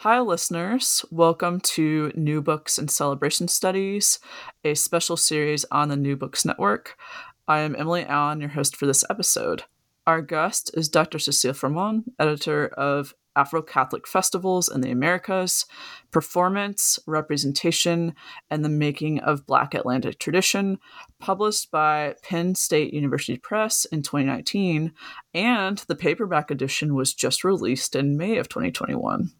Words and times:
Hi, 0.00 0.20
listeners. 0.20 1.06
Welcome 1.10 1.58
to 1.60 2.12
New 2.14 2.42
Books 2.42 2.76
and 2.76 2.90
Celebration 2.90 3.48
Studies, 3.48 4.18
a 4.62 4.74
special 4.74 5.16
series 5.16 5.64
on 5.70 5.88
the 5.88 5.96
New 5.96 6.16
Books 6.16 6.44
Network. 6.44 6.98
I 7.48 7.60
am 7.60 7.74
Emily 7.74 8.04
Allen, 8.04 8.40
your 8.42 8.50
host 8.50 8.76
for 8.76 8.84
this 8.84 9.04
episode. 9.08 9.62
Our 10.06 10.20
guest 10.20 10.70
is 10.74 10.90
Dr. 10.90 11.18
Cecile 11.18 11.54
Fromont, 11.54 12.12
editor 12.18 12.68
of 12.68 13.14
Afro 13.34 13.62
Catholic 13.62 14.06
Festivals 14.06 14.68
in 14.68 14.82
the 14.82 14.90
Americas, 14.90 15.64
Performance, 16.10 16.98
Representation, 17.06 18.14
and 18.50 18.62
the 18.62 18.68
Making 18.68 19.20
of 19.20 19.46
Black 19.46 19.72
Atlantic 19.72 20.18
Tradition, 20.18 20.78
published 21.20 21.70
by 21.70 22.16
Penn 22.22 22.54
State 22.54 22.92
University 22.92 23.38
Press 23.38 23.86
in 23.86 24.02
2019, 24.02 24.92
and 25.32 25.78
the 25.88 25.96
paperback 25.96 26.50
edition 26.50 26.94
was 26.94 27.14
just 27.14 27.44
released 27.44 27.96
in 27.96 28.18
May 28.18 28.36
of 28.36 28.50
2021. 28.50 29.32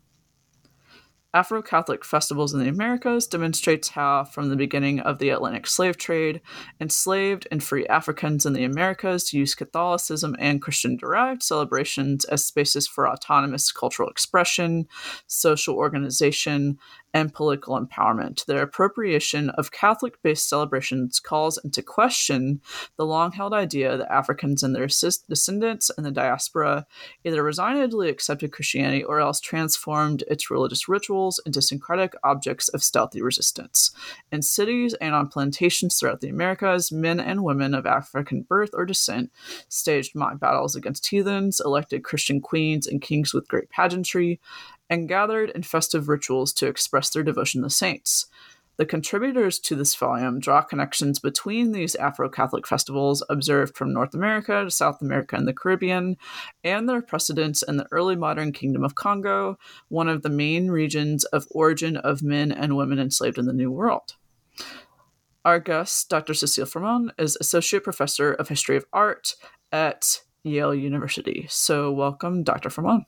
Afro 1.37 1.61
Catholic 1.61 2.03
Festivals 2.03 2.55
in 2.55 2.61
the 2.61 2.69
Americas 2.71 3.27
demonstrates 3.27 3.91
how, 3.91 4.25
from 4.25 4.49
the 4.49 4.57
beginning 4.57 5.01
of 5.01 5.19
the 5.19 5.29
Atlantic 5.29 5.67
slave 5.67 5.99
trade, 5.99 6.41
enslaved 6.81 7.47
and 7.51 7.63
free 7.63 7.87
Africans 7.89 8.47
in 8.47 8.55
the 8.55 8.65
Americas 8.65 9.35
used 9.35 9.59
Catholicism 9.59 10.35
and 10.39 10.63
Christian 10.63 10.97
derived 10.97 11.43
celebrations 11.43 12.25
as 12.25 12.47
spaces 12.47 12.87
for 12.89 13.07
autonomous 13.07 13.71
cultural 13.71 14.09
expression, 14.09 14.89
social 15.27 15.75
organization, 15.75 16.79
and 17.17 17.33
political 17.33 17.81
empowerment. 17.81 18.45
Their 18.45 18.61
appropriation 18.61 19.49
of 19.49 19.73
Catholic 19.73 20.21
based 20.23 20.51
celebrations 20.51 21.19
calls 21.19 21.57
into 21.65 21.81
question 21.81 22.61
the 22.99 23.07
long 23.07 23.33
held 23.33 23.55
idea 23.55 23.97
that 23.97 24.13
Africans 24.13 24.63
and 24.63 24.77
their 24.77 24.87
descendants 24.87 25.91
in 25.97 26.05
the 26.05 26.11
diaspora 26.11 26.87
either 27.25 27.43
resignedly 27.43 28.11
accepted 28.11 28.53
Christianity 28.53 29.03
or 29.03 29.19
else 29.19 29.41
transformed 29.41 30.25
its 30.29 30.51
religious 30.51 30.91
rituals 30.91 31.41
into 31.47 31.63
syncretic 31.63 32.13
objects 32.23 32.69
of 32.69 32.85
stealthy 32.85 33.23
resistance. 33.23 33.93
In 34.31 34.43
cities 34.43 34.93
and 35.01 35.15
on 35.15 35.29
plantations 35.29 35.99
throughout 35.99 36.21
the 36.21 36.29
Americas, 36.29 36.93
men 36.93 37.19
and 37.19 37.43
women 37.43 37.73
of 37.73 37.87
African 37.87 38.43
birth 38.43 38.73
or 38.75 38.85
descent 38.85 39.33
staged 39.71 40.15
mock 40.15 40.39
battles 40.39 40.77
against 40.77 41.07
heathens, 41.07 41.63
elected 41.65 42.05
Christian 42.05 42.43
queens 42.43 42.87
and 42.87 43.01
kings 43.01 43.33
with 43.33 43.49
great 43.49 43.71
pageantry, 43.71 44.39
and 44.89 45.09
gathered 45.09 45.51
in 45.51 45.63
festive 45.63 46.09
rituals 46.09 46.53
to 46.55 46.67
express 46.67 47.11
their 47.11 47.23
devotion 47.23 47.63
to 47.63 47.71
saints. 47.71 48.27
The 48.77 48.85
contributors 48.85 49.59
to 49.61 49.75
this 49.75 49.95
volume 49.95 50.39
draw 50.39 50.61
connections 50.61 51.19
between 51.19 51.73
these 51.73 51.95
Afro 51.95 52.29
Catholic 52.29 52.67
festivals 52.67 53.25
observed 53.31 53.75
from 53.75 53.93
North 53.93 54.15
America 54.15 54.65
to 54.65 54.71
South 54.71 55.01
America 55.01 55.35
and 55.35 55.49
the 55.49 55.55
Caribbean, 55.55 56.19
and 56.63 56.87
their 56.87 57.01
precedents 57.01 57.63
in 57.63 57.79
the 57.79 57.87
early 57.91 58.17
modern 58.17 58.53
Kingdom 58.53 58.85
of 58.85 58.95
Congo, 58.95 59.59
one 59.89 60.09
of 60.09 60.23
the 60.23 60.29
main 60.29 60.71
regions 60.71 61.25
of 61.25 61.47
origin 61.53 61.97
of 61.97 62.23
men 62.23 62.53
and 62.53 62.77
women 62.77 62.99
enslaved 62.99 63.39
in 63.39 63.47
the 63.47 63.55
New 63.55 63.71
World. 63.71 64.15
Our 65.43 65.59
guest, 65.59 66.11
Dr. 66.11 66.35
Cecile 66.35 66.67
Fromont, 66.67 67.13
is 67.19 67.39
Associate 67.41 67.83
Professor 67.83 68.33
of 68.33 68.49
History 68.49 68.77
of 68.77 68.85
Art 68.93 69.37
at 69.73 70.21
Yale 70.43 70.75
University. 70.75 71.47
So, 71.49 71.91
welcome, 71.93 72.43
Dr. 72.43 72.69
Fromont. 72.69 73.05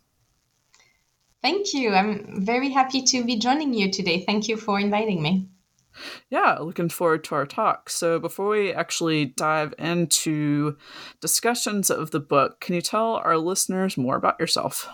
Thank 1.43 1.72
you. 1.72 1.94
I'm 1.94 2.44
very 2.44 2.71
happy 2.71 3.03
to 3.03 3.25
be 3.25 3.38
joining 3.38 3.72
you 3.72 3.91
today. 3.91 4.25
Thank 4.25 4.49
you 4.49 4.56
for 4.56 4.81
inviting 4.81 5.22
me. 5.22 5.49
Yeah, 6.31 6.59
looking 6.60 6.88
forward 6.88 7.25
to 7.25 7.34
our 7.34 7.47
talk. 7.47 7.91
So, 7.91 8.19
before 8.19 8.49
we 8.50 8.72
actually 8.72 9.26
dive 9.26 9.75
into 9.78 10.76
discussions 11.21 11.91
of 11.91 12.10
the 12.10 12.21
book, 12.21 12.60
can 12.60 12.75
you 12.75 12.81
tell 12.81 13.15
our 13.16 13.37
listeners 13.37 13.97
more 13.97 14.16
about 14.16 14.38
yourself? 14.38 14.88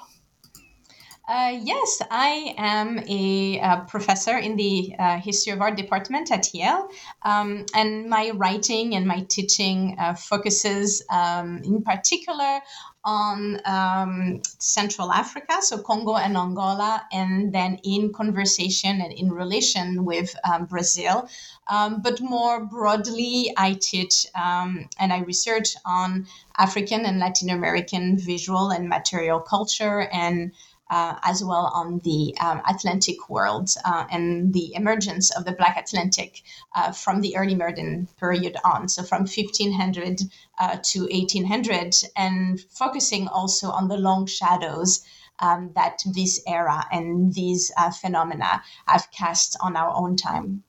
Uh, 1.27 1.59
yes, 1.63 2.03
I 2.11 2.55
am 2.59 2.99
a, 3.09 3.81
professor 3.89 4.37
in 4.37 4.57
the 4.57 4.95
uh, 4.99 5.19
History 5.19 5.55
of 5.55 5.63
Art 5.63 5.75
department 5.75 6.31
at 6.31 6.53
Yale, 6.53 6.89
um, 7.23 7.65
and 7.75 8.11
my 8.11 8.31
writing 8.35 8.95
and 8.95 9.07
my 9.07 9.21
teaching 9.31 9.97
uh, 9.99 10.13
focuses 10.15 11.03
um, 11.09 11.63
in 11.65 11.83
particular 11.83 12.61
on 13.05 13.59
um, 13.65 14.43
Central 14.59 15.11
Africa, 15.13 15.63
so 15.63 15.79
Congo 15.79 16.17
and 16.17 16.37
Angola, 16.37 17.07
and 17.11 17.55
then 17.55 17.79
in 17.85 18.13
conversation 18.13 19.01
and 19.01 19.13
in 19.13 19.31
relation 19.33 20.05
with 20.05 20.35
um, 20.45 20.67
Brazil. 20.67 21.27
Um, 21.69 22.03
but 22.03 22.21
more 22.21 22.65
broadly, 22.67 23.51
I 23.57 23.79
teach 23.81 24.27
um, 24.35 24.89
and 24.99 25.11
I 25.13 25.21
research 25.21 25.75
on 25.87 26.27
African 26.59 27.07
and 27.07 27.19
Latin 27.19 27.49
American 27.49 28.19
visual 28.19 28.71
and 28.71 28.89
material 28.91 29.41
culture 29.41 30.09
and 30.13 30.53
uh, 30.91 31.17
as 31.23 31.43
well 31.43 31.71
on 31.75 31.99
the 32.01 32.35
um, 32.41 32.61
Atlantic 32.69 33.29
world 33.31 33.71
uh, 33.85 34.07
and 34.11 34.53
the 34.53 34.75
emergence 34.75 35.31
of 35.31 35.45
the 35.45 35.53
Black 35.53 35.77
Atlantic 35.77 36.43
uh, 36.75 36.93
from 36.93 37.21
the 37.21 37.37
early 37.37 37.55
modern 37.55 38.07
period 38.19 38.57
on, 38.65 38.89
so 38.89 39.03
from 39.03 39.23
1500 39.23 40.21
uh, 40.59 40.77
to 40.83 41.01
1800, 41.01 41.95
and 42.17 42.61
focusing 42.71 43.29
also 43.29 43.69
on 43.69 43.89
the 43.89 43.97
long 43.97 44.27
shadows 44.27 45.05
um, 45.41 45.71
that 45.75 46.03
this 46.15 46.43
era 46.47 46.85
and 46.93 47.35
these 47.35 47.73
uh, 47.77 47.91
phenomena 47.91 48.63
have 48.87 49.11
cast 49.11 49.57
on 49.61 49.77
our 49.77 49.93
own 49.95 50.17
time. 50.17 50.63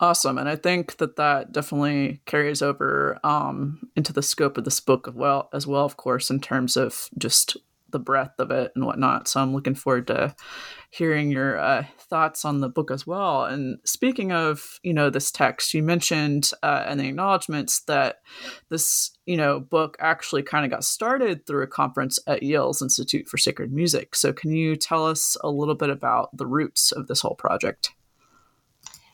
Awesome, 0.00 0.38
and 0.38 0.48
I 0.48 0.54
think 0.54 0.98
that 0.98 1.16
that 1.16 1.50
definitely 1.50 2.20
carries 2.24 2.62
over 2.62 3.18
um, 3.24 3.90
into 3.96 4.12
the 4.12 4.22
scope 4.22 4.56
of 4.56 4.64
this 4.64 4.78
book 4.78 5.08
as 5.08 5.14
well, 5.14 5.48
as 5.52 5.66
well, 5.66 5.84
of 5.84 5.96
course, 5.96 6.30
in 6.30 6.38
terms 6.38 6.76
of 6.76 7.10
just 7.18 7.56
the 7.90 7.98
breadth 7.98 8.38
of 8.38 8.50
it 8.50 8.72
and 8.74 8.84
whatnot. 8.84 9.28
So 9.28 9.40
I'm 9.40 9.54
looking 9.54 9.74
forward 9.74 10.06
to 10.08 10.34
hearing 10.90 11.30
your 11.30 11.58
uh, 11.58 11.84
thoughts 11.98 12.44
on 12.44 12.60
the 12.60 12.68
book 12.68 12.90
as 12.90 13.06
well. 13.06 13.44
And 13.44 13.78
speaking 13.84 14.32
of, 14.32 14.78
you 14.82 14.94
know, 14.94 15.10
this 15.10 15.30
text, 15.30 15.74
you 15.74 15.82
mentioned 15.82 16.50
uh, 16.62 16.86
in 16.88 16.98
the 16.98 17.08
acknowledgments 17.08 17.80
that 17.84 18.16
this, 18.68 19.10
you 19.26 19.36
know, 19.36 19.60
book 19.60 19.96
actually 20.00 20.42
kind 20.42 20.64
of 20.64 20.70
got 20.70 20.84
started 20.84 21.46
through 21.46 21.62
a 21.62 21.68
conference 21.68 22.18
at 22.26 22.42
Yale's 22.42 22.82
Institute 22.82 23.28
for 23.28 23.38
Sacred 23.38 23.72
Music. 23.72 24.14
So 24.14 24.32
can 24.32 24.52
you 24.52 24.76
tell 24.76 25.06
us 25.06 25.36
a 25.42 25.50
little 25.50 25.74
bit 25.74 25.90
about 25.90 26.36
the 26.36 26.46
roots 26.46 26.92
of 26.92 27.06
this 27.06 27.20
whole 27.20 27.36
project? 27.36 27.92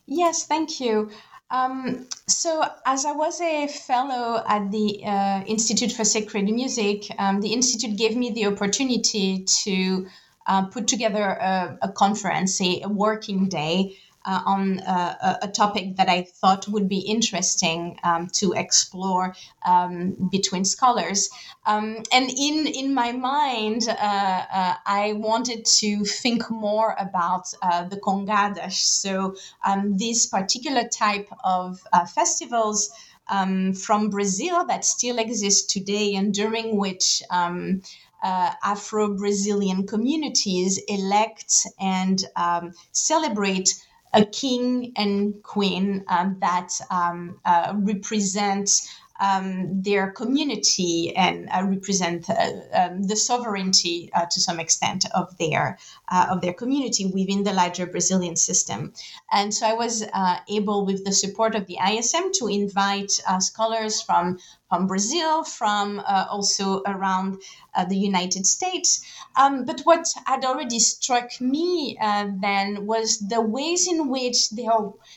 Yes, 0.06 0.46
thank 0.46 0.80
you. 0.80 1.10
Um, 1.54 2.06
so, 2.26 2.64
as 2.84 3.04
I 3.04 3.12
was 3.12 3.40
a 3.40 3.68
fellow 3.68 4.42
at 4.44 4.72
the 4.72 5.04
uh, 5.04 5.44
Institute 5.46 5.92
for 5.92 6.04
Sacred 6.04 6.46
Music, 6.46 7.06
um, 7.16 7.40
the 7.40 7.52
Institute 7.52 7.96
gave 7.96 8.16
me 8.16 8.32
the 8.32 8.46
opportunity 8.46 9.44
to 9.62 10.06
uh, 10.48 10.66
put 10.66 10.88
together 10.88 11.22
a, 11.22 11.78
a 11.82 11.92
conference, 11.92 12.60
a, 12.60 12.80
a, 12.82 12.88
working 12.88 13.48
day 13.48 13.96
uh, 14.24 14.42
on 14.46 14.80
uh, 14.80 15.38
a, 15.42 15.48
topic 15.48 15.96
that 15.96 16.08
I 16.08 16.22
thought 16.22 16.68
would 16.68 16.88
be 16.88 16.98
interesting 16.98 17.98
um, 18.02 18.26
to 18.34 18.52
explore 18.52 19.34
um, 19.66 20.28
between 20.30 20.64
scholars. 20.64 21.28
Um, 21.66 22.02
and 22.12 22.30
in 22.30 22.66
in 22.66 22.94
my 22.94 23.12
mind, 23.12 23.86
uh, 23.88 23.92
uh, 23.92 24.74
I 24.86 25.14
wanted 25.14 25.64
to 25.80 26.04
think 26.04 26.50
more 26.50 26.96
about 26.98 27.52
uh, 27.62 27.84
the 27.84 27.96
Congadas. 27.96 28.74
So 28.74 29.36
um, 29.64 29.96
this 29.98 30.26
particular 30.26 30.88
type 30.88 31.28
of 31.44 31.86
uh, 31.92 32.06
festivals. 32.06 32.90
Um, 33.26 33.72
from 33.72 34.10
Brazil 34.10 34.66
that 34.66 34.84
still 34.84 35.18
exists 35.18 35.72
today, 35.72 36.14
and 36.14 36.34
during 36.34 36.76
which 36.76 37.22
um, 37.30 37.80
uh, 38.24 38.52
Afro 38.62 39.14
Brazilian 39.14 39.86
communities 39.86 40.78
elect 40.88 41.66
and 41.78 42.24
um, 42.36 42.72
celebrate 42.92 43.74
a 44.14 44.24
king 44.24 44.92
and 44.96 45.42
queen 45.42 46.04
um, 46.08 46.36
that 46.40 46.70
um, 46.90 47.40
uh, 47.44 47.72
represent 47.76 48.88
um, 49.20 49.82
their 49.82 50.10
community 50.10 51.14
and 51.14 51.48
uh, 51.50 51.62
represent 51.64 52.28
uh, 52.28 52.50
um, 52.72 53.02
the 53.04 53.14
sovereignty 53.16 54.10
uh, 54.12 54.26
to 54.26 54.40
some 54.40 54.58
extent 54.58 55.06
of 55.14 55.36
their 55.38 55.78
uh, 56.08 56.26
of 56.30 56.40
their 56.40 56.52
community 56.52 57.06
within 57.06 57.44
the 57.44 57.52
larger 57.52 57.86
Brazilian 57.86 58.36
system. 58.36 58.92
And 59.30 59.54
so 59.54 59.66
I 59.66 59.74
was 59.74 60.04
able, 60.48 60.84
with 60.84 61.04
the 61.04 61.12
support 61.12 61.54
of 61.54 61.66
the 61.66 61.78
ISM, 61.78 62.32
to 62.34 62.48
invite 62.48 63.12
scholars 63.38 64.00
from 64.00 64.38
from 64.74 64.88
Brazil, 64.88 65.44
from 65.44 66.00
uh, 66.00 66.26
also 66.28 66.82
around 66.84 67.40
uh, 67.74 67.84
the 67.84 67.96
United 67.96 68.44
States. 68.44 69.00
Um, 69.36 69.64
but 69.64 69.80
what 69.82 70.08
had 70.26 70.44
already 70.44 70.80
struck 70.80 71.40
me 71.40 71.96
uh, 72.00 72.26
then 72.40 72.84
was 72.84 73.20
the 73.20 73.40
ways 73.40 73.86
in 73.86 74.08
which 74.08 74.50
there 74.50 74.72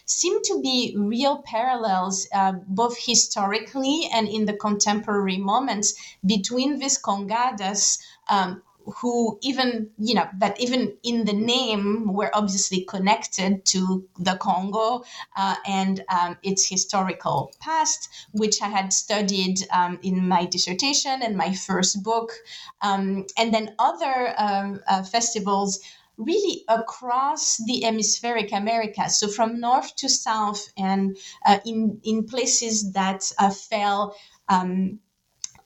seem 0.05 0.43
to 0.43 0.61
be 0.61 0.95
real 0.95 1.41
parallels, 1.43 2.27
uh, 2.31 2.53
both 2.67 2.97
historically 2.99 4.07
and 4.13 4.27
in 4.27 4.45
the 4.45 4.53
contemporary 4.53 5.37
moments, 5.37 5.95
between 6.23 6.77
these 6.77 6.99
congadas. 7.01 7.99
Um, 8.29 8.61
who 8.95 9.37
even 9.41 9.89
you 9.97 10.15
know 10.15 10.27
that 10.37 10.59
even 10.59 10.97
in 11.03 11.25
the 11.25 11.33
name 11.33 12.13
were 12.13 12.31
obviously 12.33 12.81
connected 12.85 13.65
to 13.65 14.07
the 14.17 14.37
Congo 14.37 15.03
uh, 15.35 15.55
and 15.65 16.03
um, 16.09 16.37
its 16.43 16.67
historical 16.67 17.51
past, 17.59 18.09
which 18.31 18.61
I 18.61 18.67
had 18.69 18.93
studied 18.93 19.59
um, 19.71 19.99
in 20.01 20.27
my 20.27 20.45
dissertation 20.45 21.21
and 21.21 21.35
my 21.35 21.53
first 21.53 22.03
book, 22.03 22.31
um, 22.81 23.25
and 23.37 23.53
then 23.53 23.75
other 23.79 24.33
um, 24.37 24.79
uh, 24.87 25.03
festivals 25.03 25.79
really 26.17 26.63
across 26.67 27.57
the 27.57 27.81
hemispheric 27.81 28.51
America. 28.51 29.09
So 29.09 29.27
from 29.27 29.59
north 29.59 29.95
to 29.97 30.09
south, 30.09 30.67
and 30.77 31.17
uh, 31.45 31.59
in 31.65 31.99
in 32.03 32.25
places 32.25 32.93
that 32.93 33.31
uh, 33.37 33.49
fell. 33.49 34.15
Um, 34.49 34.99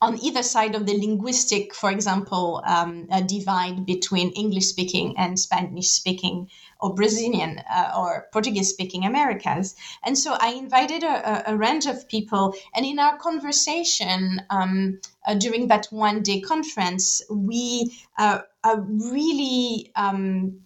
on 0.02 0.18
either 0.20 0.42
side 0.42 0.74
of 0.74 0.88
the 0.88 0.98
linguistic, 0.98 1.76
for 1.76 1.92
example, 1.92 2.64
um, 2.66 3.08
divide 3.28 3.86
between 3.86 4.32
English 4.32 4.66
speaking 4.66 5.16
and 5.18 5.40
Spanish 5.40 5.90
speaking 5.90 6.50
or 6.80 6.94
Brazilian 6.96 7.62
uh, 7.72 7.94
or 7.96 8.28
Portuguese 8.34 8.70
speaking 8.70 9.06
Americas. 9.06 9.76
And 10.04 10.18
so 10.18 10.36
I 10.40 10.54
invited 10.54 11.04
a, 11.04 11.52
a, 11.52 11.56
range 11.56 11.86
of 11.86 12.08
people. 12.08 12.56
And 12.74 12.86
in 12.86 12.98
our 12.98 13.18
conversation 13.18 14.42
um, 14.50 15.00
uh, 15.28 15.36
during 15.36 15.68
that 15.68 15.86
one 15.92 16.24
day 16.24 16.42
conference, 16.42 17.22
we 17.30 17.96
uh, 18.18 18.40
uh 18.64 18.78
really 18.88 19.92
um, 19.96 20.62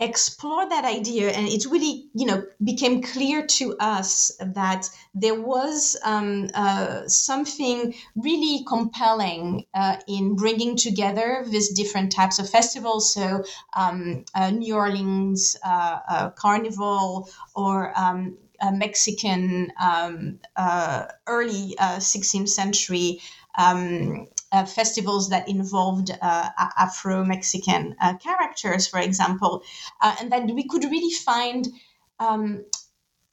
explore 0.00 0.66
that 0.66 0.84
idea 0.86 1.30
and 1.30 1.46
it 1.46 1.66
really 1.66 2.08
you 2.14 2.26
know 2.26 2.42
became 2.64 3.02
clear 3.02 3.46
to 3.46 3.76
us 3.78 4.32
that 4.40 4.88
there 5.14 5.38
was 5.40 5.96
um, 6.04 6.48
uh, 6.54 7.06
something 7.06 7.94
really 8.16 8.64
compelling 8.66 9.66
uh, 9.74 9.96
in 10.08 10.34
bringing 10.36 10.74
together 10.74 11.44
these 11.48 11.68
different 11.74 12.10
types 12.10 12.38
of 12.38 12.48
festivals. 12.48 13.12
So 13.12 13.44
um, 13.76 14.24
uh, 14.34 14.50
new 14.50 14.74
orleans 14.74 15.56
uh, 15.62 15.98
uh, 16.08 16.30
carnival 16.30 17.28
or 17.54 17.92
um, 17.98 18.38
mexican 18.72 19.72
um, 19.80 20.38
uh, 20.56 21.06
early 21.26 21.74
16th 21.78 22.48
century 22.48 23.20
um, 23.56 24.28
uh, 24.52 24.64
festivals 24.64 25.28
that 25.28 25.48
involved 25.48 26.10
uh, 26.10 26.48
Afro 26.76 27.24
Mexican 27.24 27.96
uh, 28.00 28.16
characters, 28.16 28.86
for 28.86 28.98
example, 28.98 29.62
uh, 30.00 30.16
and 30.20 30.32
that 30.32 30.46
we 30.46 30.66
could 30.66 30.84
really 30.84 31.14
find 31.14 31.68
um, 32.18 32.64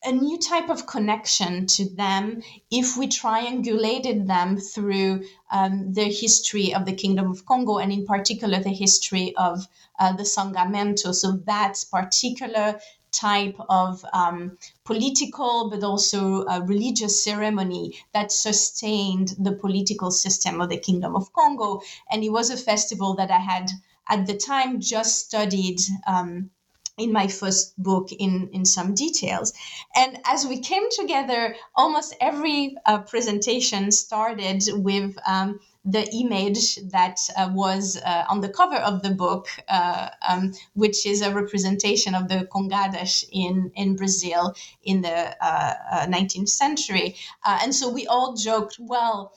a 0.03 0.11
new 0.11 0.37
type 0.37 0.69
of 0.69 0.85
connection 0.85 1.65
to 1.65 1.89
them 1.95 2.41
if 2.69 2.97
we 2.97 3.07
triangulated 3.07 4.27
them 4.27 4.57
through 4.57 5.23
um, 5.51 5.91
the 5.93 6.05
history 6.05 6.73
of 6.73 6.85
the 6.85 6.93
Kingdom 6.93 7.31
of 7.31 7.45
Congo 7.45 7.79
and, 7.79 7.91
in 7.91 8.05
particular, 8.05 8.59
the 8.59 8.69
history 8.69 9.35
of 9.35 9.67
uh, 9.99 10.13
the 10.13 10.23
Sangamento. 10.23 11.13
So, 11.13 11.31
that 11.45 11.83
particular 11.91 12.79
type 13.17 13.57
of 13.69 14.05
um, 14.13 14.57
political 14.85 15.69
but 15.69 15.83
also 15.83 16.45
religious 16.65 17.23
ceremony 17.23 17.93
that 18.13 18.31
sustained 18.31 19.35
the 19.39 19.51
political 19.51 20.11
system 20.11 20.61
of 20.61 20.69
the 20.69 20.77
Kingdom 20.77 21.15
of 21.15 21.33
Congo. 21.33 21.81
And 22.11 22.23
it 22.23 22.29
was 22.29 22.49
a 22.49 22.57
festival 22.57 23.15
that 23.15 23.31
I 23.31 23.39
had 23.39 23.71
at 24.09 24.27
the 24.27 24.37
time 24.37 24.79
just 24.79 25.25
studied. 25.25 25.79
Um, 26.05 26.51
in 26.97 27.11
my 27.11 27.27
first 27.27 27.77
book 27.81 28.11
in, 28.11 28.49
in 28.53 28.65
some 28.65 28.95
details. 28.95 29.53
And 29.95 30.19
as 30.25 30.47
we 30.47 30.59
came 30.59 30.89
together, 30.89 31.55
almost 31.75 32.15
every 32.19 32.75
uh, 32.87 32.99
presentation 33.03 33.91
started 33.91 34.63
with 34.73 35.15
um, 35.27 35.59
the 35.89 36.05
image 36.13 36.75
that 36.91 37.17
uh, 37.37 37.49
was 37.53 37.97
uh, 38.05 38.25
on 38.27 38.41
the 38.41 38.49
cover 38.49 38.75
of 38.75 39.01
the 39.03 39.11
book, 39.11 39.47
uh, 39.69 40.09
um, 40.27 40.53
which 40.73 41.05
is 41.05 41.21
a 41.21 41.33
representation 41.33 42.13
of 42.13 42.27
the 42.27 42.45
Congadas 42.53 43.23
in, 43.31 43.71
in 43.73 43.95
Brazil 43.95 44.53
in 44.83 45.01
the 45.01 45.35
19th 45.41 46.39
uh, 46.39 46.43
uh, 46.43 46.45
century. 46.45 47.15
Uh, 47.45 47.59
and 47.63 47.73
so 47.73 47.89
we 47.89 48.05
all 48.05 48.35
joked, 48.35 48.75
well, 48.79 49.33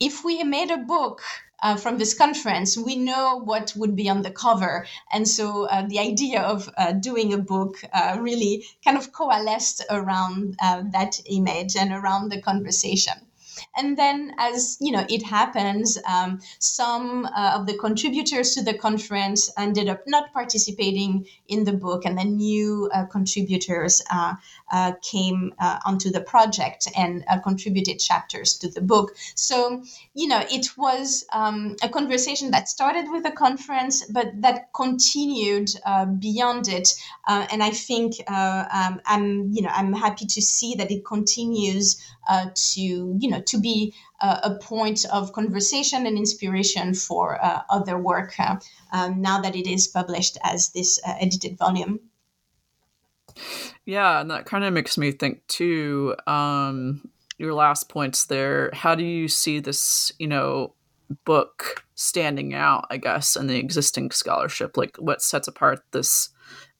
if 0.00 0.24
we 0.24 0.42
made 0.42 0.70
a 0.70 0.78
book 0.78 1.20
uh, 1.62 1.76
from 1.76 1.98
this 1.98 2.14
conference, 2.14 2.78
we 2.78 2.96
know 2.96 3.38
what 3.44 3.74
would 3.76 3.94
be 3.94 4.08
on 4.08 4.22
the 4.22 4.30
cover. 4.30 4.86
And 5.12 5.28
so 5.28 5.64
uh, 5.64 5.86
the 5.86 5.98
idea 5.98 6.40
of 6.40 6.70
uh, 6.78 6.92
doing 6.92 7.34
a 7.34 7.38
book 7.38 7.76
really 8.18 8.64
kind 8.82 8.96
of 8.96 9.12
coalesced 9.12 9.84
around 9.90 10.56
that 10.60 11.20
image 11.26 11.76
and 11.76 11.92
around 11.92 12.30
the 12.30 12.40
conversation. 12.40 13.29
And 13.76 13.96
then, 13.96 14.34
as 14.38 14.76
you 14.80 14.92
know, 14.92 15.04
it 15.08 15.22
happens, 15.22 15.98
um, 16.06 16.40
some 16.58 17.26
uh, 17.26 17.58
of 17.58 17.66
the 17.66 17.76
contributors 17.76 18.54
to 18.54 18.62
the 18.62 18.74
conference 18.74 19.50
ended 19.58 19.88
up 19.88 20.02
not 20.06 20.32
participating 20.32 21.26
in 21.48 21.64
the 21.64 21.72
book, 21.72 22.04
and 22.04 22.16
then 22.16 22.36
new 22.36 22.90
uh, 22.92 23.06
contributors 23.06 24.02
uh, 24.10 24.34
uh 24.72 24.92
came 25.02 25.52
uh, 25.58 25.78
onto 25.84 26.10
the 26.10 26.20
project 26.20 26.88
and 26.96 27.24
contributed 27.42 27.98
chapters 27.98 28.58
to 28.58 28.68
the 28.68 28.80
book. 28.80 29.16
So, 29.34 29.82
you 30.14 30.28
know, 30.28 30.42
it 30.50 30.76
was 30.76 31.24
um, 31.32 31.76
a 31.82 31.88
conversation 31.88 32.50
that 32.52 32.68
started 32.68 33.10
with 33.10 33.22
the 33.22 33.32
conference, 33.32 34.04
but 34.06 34.28
that 34.42 34.72
continued 34.74 35.70
beyond 36.18 36.68
it. 36.68 36.94
and 37.26 37.62
I 37.62 37.70
think 37.70 38.14
um, 38.30 39.00
I'm, 39.06 39.50
you 39.52 39.62
know, 39.62 39.70
I'm 39.72 39.92
happy 39.92 40.26
to 40.26 40.42
see 40.42 40.74
that 40.74 40.90
it 40.90 41.04
continues 41.04 42.00
to, 42.54 42.80
you 42.80 43.30
know, 43.30 43.40
to 43.42 43.60
be 43.60 43.94
uh, 44.20 44.40
a 44.42 44.54
point 44.56 45.04
of 45.12 45.32
conversation 45.32 46.06
and 46.06 46.16
inspiration 46.16 46.94
for 46.94 47.42
uh, 47.44 47.62
other 47.70 47.98
work 47.98 48.34
uh, 48.38 48.56
um, 48.92 49.20
now 49.20 49.40
that 49.40 49.56
it 49.56 49.66
is 49.66 49.88
published 49.88 50.38
as 50.44 50.70
this 50.70 51.00
uh, 51.06 51.14
edited 51.20 51.58
volume. 51.58 52.00
Yeah, 53.84 54.20
and 54.20 54.30
that 54.30 54.44
kind 54.44 54.64
of 54.64 54.72
makes 54.72 54.98
me 54.98 55.12
think 55.12 55.46
too. 55.46 56.14
Um, 56.26 57.10
your 57.40 57.54
last 57.54 57.88
points 57.88 58.26
there. 58.26 58.70
How 58.74 58.94
do 58.94 59.02
you 59.02 59.26
see 59.26 59.60
this, 59.60 60.12
you 60.18 60.26
know, 60.26 60.74
book 61.24 61.84
standing 61.94 62.52
out? 62.52 62.86
I 62.90 62.98
guess 62.98 63.34
in 63.34 63.46
the 63.46 63.56
existing 63.56 64.10
scholarship, 64.10 64.76
like 64.76 64.96
what 64.98 65.22
sets 65.22 65.48
apart 65.48 65.80
this 65.92 66.28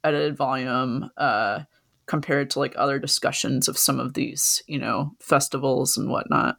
edited 0.04 0.36
volume? 0.36 1.10
Uh, 1.16 1.60
compared 2.10 2.50
to 2.50 2.58
like 2.58 2.74
other 2.76 2.98
discussions 2.98 3.68
of 3.68 3.78
some 3.78 4.00
of 4.00 4.14
these, 4.14 4.64
you 4.66 4.80
know, 4.80 5.12
festivals 5.20 5.96
and 5.96 6.10
whatnot? 6.10 6.56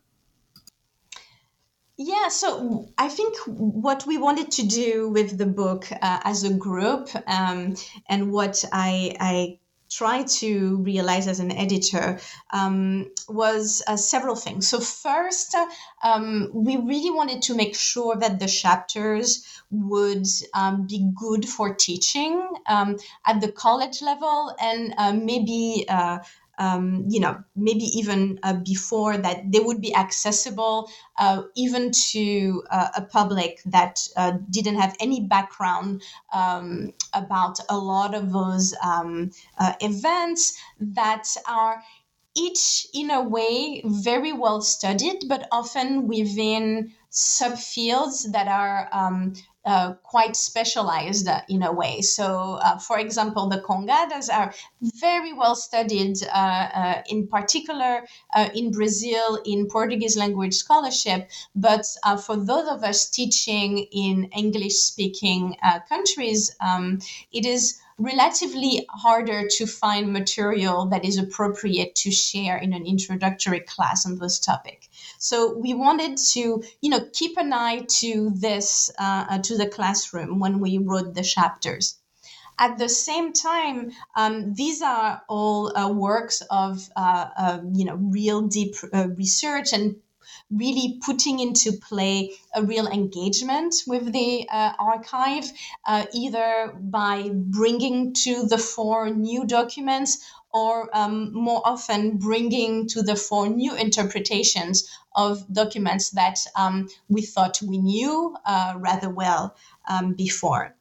Yeah, 1.98 2.29
so 2.29 2.88
I 2.98 3.10
think 3.10 3.38
what 3.46 4.08
we 4.08 4.17
wanted 4.17 4.50
to 4.51 4.65
do 4.65 5.10
with 5.10 5.38
the 5.38 5.46
book 5.46 5.91
uh, 5.91 6.20
as 6.24 6.46
a 6.46 6.53
group, 6.53 7.10
um, 7.27 7.75
and 8.08 8.31
what 8.31 8.63
I, 8.72 9.15
I 9.20 9.60
try 9.92 10.24
to 10.24 10.78
realize 10.78 11.28
as 11.28 11.40
an 11.40 11.52
editor 11.52 12.20
um, 12.52 13.12
was 13.28 13.84
uh, 13.88 13.98
several 13.98 14.36
things. 14.36 14.68
So, 14.68 14.80
first, 14.80 15.56
um, 16.04 16.50
we 16.54 16.78
really 16.78 17.12
wanted 17.12 17.42
to 17.44 17.56
make 17.56 17.76
sure 17.76 18.16
that 18.16 18.40
the 18.40 18.48
chapters 18.48 19.46
would 19.70 20.28
um, 20.54 20.88
be 20.88 21.12
good 21.16 21.48
for 21.48 21.74
teaching 21.76 22.42
um, 22.68 22.98
at 23.26 23.42
the 23.42 23.52
college 23.52 24.02
level 24.02 24.56
and 24.60 24.94
uh, 24.98 25.14
maybe. 25.14 25.86
Uh, 25.88 26.20
um, 26.62 27.06
you 27.10 27.20
know, 27.20 27.44
maybe 27.56 27.86
even 27.86 28.39
uh, 28.44 28.53
before 28.53 29.18
that, 29.18 29.51
they 29.51 29.60
would 29.60 29.82
be 29.82 29.96
accessible 29.96 30.91
uh, 31.18 31.41
even 31.56 31.89
to 32.12 32.62
uh, 32.70 32.89
a 32.98 33.01
public 33.01 33.62
that 33.65 34.08
uh, 34.15 34.34
didn't 34.51 34.75
have 34.75 34.96
any 35.00 35.22
background 35.22 36.03
um, 36.32 36.94
about 37.13 37.58
a 37.68 37.77
lot 37.77 38.13
of 38.13 38.32
those 38.32 38.75
um, 38.84 39.32
uh, 39.58 39.74
events 39.82 40.56
that 40.80 41.27
are 41.48 41.82
each 42.36 42.86
in 42.94 43.10
a 43.10 43.24
way 43.24 43.82
very 43.84 44.32
well 44.32 44.62
studied, 44.62 45.25
but 45.27 45.48
often 45.51 46.08
within 46.08 46.94
subfields 47.12 48.32
that 48.32 48.48
are 48.48 48.88
um, 48.94 49.34
uh, 49.63 49.94
quite 50.01 50.36
specialized 50.36 51.27
uh, 51.27 51.41
in 51.48 51.62
a 51.62 51.72
way. 51.72 52.01
So, 52.01 52.58
uh, 52.62 52.80
for 52.80 52.98
example, 52.98 53.48
the 53.48 53.62
Congadas 53.62 54.27
are 54.34 54.53
very 54.82 55.34
well 55.34 55.56
studied, 55.56 56.18
uh, 56.34 57.01
in 57.08 57.27
particular 57.27 58.03
in 58.56 58.72
Brazil, 58.72 59.39
in 59.46 59.68
Portuguese 59.68 60.18
language 60.18 60.56
scholarship. 60.56 61.30
But 61.56 61.86
for 62.25 62.38
those 62.38 62.68
of 62.68 62.84
us 62.84 63.10
teaching 63.10 63.86
in 63.91 64.30
English 64.36 64.75
speaking 64.75 65.58
countries, 65.88 66.56
um, 66.60 67.00
it 67.32 67.46
is 67.46 67.80
relatively 68.01 68.86
harder 68.89 69.48
to 69.48 69.68
find 69.68 70.12
material 70.12 70.88
that 70.88 71.06
is 71.06 71.18
appropriate 71.20 71.94
to 71.94 72.10
share 72.10 72.58
in 72.58 72.74
an 72.74 72.86
introductory 72.86 73.60
class 73.60 74.06
on 74.08 74.18
this 74.18 74.39
topic. 74.39 74.89
So 75.22 75.56
we 75.56 75.75
wanted 75.75 76.18
to, 76.34 76.63
you 76.82 76.90
know, 76.90 77.08
keep 77.13 77.38
an 77.38 77.54
eye 77.54 77.86
to 78.01 78.32
this, 78.36 78.92
uh, 78.98 79.25
uh, 79.30 79.38
to 79.48 79.56
the 79.56 79.68
classroom 79.68 80.40
when 80.40 80.60
we 80.60 80.80
wrote 80.80 81.13
the 81.13 81.22
chapters. 81.22 81.96
At 82.58 82.80
the 82.80 82.90
same 82.90 83.32
time, 83.32 83.92
um, 84.16 84.54
these 84.56 84.82
are 84.82 85.22
all 85.30 85.78
uh, 85.78 85.90
works 85.92 86.42
of, 86.50 86.90
uh, 86.96 87.60
you 87.72 87.86
know, 87.86 87.96
real 87.96 88.42
deep 88.42 88.75
uh, 88.94 89.10
research 89.16 89.74
and 89.74 89.96
really 90.50 91.00
putting 91.06 91.40
into 91.40 91.72
play 91.72 92.32
a 92.56 92.63
real 92.63 92.88
engagement 92.88 93.75
with 93.88 94.12
the 94.12 94.48
uh, 94.50 94.74
archive, 94.80 95.46
uh, 95.86 96.06
either 96.13 96.75
by 96.80 97.30
bringing 97.34 98.13
to 98.13 98.48
the 98.48 98.58
fore 98.58 99.10
new 99.10 99.46
documents 99.46 100.20
or 100.53 100.89
um, 100.96 101.34
more 101.34 101.62
often 101.65 102.17
bringing 102.17 102.88
to 102.88 103.01
the 103.01 103.15
fore 103.15 103.50
new 103.50 103.75
interpretations 103.75 104.89
of 105.15 105.46
documents 105.51 106.10
that 106.12 106.39
um, 106.55 106.89
we 107.10 107.22
thought 107.22 107.62
we 107.62 107.77
knew 107.77 108.36
uh, 108.46 108.74
rather 108.77 109.10
well 109.10 109.55
um, 109.89 110.13
before. 110.13 110.75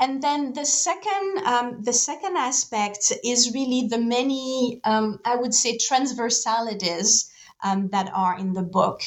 And 0.00 0.22
then 0.22 0.52
the 0.52 0.64
second, 0.64 1.38
um, 1.44 1.82
the 1.82 1.92
second 1.92 2.36
aspect 2.36 3.12
is 3.24 3.52
really 3.52 3.88
the 3.88 3.98
many, 3.98 4.80
um, 4.84 5.18
I 5.24 5.34
would 5.34 5.54
say, 5.54 5.76
transversalities 5.76 7.30
um, 7.64 7.88
that 7.88 8.10
are 8.14 8.38
in 8.38 8.52
the 8.52 8.62
book 8.62 9.00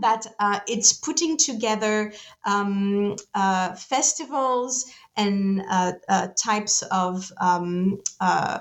that 0.00 0.26
uh, 0.38 0.60
it's 0.66 0.92
putting 0.92 1.36
together 1.36 2.12
um, 2.44 3.16
uh, 3.34 3.74
festivals 3.74 4.86
and 5.16 5.62
uh, 5.68 5.92
uh 6.08 6.28
types 6.36 6.82
of 6.82 7.32
um, 7.40 8.00
uh, 8.20 8.60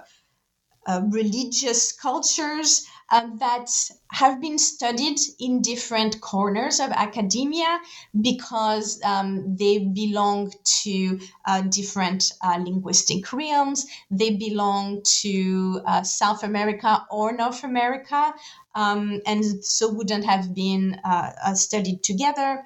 uh, 0.87 1.01
religious 1.09 1.91
cultures 1.91 2.85
um, 3.11 3.37
that 3.37 3.69
have 4.11 4.41
been 4.41 4.57
studied 4.57 5.19
in 5.39 5.61
different 5.61 6.19
corners 6.21 6.79
of 6.79 6.89
academia 6.91 7.79
because 8.19 9.01
um, 9.03 9.55
they 9.55 9.79
belong 9.79 10.51
to 10.63 11.19
uh, 11.45 11.61
different 11.61 12.31
uh, 12.41 12.57
linguistic 12.57 13.31
realms. 13.31 13.85
They 14.09 14.31
belong 14.35 15.01
to 15.21 15.81
uh, 15.85 16.03
South 16.03 16.43
America 16.43 17.05
or 17.11 17.31
North 17.33 17.63
America, 17.63 18.33
um, 18.73 19.21
and 19.25 19.63
so 19.63 19.91
wouldn't 19.93 20.25
have 20.25 20.53
been 20.53 20.99
uh, 21.03 21.31
uh, 21.45 21.53
studied 21.55 22.03
together 22.03 22.65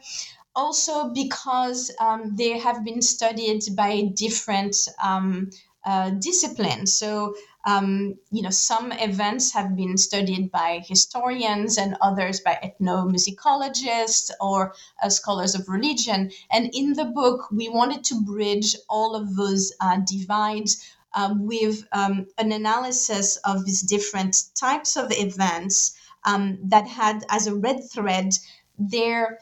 also 0.55 1.10
because 1.13 1.91
um, 2.00 2.36
they 2.36 2.58
have 2.58 2.84
been 2.84 3.01
studied 3.01 3.62
by 3.75 4.03
different 4.13 4.75
um, 5.01 5.50
uh, 5.86 6.10
disciplines. 6.12 6.93
So 6.93 7.36
um, 7.66 8.16
you 8.32 8.42
know, 8.42 8.50
some 8.50 8.92
events 8.94 9.51
have 9.51 9.75
been 9.75 9.98
studied 9.98 10.51
by 10.51 10.84
historians 10.88 11.78
and 11.78 11.98
others 12.01 12.39
by 12.39 12.58
ethnomusicologists 12.63 14.32
or 14.39 14.74
uh, 15.04 15.10
scholars 15.10 15.56
of 15.56 15.68
religion. 15.68 16.32
And 16.51 16.70
in 16.74 16.94
the 16.94 17.06
book, 17.06 17.51
we 17.51 17.70
wanted 17.70 18.04
to 18.06 18.22
bridge 18.22 18.75
all 18.89 19.16
of 19.16 19.36
those 19.36 19.74
uh, 19.82 19.98
divides 20.06 20.89
uh, 21.13 21.34
with 21.38 21.84
um, 21.92 22.28
an 22.38 22.51
analysis 22.51 23.38
of 23.38 23.66
these 23.66 23.82
different 23.82 24.44
types 24.56 24.96
of 24.96 25.12
events 25.12 25.98
um, 26.24 26.60
that 26.63 26.88
had 26.88 27.25
as 27.30 27.48
a 27.48 27.56
red 27.56 27.89
thread 27.89 28.38
their 28.78 29.39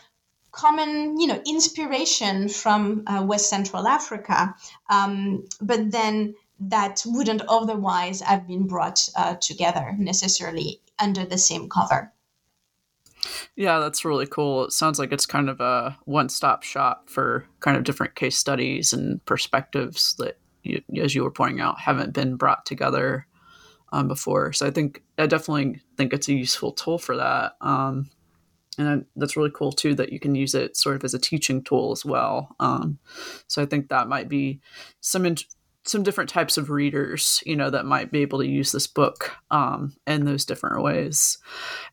common, 0.51 1.19
you 1.19 1.27
know, 1.27 1.39
inspiration 1.45 2.49
from 2.49 3.03
uh, 3.05 3.23
West 3.23 3.49
Central 3.49 3.87
Africa, 3.87 4.55
um, 4.89 5.45
but 5.61 5.91
then 5.91 6.33
that 6.59 7.03
wouldn't 7.05 7.43
otherwise 7.47 8.21
have 8.21 8.47
been 8.47 8.67
brought 8.67 9.07
uh, 9.15 9.35
together 9.35 9.95
necessarily 9.97 10.81
under 10.99 11.25
the 11.25 11.37
same 11.37 11.69
cover. 11.69 12.11
Yeah, 13.55 13.79
that's 13.79 14.05
really 14.05 14.27
cool. 14.27 14.65
It 14.65 14.71
sounds 14.71 14.99
like 14.99 15.11
it's 15.11 15.25
kind 15.25 15.49
of 15.49 15.59
a 15.59 15.97
one 16.05 16.29
stop 16.29 16.63
shop 16.63 17.09
for 17.09 17.45
kind 17.59 17.75
of 17.75 17.83
different 17.83 18.15
case 18.15 18.37
studies 18.37 18.93
and 18.93 19.23
perspectives 19.25 20.15
that, 20.17 20.37
you, 20.63 20.81
as 21.01 21.15
you 21.15 21.23
were 21.23 21.31
pointing 21.31 21.59
out, 21.59 21.79
haven't 21.79 22.13
been 22.13 22.35
brought 22.35 22.65
together 22.65 23.25
um, 23.91 24.07
before. 24.07 24.53
So 24.53 24.67
I 24.67 24.71
think 24.71 25.03
I 25.17 25.27
definitely 25.27 25.81
think 25.97 26.13
it's 26.13 26.27
a 26.27 26.33
useful 26.33 26.71
tool 26.71 26.97
for 26.97 27.17
that. 27.17 27.53
Um, 27.61 28.09
and 28.77 29.05
that's 29.15 29.35
really 29.35 29.51
cool 29.53 29.71
too 29.71 29.95
that 29.95 30.11
you 30.11 30.19
can 30.19 30.35
use 30.35 30.53
it 30.53 30.77
sort 30.77 30.95
of 30.95 31.03
as 31.03 31.13
a 31.13 31.19
teaching 31.19 31.63
tool 31.63 31.91
as 31.91 32.05
well. 32.05 32.55
Um, 32.59 32.99
so 33.47 33.61
I 33.61 33.65
think 33.65 33.89
that 33.89 34.07
might 34.07 34.29
be 34.29 34.61
some 35.01 35.25
in- 35.25 35.37
some 35.87 36.03
different 36.03 36.29
types 36.29 36.57
of 36.57 36.69
readers, 36.69 37.41
you 37.45 37.55
know, 37.55 37.69
that 37.69 37.85
might 37.85 38.11
be 38.11 38.21
able 38.21 38.39
to 38.39 38.47
use 38.47 38.71
this 38.71 38.87
book 38.87 39.31
um, 39.51 39.95
in 40.05 40.25
those 40.25 40.45
different 40.45 40.83
ways. 40.83 41.37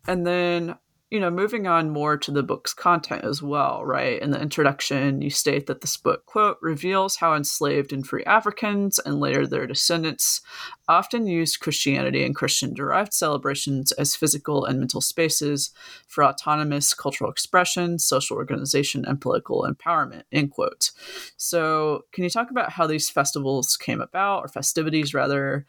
And 0.07 0.27
then 0.27 0.77
you 1.15 1.21
know, 1.21 1.31
moving 1.31 1.69
on 1.69 1.91
more 1.91 2.17
to 2.17 2.33
the 2.33 2.43
book's 2.43 2.75
content 2.75 3.23
as 3.23 3.41
well, 3.41 3.85
right? 3.85 4.21
In 4.21 4.33
the 4.33 4.43
introduction, 4.43 5.23
you 5.23 5.31
state 5.31 5.69
that 5.69 5.81
this 5.81 5.97
book, 5.97 6.27
quote, 6.27 6.59
reveals 6.61 7.15
how 7.15 7.35
enslaved 7.35 7.93
and 7.93 8.05
free 8.05 8.25
Africans 8.25 8.99
and 8.99 9.21
later 9.21 9.47
their 9.47 9.65
descendants 9.65 10.41
often 10.89 11.29
used 11.29 11.61
Christianity 11.61 12.25
and 12.25 12.35
Christian 12.35 12.75
derived 12.75 13.15
celebrations 13.15 13.93
as 13.93 14.17
physical 14.17 14.65
and 14.65 14.81
mental 14.81 15.01
spaces 15.01 15.71
for 16.09 16.25
autonomous 16.25 16.93
cultural 16.95 17.31
expression, 17.31 18.01
social 18.01 18.37
organization, 18.37 19.05
and 19.05 19.21
political 19.21 19.69
empowerment, 19.71 20.25
end 20.33 20.51
quote. 20.51 20.91
So, 21.37 22.07
can 22.11 22.25
you 22.25 22.31
talk 22.31 22.51
about 22.51 22.73
how 22.73 22.89
these 22.89 23.09
festivals 23.09 23.77
came 23.77 24.01
about, 24.01 24.41
or 24.41 24.49
festivities 24.49 25.15
rather, 25.15 25.65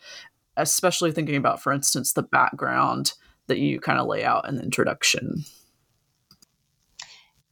especially 0.57 1.11
thinking 1.11 1.35
about, 1.35 1.61
for 1.61 1.71
instance, 1.71 2.13
the 2.13 2.23
background? 2.23 3.13
That 3.47 3.59
you 3.59 3.79
kind 3.79 3.99
of 3.99 4.07
lay 4.07 4.23
out 4.23 4.47
in 4.47 4.55
the 4.55 4.63
introduction. 4.63 5.43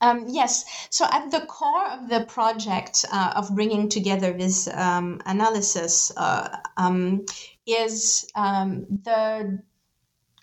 Um, 0.01 0.25
yes. 0.27 0.65
So 0.89 1.05
at 1.09 1.31
the 1.31 1.45
core 1.45 1.89
of 1.89 2.09
the 2.09 2.25
project 2.25 3.05
uh, 3.09 3.33
of 3.37 3.55
bringing 3.55 3.87
together 3.87 4.33
this 4.33 4.67
um, 4.67 5.21
analysis 5.25 6.11
uh, 6.17 6.57
um, 6.75 7.25
is 7.65 8.29
um, 8.35 8.85
the 8.89 9.63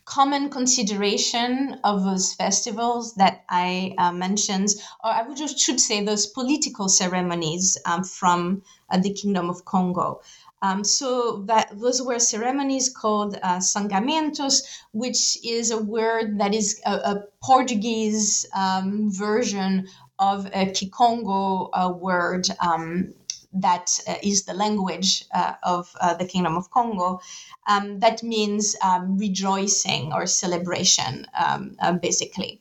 common 0.06 0.50
consideration 0.50 1.78
of 1.84 2.02
those 2.02 2.34
festivals 2.34 3.14
that 3.14 3.44
I 3.48 3.94
uh, 3.96 4.12
mentioned, 4.12 4.70
or 5.04 5.10
I 5.10 5.22
would 5.22 5.36
just 5.36 5.58
should 5.58 5.78
say 5.78 6.02
those 6.02 6.26
political 6.26 6.88
ceremonies 6.88 7.78
um, 7.86 8.02
from 8.02 8.62
uh, 8.90 8.98
the 8.98 9.12
Kingdom 9.12 9.50
of 9.50 9.64
Congo. 9.64 10.22
Um, 10.62 10.84
so 10.84 11.42
that 11.46 11.70
those 11.78 12.02
were 12.02 12.18
ceremonies 12.18 12.90
called 12.90 13.38
uh, 13.42 13.58
sangamentos, 13.58 14.62
which 14.92 15.38
is 15.44 15.70
a 15.70 15.78
word 15.82 16.38
that 16.38 16.54
is 16.54 16.80
a, 16.84 16.92
a 16.92 17.24
Portuguese 17.42 18.46
um, 18.54 19.10
version 19.10 19.88
of 20.18 20.46
a 20.46 20.66
Kikongo 20.66 21.70
uh, 21.72 21.92
word 21.92 22.46
um, 22.60 23.14
that 23.52 23.98
uh, 24.06 24.14
is 24.22 24.44
the 24.44 24.54
language 24.54 25.24
uh, 25.32 25.54
of 25.62 25.94
uh, 26.00 26.14
the 26.14 26.24
Kingdom 26.24 26.56
of 26.56 26.70
Congo. 26.70 27.20
Um, 27.66 27.98
that 28.00 28.22
means 28.22 28.76
um, 28.82 29.18
rejoicing 29.18 30.12
or 30.12 30.26
celebration, 30.26 31.26
um, 31.34 31.76
uh, 31.80 31.92
basically. 31.94 32.60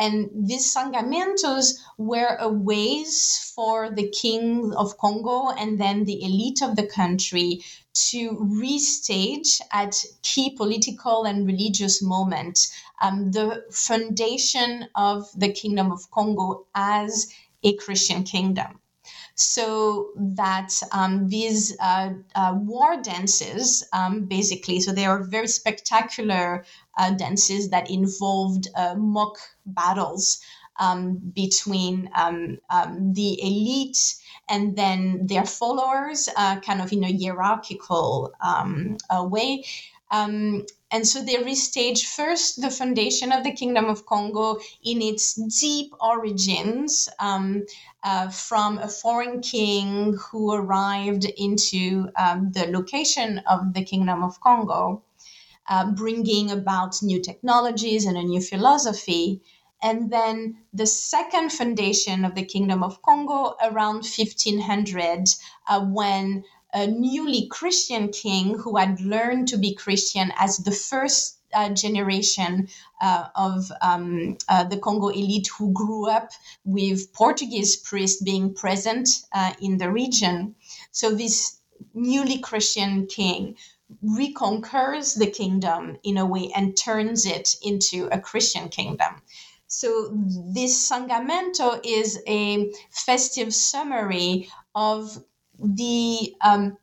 And 0.00 0.30
these 0.34 0.74
sangamentos 0.74 1.74
were 1.98 2.36
a 2.40 2.48
ways 2.48 3.52
for 3.54 3.90
the 3.90 4.08
king 4.08 4.72
of 4.74 4.96
Congo 4.96 5.50
and 5.50 5.78
then 5.78 6.06
the 6.06 6.24
elite 6.24 6.62
of 6.62 6.74
the 6.74 6.86
country 6.86 7.60
to 8.08 8.30
restage 8.30 9.60
at 9.72 10.02
key 10.22 10.56
political 10.56 11.24
and 11.24 11.46
religious 11.46 12.00
moments 12.00 12.72
um, 13.02 13.30
the 13.32 13.64
foundation 13.70 14.88
of 14.94 15.28
the 15.36 15.52
kingdom 15.52 15.92
of 15.92 16.10
Congo 16.10 16.66
as 16.74 17.30
a 17.62 17.76
Christian 17.76 18.22
kingdom. 18.22 18.80
So 19.34 20.10
that 20.16 20.72
um, 20.92 21.28
these 21.28 21.76
uh, 21.80 22.12
uh, 22.34 22.54
war 22.56 23.00
dances, 23.02 23.86
um, 23.92 24.24
basically, 24.26 24.80
so 24.80 24.92
they 24.92 25.06
are 25.06 25.22
very 25.22 25.48
spectacular 25.48 26.64
uh, 27.00 27.10
dances 27.12 27.70
that 27.70 27.90
involved 27.90 28.68
uh, 28.76 28.94
mock 28.94 29.38
battles 29.64 30.38
um, 30.78 31.16
between 31.34 32.10
um, 32.14 32.58
um, 32.68 33.14
the 33.14 33.42
elite 33.42 34.16
and 34.50 34.76
then 34.76 35.26
their 35.26 35.46
followers, 35.46 36.28
uh, 36.36 36.60
kind 36.60 36.82
of 36.82 36.92
in 36.92 37.04
a 37.04 37.18
hierarchical 37.18 38.30
um, 38.42 38.98
way. 39.30 39.64
Um, 40.10 40.66
and 40.90 41.06
so 41.06 41.22
they 41.22 41.36
restage 41.36 42.04
first 42.04 42.60
the 42.60 42.70
foundation 42.70 43.32
of 43.32 43.44
the 43.44 43.52
Kingdom 43.52 43.86
of 43.86 44.04
Congo 44.04 44.58
in 44.84 45.00
its 45.00 45.34
deep 45.60 45.92
origins 46.00 47.08
um, 47.18 47.64
uh, 48.02 48.28
from 48.28 48.78
a 48.78 48.88
foreign 48.88 49.40
king 49.40 50.18
who 50.18 50.52
arrived 50.52 51.24
into 51.24 52.10
the 52.56 52.66
location 52.68 53.38
of 53.48 53.72
the 53.72 53.84
Kingdom 53.84 54.22
of 54.22 54.40
Congo, 54.40 55.02
uh, 55.70 55.86
bringing 55.92 56.50
about 56.50 57.00
new 57.02 57.22
technologies 57.22 58.04
and 58.04 58.18
a 58.18 58.22
new 58.22 58.40
philosophy. 58.40 59.40
And 59.82 60.10
then 60.10 60.58
the 60.74 60.86
second 60.86 61.52
foundation 61.52 62.24
of 62.24 62.34
the 62.34 62.44
Kingdom 62.44 62.82
of 62.82 63.00
Congo 63.00 63.54
around 63.62 64.04
1500, 64.04 65.28
uh, 65.68 65.80
when 65.86 66.44
a 66.74 66.86
newly 66.86 67.46
Christian 67.46 68.10
king 68.10 68.58
who 68.58 68.76
had 68.76 69.00
learned 69.00 69.48
to 69.48 69.56
be 69.56 69.74
Christian 69.74 70.32
as 70.36 70.58
the 70.58 70.72
first 70.72 71.38
uh, 71.54 71.68
generation 71.70 72.68
uh, 73.00 73.28
of 73.34 73.72
um, 73.80 74.36
uh, 74.48 74.64
the 74.64 74.78
Congo 74.78 75.08
elite 75.08 75.48
who 75.56 75.72
grew 75.72 76.08
up 76.08 76.30
with 76.64 77.12
Portuguese 77.12 77.76
priests 77.76 78.22
being 78.22 78.54
present 78.54 79.08
uh, 79.32 79.52
in 79.60 79.78
the 79.78 79.90
region. 79.90 80.54
So, 80.92 81.14
this 81.14 81.58
newly 81.94 82.38
Christian 82.38 83.06
king 83.06 83.56
reconquers 84.02 85.14
the 85.14 85.26
kingdom 85.30 85.96
in 86.02 86.16
a 86.18 86.26
way 86.26 86.50
and 86.54 86.76
turns 86.76 87.26
it 87.26 87.56
into 87.62 88.08
a 88.12 88.20
Christian 88.20 88.68
kingdom. 88.68 89.22
So, 89.66 90.10
this 90.54 90.88
Sangamento 90.90 91.80
is 91.84 92.20
a 92.26 92.72
festive 92.90 93.54
summary 93.54 94.48
of 94.74 95.16
the 95.58 96.34
um, 96.40 96.76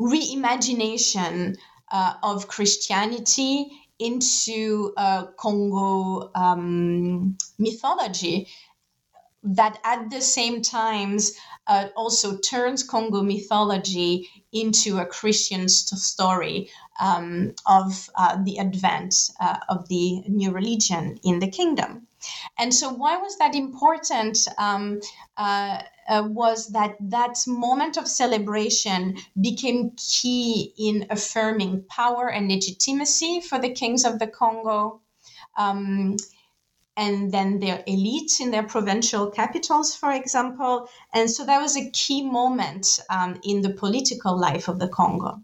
reimagination 0.00 1.56
uh, 1.90 2.14
of 2.22 2.48
Christianity 2.48 3.70
into 3.98 4.92
uh, 4.96 5.26
Congo 5.36 6.30
um, 6.34 7.36
mythology 7.58 8.48
that 9.56 9.78
at 9.84 10.10
the 10.10 10.20
same 10.20 10.62
times 10.62 11.32
uh, 11.66 11.88
also 11.96 12.38
turns 12.38 12.82
Congo 12.82 13.22
mythology 13.22 14.28
into 14.52 14.98
a 14.98 15.06
Christian 15.06 15.68
st- 15.68 16.00
story 16.00 16.70
um, 17.00 17.54
of 17.66 18.10
uh, 18.16 18.42
the 18.42 18.58
advent 18.58 19.30
uh, 19.40 19.58
of 19.68 19.88
the 19.88 20.22
new 20.28 20.50
religion 20.50 21.18
in 21.22 21.38
the 21.38 21.48
kingdom. 21.48 22.06
And 22.58 22.74
so, 22.74 22.90
why 22.92 23.18
was 23.18 23.38
that 23.38 23.54
important? 23.54 24.48
Um, 24.58 25.00
uh, 25.36 25.82
uh, 26.08 26.26
was 26.26 26.68
that 26.68 26.96
that 27.00 27.38
moment 27.46 27.96
of 27.96 28.08
celebration 28.08 29.18
became 29.40 29.92
key 29.96 30.72
in 30.78 31.06
affirming 31.10 31.84
power 31.88 32.28
and 32.28 32.48
legitimacy 32.50 33.40
for 33.40 33.58
the 33.58 33.70
kings 33.70 34.04
of 34.04 34.18
the 34.18 34.26
Congo. 34.26 35.00
Um, 35.56 36.16
and 36.98 37.30
then 37.30 37.60
their 37.60 37.84
elite 37.86 38.40
in 38.40 38.50
their 38.50 38.64
provincial 38.64 39.30
capitals, 39.30 39.94
for 39.94 40.10
example. 40.10 40.88
And 41.14 41.30
so 41.30 41.46
that 41.46 41.62
was 41.62 41.76
a 41.76 41.90
key 41.90 42.22
moment 42.22 42.98
um, 43.08 43.40
in 43.44 43.62
the 43.62 43.70
political 43.70 44.36
life 44.36 44.66
of 44.66 44.80
the 44.80 44.88
Congo. 44.88 45.40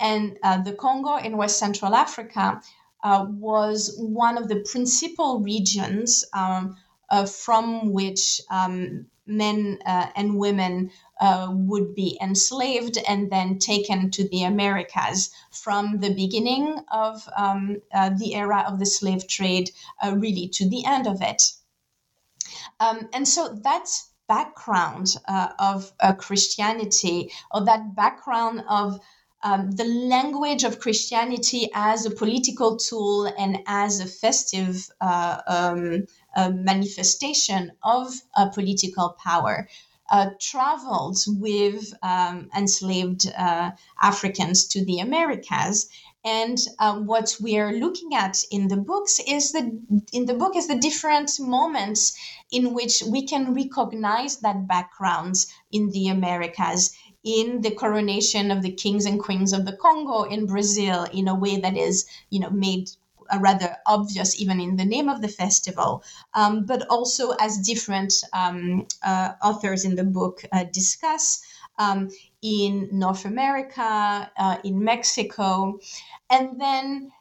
And 0.00 0.38
uh, 0.42 0.60
the 0.62 0.72
Congo 0.72 1.16
in 1.16 1.36
West 1.36 1.58
Central 1.58 1.94
Africa 1.94 2.60
uh, 3.04 3.26
was 3.28 3.94
one 3.96 4.36
of 4.36 4.48
the 4.48 4.64
principal 4.70 5.40
regions 5.40 6.24
um, 6.32 6.76
uh, 7.10 7.26
from 7.26 7.92
which 7.92 8.40
um, 8.50 9.06
men 9.24 9.78
uh, 9.86 10.08
and 10.16 10.36
women 10.36 10.90
uh, 11.20 11.48
would 11.50 11.94
be 11.94 12.18
enslaved 12.20 12.98
and 13.08 13.30
then 13.30 13.58
taken 13.58 14.10
to 14.10 14.28
the 14.28 14.44
Americas 14.44 15.30
from 15.50 15.98
the 15.98 16.14
beginning 16.14 16.78
of 16.90 17.28
um, 17.36 17.80
uh, 17.92 18.10
the 18.18 18.34
era 18.34 18.64
of 18.66 18.78
the 18.78 18.86
slave 18.86 19.26
trade, 19.26 19.70
really 20.12 20.48
to 20.48 20.68
the 20.68 20.84
end 20.84 21.06
of 21.06 21.20
it. 21.22 21.52
Um, 22.80 23.08
and 23.12 23.26
so 23.26 23.48
that 23.64 23.88
background 24.28 25.16
of 25.58 25.92
Christianity, 26.18 27.32
or 27.50 27.64
that 27.64 27.94
background 27.94 28.62
of 28.68 29.00
um, 29.42 29.70
the 29.72 29.84
language 29.84 30.64
of 30.64 30.80
Christianity 30.80 31.70
as 31.72 32.04
a 32.04 32.10
political 32.10 32.76
tool 32.76 33.26
and 33.38 33.58
as 33.66 34.00
a 34.00 34.06
festive 34.06 34.90
uh, 35.00 35.40
um, 35.46 36.06
uh, 36.34 36.50
manifestation 36.50 37.72
of 37.82 38.12
political 38.54 39.16
power. 39.22 39.68
Uh, 40.10 40.30
traveled 40.40 41.18
with 41.28 41.92
um, 42.02 42.48
enslaved 42.56 43.30
uh, 43.36 43.70
Africans 44.00 44.66
to 44.66 44.82
the 44.84 45.00
Americas. 45.00 45.86
And 46.24 46.58
uh, 46.78 46.98
what 46.98 47.36
we 47.40 47.58
are 47.58 47.72
looking 47.74 48.14
at 48.14 48.42
in 48.50 48.68
the 48.68 48.76
books 48.76 49.20
is 49.26 49.52
the 49.52 49.80
in 50.12 50.24
the 50.24 50.34
book 50.34 50.56
is 50.56 50.66
the 50.66 50.76
different 50.76 51.38
moments 51.38 52.16
in 52.50 52.74
which 52.74 53.02
we 53.02 53.26
can 53.26 53.54
recognize 53.54 54.38
that 54.38 54.66
background 54.66 55.46
in 55.70 55.90
the 55.90 56.08
Americas 56.08 56.92
in 57.24 57.60
the 57.60 57.70
coronation 57.70 58.50
of 58.50 58.62
the 58.62 58.72
kings 58.72 59.04
and 59.04 59.20
queens 59.20 59.52
of 59.52 59.66
the 59.66 59.76
Congo 59.76 60.22
in 60.22 60.46
Brazil 60.46 61.04
in 61.12 61.28
a 61.28 61.34
way 61.34 61.58
that 61.58 61.76
is, 61.76 62.06
you 62.30 62.40
know, 62.40 62.50
made 62.50 62.88
rather 63.40 63.76
obvious 63.86 64.40
even 64.40 64.60
in 64.60 64.76
the 64.76 64.84
name 64.84 65.08
of 65.08 65.20
the 65.20 65.28
festival, 65.28 66.02
um, 66.34 66.64
but 66.64 66.86
also 66.88 67.32
as 67.40 67.58
different 67.58 68.12
um, 68.32 68.86
uh, 69.02 69.32
authors 69.42 69.84
in 69.84 69.94
the 69.94 70.04
book 70.04 70.42
uh, 70.52 70.64
discuss 70.72 71.42
um, 71.78 72.10
in 72.42 72.88
North 72.92 73.24
America, 73.24 74.30
uh, 74.36 74.58
in 74.64 74.82
Mexico, 74.82 75.78
and 76.30 76.60
then 76.60 77.12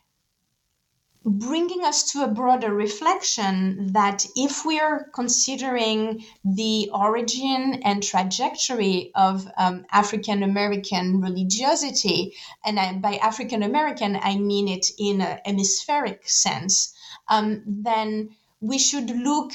bringing 1.27 1.83
us 1.83 2.11
to 2.11 2.23
a 2.23 2.27
broader 2.27 2.73
reflection 2.73 3.91
that 3.91 4.25
if 4.35 4.65
we're 4.65 5.09
considering 5.13 6.23
the 6.45 6.89
origin 6.93 7.81
and 7.83 8.01
trajectory 8.01 9.11
of 9.13 9.45
um, 9.57 9.85
African 9.91 10.41
American 10.41 11.19
religiosity, 11.19 12.33
and 12.65 12.79
I, 12.79 12.93
by 12.93 13.17
African 13.17 13.61
American, 13.61 14.17
I 14.21 14.37
mean 14.37 14.69
it 14.69 14.87
in 14.97 15.19
a 15.19 15.41
hemispheric 15.43 16.29
sense, 16.29 16.93
um, 17.27 17.61
then 17.65 18.29
we 18.61 18.77
should 18.77 19.09
look 19.09 19.51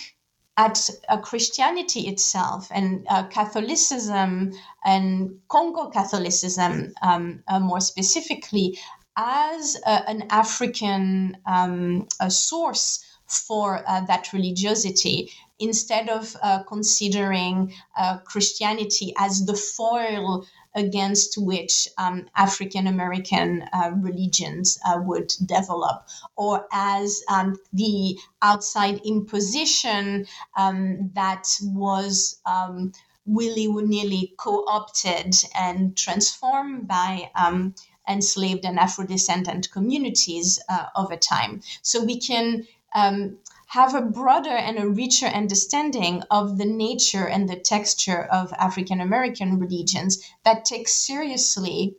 at 0.58 0.90
uh, 1.08 1.16
Christianity 1.16 2.00
itself 2.08 2.68
and 2.70 3.06
uh, 3.08 3.22
Catholicism 3.28 4.52
and 4.85 5.40
Congo 5.48 5.88
Catholicism, 5.88 6.92
um, 7.00 7.42
uh, 7.48 7.58
more 7.58 7.80
specifically, 7.80 8.78
as 9.16 9.77
a, 9.87 10.09
an 10.09 10.25
African 10.31 11.37
um, 11.46 12.07
source 12.29 13.05
for 13.27 13.83
uh, 13.88 14.03
that 14.07 14.33
religiosity 14.33 15.31
instead 15.59 16.09
of 16.09 16.37
uh, 16.42 16.62
considering 16.64 17.72
uh, 17.96 18.18
Christianity 18.18 19.14
as 19.16 19.46
the 19.46 19.55
foil 19.55 20.44
against 20.75 21.37
which 21.38 21.88
um, 21.98 22.27
African 22.35 22.87
American 22.87 23.62
uh, 23.72 23.92
religions 23.94 24.79
uh, 24.87 24.98
would 25.03 25.33
develop, 25.44 26.09
or 26.37 26.66
as 26.72 27.22
um, 27.29 27.57
the 27.72 28.18
outside 28.40 29.01
imposition 29.05 30.27
um, 30.57 31.11
that 31.14 31.46
was 31.62 32.40
um, 32.46 32.92
willy 33.27 33.68
nilly 33.68 34.35
co 34.38 34.64
opted 34.66 35.35
and 35.55 35.96
transformed 35.96 36.88
by 36.88 37.31
um, 37.35 37.75
enslaved 38.12 38.64
and 38.64 38.79
Afro 38.79 39.05
descendant 39.07 39.70
communities 39.72 40.61
uh, 40.68 40.87
over 40.94 41.16
time. 41.16 41.62
So 41.83 42.05
we 42.05 42.20
can 42.20 42.66
um, 42.94 43.38
have 43.66 43.94
a 43.94 44.03
broader 44.03 44.51
and 44.51 44.79
a 44.79 44.88
richer 44.88 45.27
understanding 45.27 46.22
of 46.31 46.59
the 46.59 46.66
nature 46.66 47.27
and 47.27 47.48
the 47.48 47.57
texture 47.57 48.22
of 48.25 48.53
African 48.53 49.01
American 49.01 49.59
religions 49.59 50.22
that 50.44 50.66
take 50.66 50.88
seriously 50.88 51.96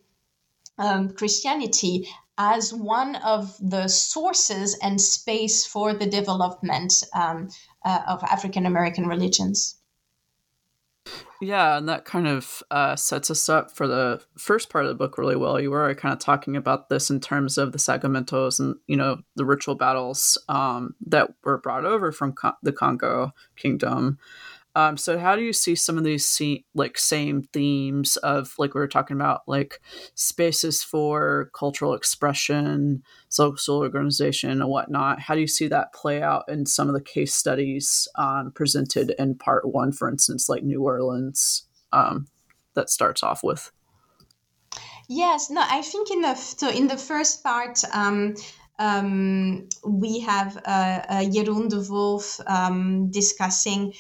um, 0.78 1.14
Christianity 1.14 2.08
as 2.38 2.74
one 2.74 3.16
of 3.18 3.58
the 3.60 3.88
sources 3.88 4.76
and 4.82 5.00
space 5.00 5.66
for 5.66 5.94
the 5.94 6.06
development 6.06 7.04
um, 7.14 7.50
uh, 7.86 8.02
of 8.08 8.24
African 8.24 8.66
American 8.66 9.08
religions. 9.08 9.76
Yeah, 11.42 11.78
and 11.78 11.90
that 11.90 12.06
kind 12.06 12.28
of 12.28 12.64
uh, 12.72 12.96
sets 12.96 13.30
us 13.30 13.50
up 13.50 13.76
for 13.76 13.88
the 13.88 14.22
first 14.38 14.70
part 14.70 14.86
of 14.86 14.90
the 14.90 14.96
book 14.96 15.18
really 15.18 15.36
well. 15.36 15.60
You 15.60 15.72
were 15.72 15.94
kind 15.96 16.14
of 16.14 16.20
talking 16.20 16.56
about 16.56 16.88
this 16.88 17.10
in 17.10 17.20
terms 17.20 17.58
of 17.58 17.74
the 17.74 17.78
Sangamentos 17.78 18.60
and 18.60 18.76
you 18.88 18.96
know 18.96 19.22
the 19.36 19.46
ritual 19.46 19.76
battles 19.76 20.38
um, 20.48 20.96
that 21.06 21.34
were 21.44 21.58
brought 21.58 21.86
over 21.86 22.12
from 22.14 22.34
the 22.62 22.72
Congo 22.72 23.34
Kingdom. 23.58 24.18
Um, 24.76 24.98
so 24.98 25.20
how 25.20 25.36
do 25.36 25.44
you 25.44 25.54
see 25.54 25.76
some 25.76 25.98
of 25.98 26.04
these 26.04 26.26
see, 26.26 26.66
like 26.74 26.98
same 26.98 27.44
themes 27.44 28.18
of 28.18 28.56
like 28.58 28.74
we 28.74 28.82
were 28.82 28.88
talking 28.88 29.16
about 29.16 29.42
like 29.48 29.80
spaces 30.16 30.84
for 30.84 31.52
cultural 31.54 31.94
expression, 31.94 33.04
social 33.30 33.78
organization, 33.78 34.50
and 34.50 34.70
whatnot? 34.70 35.20
How 35.20 35.36
do 35.36 35.42
you 35.42 35.48
see 35.48 35.68
that 35.68 35.94
play 35.94 36.24
out 36.24 36.46
in 36.48 36.66
some 36.66 36.88
of 36.88 36.96
the 36.96 37.02
case 37.02 37.36
studies 37.36 38.08
um, 38.16 38.52
presented 38.52 39.14
in 39.20 39.36
part 39.36 39.68
one, 39.68 39.92
for 39.92 40.10
instance, 40.10 40.50
like 40.50 40.64
New 40.64 40.82
Orleans, 40.82 41.68
um, 41.92 42.28
that 42.74 42.90
starts 42.90 43.22
off 43.22 43.44
with? 43.44 43.72
Yes, 45.08 45.52
no, 45.52 45.62
I 45.64 45.84
think 45.84 46.10
in 46.10 46.22
the 46.22 46.34
so 46.34 46.70
in 46.70 46.88
the 46.88 46.98
first 46.98 47.44
part, 47.44 47.80
um, 47.94 48.36
um, 48.80 49.70
we 49.86 50.20
have 50.22 50.58
uh, 50.58 51.02
uh, 51.10 51.24
Jeroen 51.26 51.70
de 51.70 51.80
Wolf 51.92 52.40
um, 52.48 53.12
discussing 53.12 53.94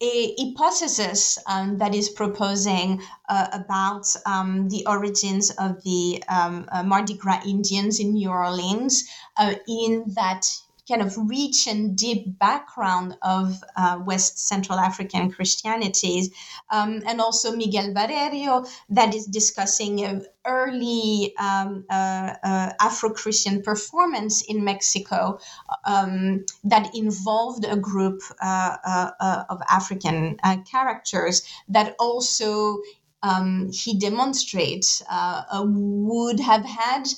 a 0.00 0.34
hypothesis 0.38 1.38
um, 1.46 1.78
that 1.78 1.94
is 1.94 2.10
proposing 2.10 3.02
uh, 3.28 3.46
about 3.52 4.06
um, 4.26 4.68
the 4.68 4.86
origins 4.86 5.50
of 5.50 5.82
the 5.84 6.22
um, 6.28 6.68
uh, 6.70 6.82
Mardi 6.82 7.14
Gras 7.14 7.42
Indians 7.46 7.98
in 7.98 8.12
New 8.12 8.28
Orleans, 8.28 9.08
uh, 9.36 9.54
in 9.66 10.04
that 10.14 10.46
kind 10.88 11.02
of 11.02 11.16
rich 11.16 11.66
and 11.66 11.96
deep 11.96 12.38
background 12.38 13.16
of 13.22 13.62
uh, 13.76 14.00
West 14.04 14.38
Central 14.38 14.78
African 14.78 15.30
Christianities, 15.30 16.30
um, 16.70 17.02
and 17.06 17.20
also 17.20 17.56
Miguel 17.56 17.92
Valerio 17.92 18.64
that 18.90 19.14
is 19.14 19.26
discussing 19.26 20.24
early 20.46 21.34
um, 21.38 21.84
uh, 21.90 22.34
uh, 22.42 22.72
Afro 22.80 23.10
Christian 23.10 23.62
performance 23.62 24.42
in 24.42 24.64
Mexico 24.64 25.38
um, 25.84 26.44
that 26.64 26.94
involved 26.94 27.64
a 27.64 27.76
group 27.76 28.22
uh, 28.40 28.76
uh, 28.84 29.10
uh, 29.18 29.44
of 29.48 29.60
African 29.68 30.38
characters 30.70 31.42
that 31.68 31.96
also 31.98 32.80
um, 33.22 33.70
he 33.72 33.98
demonstrates 33.98 35.02
would 35.52 36.38
have 36.38 36.64
had 36.64 37.08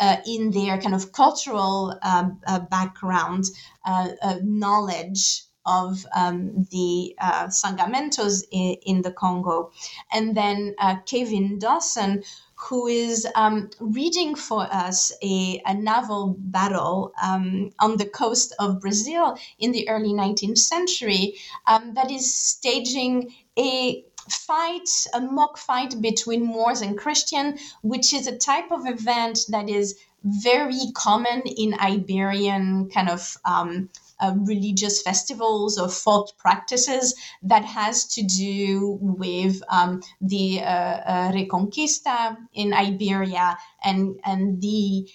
uh, 0.00 0.16
in 0.26 0.50
their 0.50 0.80
kind 0.80 0.94
of 0.94 1.12
cultural 1.12 1.98
uh, 2.02 2.28
uh, 2.46 2.60
background 2.60 3.44
uh, 3.84 4.08
uh, 4.22 4.36
knowledge 4.42 5.42
of 5.66 6.06
um, 6.14 6.66
the 6.70 7.14
uh, 7.20 7.46
Sangamentos 7.48 8.42
in, 8.50 8.76
in, 8.86 9.02
the 9.02 9.12
Congo. 9.12 9.70
And 10.10 10.34
then 10.34 10.74
Kevin 11.04 11.58
Dawson, 11.58 12.22
who 12.54 12.86
is 12.86 13.26
um, 13.34 13.68
reading 13.78 14.34
for 14.34 14.62
us 14.62 15.12
a, 15.22 15.62
a 15.66 15.74
naval 15.74 16.36
battle 16.38 17.12
um, 17.22 17.70
on 17.78 17.98
the 17.98 18.06
coast 18.06 18.54
of 18.58 18.80
Brazil 18.80 19.36
in 19.58 19.72
the 19.72 19.88
early 19.88 20.12
19th 20.12 20.58
century 20.58 21.34
um, 21.66 21.94
that 21.94 22.10
is 22.10 22.32
staging 22.34 23.32
a 23.58 24.04
fight, 24.32 25.06
a 25.14 25.20
mock 25.20 25.58
fight 25.58 26.00
between 26.00 26.44
Moors 26.44 26.80
and 26.80 26.98
Christian, 26.98 27.58
which 27.82 28.12
is 28.12 28.26
a 28.26 28.36
type 28.36 28.70
of 28.70 28.86
event 28.86 29.40
that 29.48 29.68
is 29.68 29.98
very 30.24 30.80
common 30.94 31.42
in 31.42 31.74
Iberian 31.80 32.90
kind 32.90 33.08
of 33.08 33.36
um, 33.44 33.88
uh, 34.20 34.34
religious 34.36 35.00
festivals 35.02 35.78
or 35.78 35.88
folk 35.88 36.36
practices 36.38 37.14
that 37.42 37.64
has 37.64 38.04
to 38.04 38.22
do 38.22 38.98
with 39.00 39.62
um, 39.70 40.02
the 40.20 40.60
uh, 40.60 40.64
uh, 40.64 41.32
Reconquista 41.32 42.36
in 42.52 42.74
Iberia 42.74 43.56
and 43.84 44.18
and 44.24 44.60
the 44.60 45.08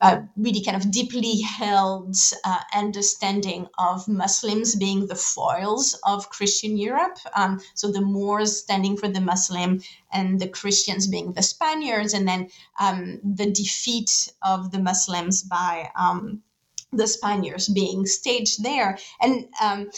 uh, 0.00 0.20
really 0.36 0.62
kind 0.62 0.76
of 0.76 0.90
deeply 0.90 1.40
held 1.40 2.16
uh, 2.44 2.60
understanding 2.74 3.66
of 3.78 4.08
Muslims 4.08 4.74
being 4.74 5.06
the 5.06 5.14
foils 5.14 5.98
of 6.04 6.30
Christian 6.30 6.76
Europe. 6.76 7.18
Um, 7.34 7.60
so 7.74 7.90
the 7.90 8.00
Moors 8.00 8.58
standing 8.58 8.96
for 8.96 9.08
the 9.08 9.20
Muslim 9.20 9.80
and 10.12 10.40
the 10.40 10.48
Christians 10.48 11.06
being 11.06 11.32
the 11.32 11.42
Spaniards, 11.42 12.14
and 12.14 12.26
then 12.26 12.48
um, 12.80 13.20
the 13.22 13.50
defeat 13.50 14.32
of 14.42 14.70
the 14.70 14.80
Muslims 14.80 15.42
by 15.42 15.90
um, 15.96 16.42
the 16.92 17.06
Spaniards 17.06 17.68
being 17.68 18.06
staged 18.06 18.62
there. 18.62 18.98
And 19.20 19.48
um, 19.60 19.90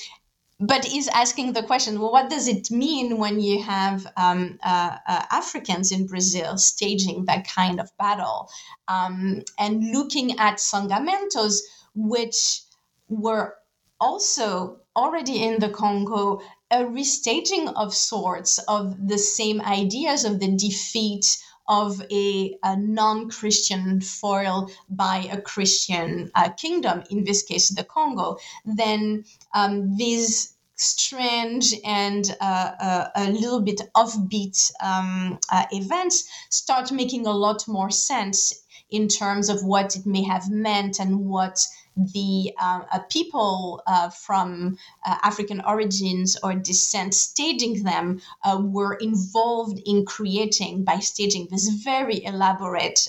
but 0.61 0.87
is 0.93 1.09
asking 1.09 1.55
the 1.55 1.63
question 1.63 1.99
well 1.99 2.13
what 2.13 2.29
does 2.29 2.47
it 2.47 2.71
mean 2.71 3.17
when 3.17 3.41
you 3.41 3.63
have 3.63 4.07
um, 4.17 4.59
uh, 4.63 4.97
uh, 5.09 5.25
africans 5.31 5.91
in 5.91 6.07
brazil 6.07 6.57
staging 6.59 7.25
that 7.25 7.49
kind 7.49 7.81
of 7.81 7.91
battle? 7.99 8.49
Um, 8.89 9.43
and 9.59 9.91
looking 9.93 10.39
at 10.39 10.59
sangamentos 10.59 11.61
which 11.95 12.63
were 13.09 13.57
also 14.01 14.81
already 14.97 15.43
in 15.43 15.61
the 15.61 15.71
congo 15.71 16.41
a 16.71 16.85
restaging 16.85 17.73
of 17.75 17.95
sorts 17.95 18.59
of 18.69 19.09
the 19.09 19.19
same 19.19 19.61
ideas 19.61 20.25
of 20.25 20.39
the 20.41 20.57
defeat 20.57 21.39
of 21.71 22.03
a, 22.11 22.59
a 22.65 22.77
non-Christian 22.77 24.01
foil 24.01 24.69
by 24.91 25.29
a 25.31 25.41
Christian 25.41 26.31
uh, 26.35 26.51
kingdom, 26.51 27.05
in 27.11 27.23
this 27.23 27.45
case 27.45 27.69
the 27.69 27.85
Congo, 27.85 28.39
then 28.67 29.25
um, 29.55 29.97
these 29.97 30.57
strange 30.75 31.75
and 31.85 32.37
uh, 32.41 32.73
uh, 32.81 33.09
a 33.15 33.31
little 33.31 33.61
bit 33.61 33.83
offbeat 33.97 34.73
um, 34.83 35.39
uh, 35.53 35.67
events 35.71 36.29
start 36.49 36.91
making 36.91 37.27
a 37.27 37.33
lot 37.33 37.69
more 37.69 37.91
sense 37.91 38.65
in 38.91 39.07
terms 39.07 39.49
of 39.49 39.65
what 39.65 39.95
it 39.95 40.05
may 40.05 40.25
have 40.25 40.51
meant 40.51 40.99
and 40.99 41.21
what 41.29 41.65
the 42.13 42.53
uh, 42.59 42.99
people 43.09 43.83
uh, 43.87 44.11
from 44.11 44.79
uh, 45.05 45.17
African 45.23 45.61
origins 45.61 46.37
or 46.43 46.55
descent 46.55 47.15
staging 47.15 47.83
them 47.83 48.21
were 48.59 48.95
involved 48.95 49.81
in 49.85 50.05
creating 50.05 50.85
by 50.85 50.99
staging 50.99 51.49
these 51.51 51.69
very 51.69 52.25
elaborate 52.25 53.09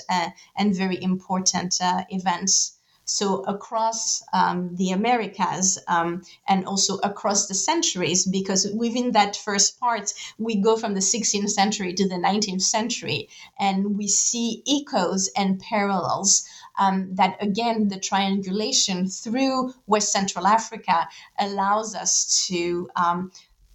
and 0.56 0.76
very 0.76 1.02
important 1.02 1.80
events. 2.10 2.74
So 3.06 3.44
across 3.44 4.24
um, 4.32 4.76
the 4.76 4.92
Americas 4.92 5.78
um, 5.88 6.22
and 6.48 6.66
also 6.66 6.98
across 7.00 7.48
the 7.48 7.54
centuries, 7.54 8.26
because 8.26 8.68
within 8.74 9.12
that 9.12 9.36
first 9.36 9.80
part, 9.80 10.14
we 10.38 10.56
go 10.56 10.78
from 10.78 10.94
the 10.94 11.02
16th 11.02 11.50
century 11.50 11.94
to 11.94 12.08
the 12.08 12.16
19th 12.16 12.62
century, 12.62 13.28
and 13.60 13.98
we 13.98 14.08
see 14.08 14.64
echoes 14.66 15.28
and 15.36 15.60
parallels. 15.60 16.46
Um, 16.82 17.14
that 17.16 17.38
again, 17.40 17.90
the 17.90 18.00
triangulation 18.00 19.08
through 19.08 19.74
West 19.86 20.12
Central 20.12 20.48
Africa 20.48 21.08
allows 21.38 21.94
us 21.96 22.48
to 22.48 22.90
um, 22.96 23.32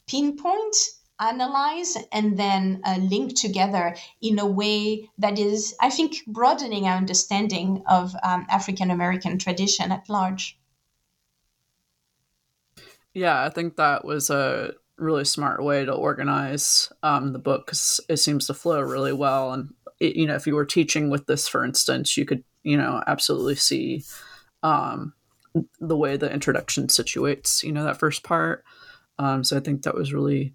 pinpoint 0.09 0.77
analyze 1.21 1.97
and 2.13 2.39
then 2.39 2.81
uh, 2.85 2.99
link 2.99 3.35
together 3.35 3.97
in 4.21 4.39
a 4.39 4.47
way 4.47 5.09
that 5.19 5.39
is, 5.39 5.75
I 5.81 5.91
think, 5.91 6.27
broadening 6.27 6.87
our 6.87 6.97
understanding 6.97 7.83
of 7.87 8.15
um, 8.23 8.47
African 8.51 8.91
American 8.91 9.39
tradition 9.39 9.93
at 9.93 10.09
large. 10.09 10.59
Yeah, 13.15 13.43
I 13.45 13.49
think 13.49 13.77
that 13.77 14.05
was 14.05 14.29
a 14.29 14.75
really 14.99 15.25
smart 15.25 15.63
way 15.63 15.85
to 15.85 15.93
organize 15.93 16.93
um, 17.03 17.33
the 17.33 17.39
book 17.39 17.67
because 17.67 18.01
it 18.09 18.19
seems 18.19 18.47
to 18.47 18.55
flow 18.55 18.81
really 18.81 19.13
well. 19.13 19.53
And, 19.53 19.75
you 20.01 20.27
know, 20.27 20.35
if 20.35 20.47
you 20.47 20.55
were 20.55 20.67
teaching 20.67 21.11
with 21.11 21.27
this, 21.27 21.49
for 21.49 21.65
instance, 21.65 22.17
you 22.17 22.25
could, 22.25 22.45
you 22.63 22.77
know, 22.77 23.03
absolutely 23.07 23.55
see 23.57 24.05
um, 24.63 25.15
the 25.81 25.97
way 25.97 26.17
the 26.17 26.33
introduction 26.33 26.87
situates, 26.87 27.63
you 27.63 27.73
know, 27.73 27.85
that 27.85 27.99
first 27.99 28.23
part. 28.23 28.65
Um, 29.19 29.45
so 29.45 29.57
I 29.57 29.61
think 29.61 29.83
that 29.83 29.95
was 29.95 30.13
really 30.13 30.53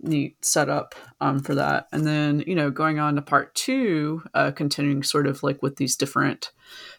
neat 0.00 0.44
setup 0.44 0.94
um, 1.20 1.40
for 1.40 1.54
that. 1.54 1.86
And 1.92 2.06
then, 2.06 2.44
you 2.46 2.54
know, 2.54 2.70
going 2.70 2.98
on 2.98 3.14
to 3.16 3.22
part 3.22 3.54
two, 3.54 4.22
uh, 4.34 4.50
continuing 4.50 5.02
sort 5.02 5.26
of 5.26 5.42
like 5.42 5.62
with 5.62 5.76
these 5.76 5.96
different 5.96 6.52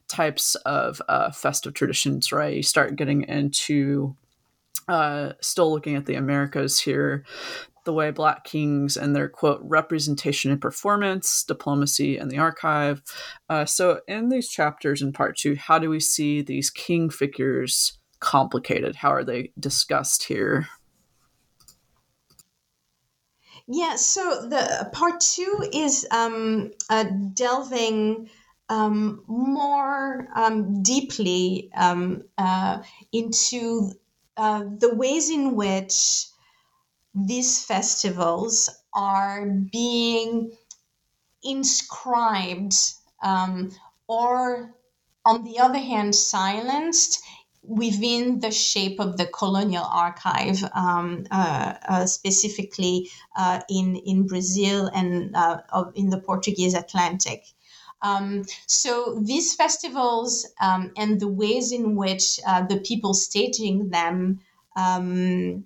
types 0.08 0.56
of 0.66 1.02
uh, 1.08 1.32
festive 1.32 1.74
traditions, 1.74 2.32
right? 2.32 2.56
You 2.56 2.64
start 2.64 2.96
getting 2.96 3.24
into 3.24 4.16
uh, 4.88 5.34
still 5.40 5.72
looking 5.72 5.96
at 5.96 6.06
the 6.06 6.16
Americas 6.16 6.80
here, 6.80 7.24
the 7.84 7.94
way 7.94 8.12
Black 8.12 8.44
kings 8.44 8.98
and 8.98 9.16
their 9.16 9.30
quote 9.30 9.62
representation 9.64 10.52
and 10.52 10.62
performance, 10.62 11.44
diplomacy, 11.44 12.18
and 12.18 12.32
the 12.32 12.38
archive. 12.38 13.02
Uh, 13.50 13.66
so, 13.66 14.02
in 14.08 14.30
these 14.30 14.50
chapters 14.50 15.02
in 15.02 15.14
part 15.14 15.38
two, 15.38 15.56
how 15.56 15.80
do 15.80 15.90
we 15.90 16.00
see 16.00 16.42
these 16.42 16.70
king 16.70 17.10
figures 17.10 17.98
complicated? 18.20 18.96
How 18.96 19.10
are 19.10 19.24
they 19.24 19.52
discussed 19.60 20.24
here? 20.24 20.68
Yeah, 23.68 23.96
so 23.96 24.48
the 24.50 24.90
part 24.92 25.22
two 25.22 25.70
is 25.72 26.06
um, 26.12 26.72
uh, 26.90 27.06
delving 27.34 28.30
um, 28.70 29.24
more 29.28 30.28
um, 30.36 30.84
deeply 30.84 31.72
um, 31.76 32.24
uh, 32.38 32.82
into 33.12 33.92
uh, 34.36 34.64
the 34.78 34.94
ways 34.94 35.30
in 35.30 35.56
which 35.56 36.26
these 37.16 37.64
festivals 37.64 38.70
are 38.94 39.46
being 39.72 40.52
inscribed 41.44 42.76
um, 43.22 43.72
or, 44.08 44.74
on 45.26 45.44
the 45.44 45.60
other 45.60 45.80
hand, 45.80 46.16
silenced 46.16 47.24
within 47.62 48.40
the 48.40 48.52
shape 48.52 49.00
of 49.00 49.16
the 49.18 49.26
colonial 49.28 49.86
archive, 49.86 50.62
um, 50.76 51.26
uh, 51.32 51.74
uh, 51.88 52.06
specifically 52.06 53.10
uh, 53.38 53.62
in, 53.70 53.96
in 53.96 54.28
Brazil 54.28 54.88
and 54.94 55.36
uh, 55.36 55.62
in 55.96 56.10
the 56.10 56.20
Portuguese 56.20 56.74
Atlantic. 56.74 57.46
Um, 58.02 58.44
so 58.68 59.22
these 59.24 59.56
festivals 59.56 60.46
um, 60.60 60.92
and 60.98 61.22
the 61.22 61.28
ways 61.30 61.72
in 61.72 61.96
which 61.96 62.38
uh, 62.46 62.66
the 62.68 62.82
people 62.82 63.14
staging 63.14 63.90
them 63.90 64.42
um, 64.76 65.66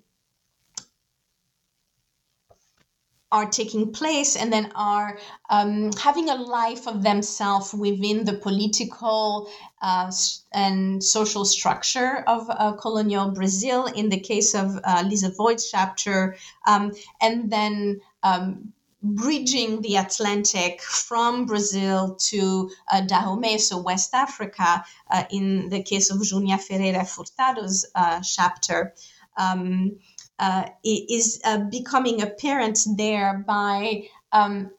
are 3.30 3.46
taking 3.46 3.92
place 3.92 4.36
and 4.36 4.52
then 4.52 4.72
are 4.74 5.18
um, 5.50 5.92
having 5.92 6.30
a 6.30 6.34
life 6.34 6.86
of 6.86 7.02
themselves 7.02 7.74
within 7.74 8.24
the 8.24 8.32
political 8.32 9.50
uh, 9.82 10.10
and 10.52 11.04
social 11.04 11.44
structure 11.44 12.24
of 12.26 12.48
uh, 12.48 12.72
colonial 12.72 13.30
Brazil, 13.30 13.86
in 13.86 14.08
the 14.08 14.18
case 14.18 14.54
of 14.54 14.78
uh, 14.82 15.04
Lisa 15.06 15.30
Voigt's 15.30 15.70
chapter, 15.70 16.36
um, 16.66 16.92
and 17.20 17.50
then 17.50 18.00
um, 18.22 18.72
bridging 19.02 19.82
the 19.82 19.96
Atlantic 19.96 20.80
from 20.80 21.44
Brazil 21.46 22.16
to 22.16 22.70
uh, 22.90 23.02
Dahomey, 23.02 23.58
so 23.58 23.78
West 23.78 24.14
Africa, 24.14 24.84
uh, 25.10 25.24
in 25.30 25.68
the 25.68 25.82
case 25.82 26.10
of 26.10 26.22
Junia 26.22 26.58
Ferreira 26.58 27.04
Furtado's 27.04 27.86
uh, 27.94 28.20
chapter. 28.20 28.94
Um, 29.36 29.98
uh, 30.38 30.68
is 30.84 31.40
uh, 31.44 31.58
becoming 31.70 32.22
apparent 32.22 32.78
there 32.96 33.44
by 33.46 34.04
um, 34.32 34.70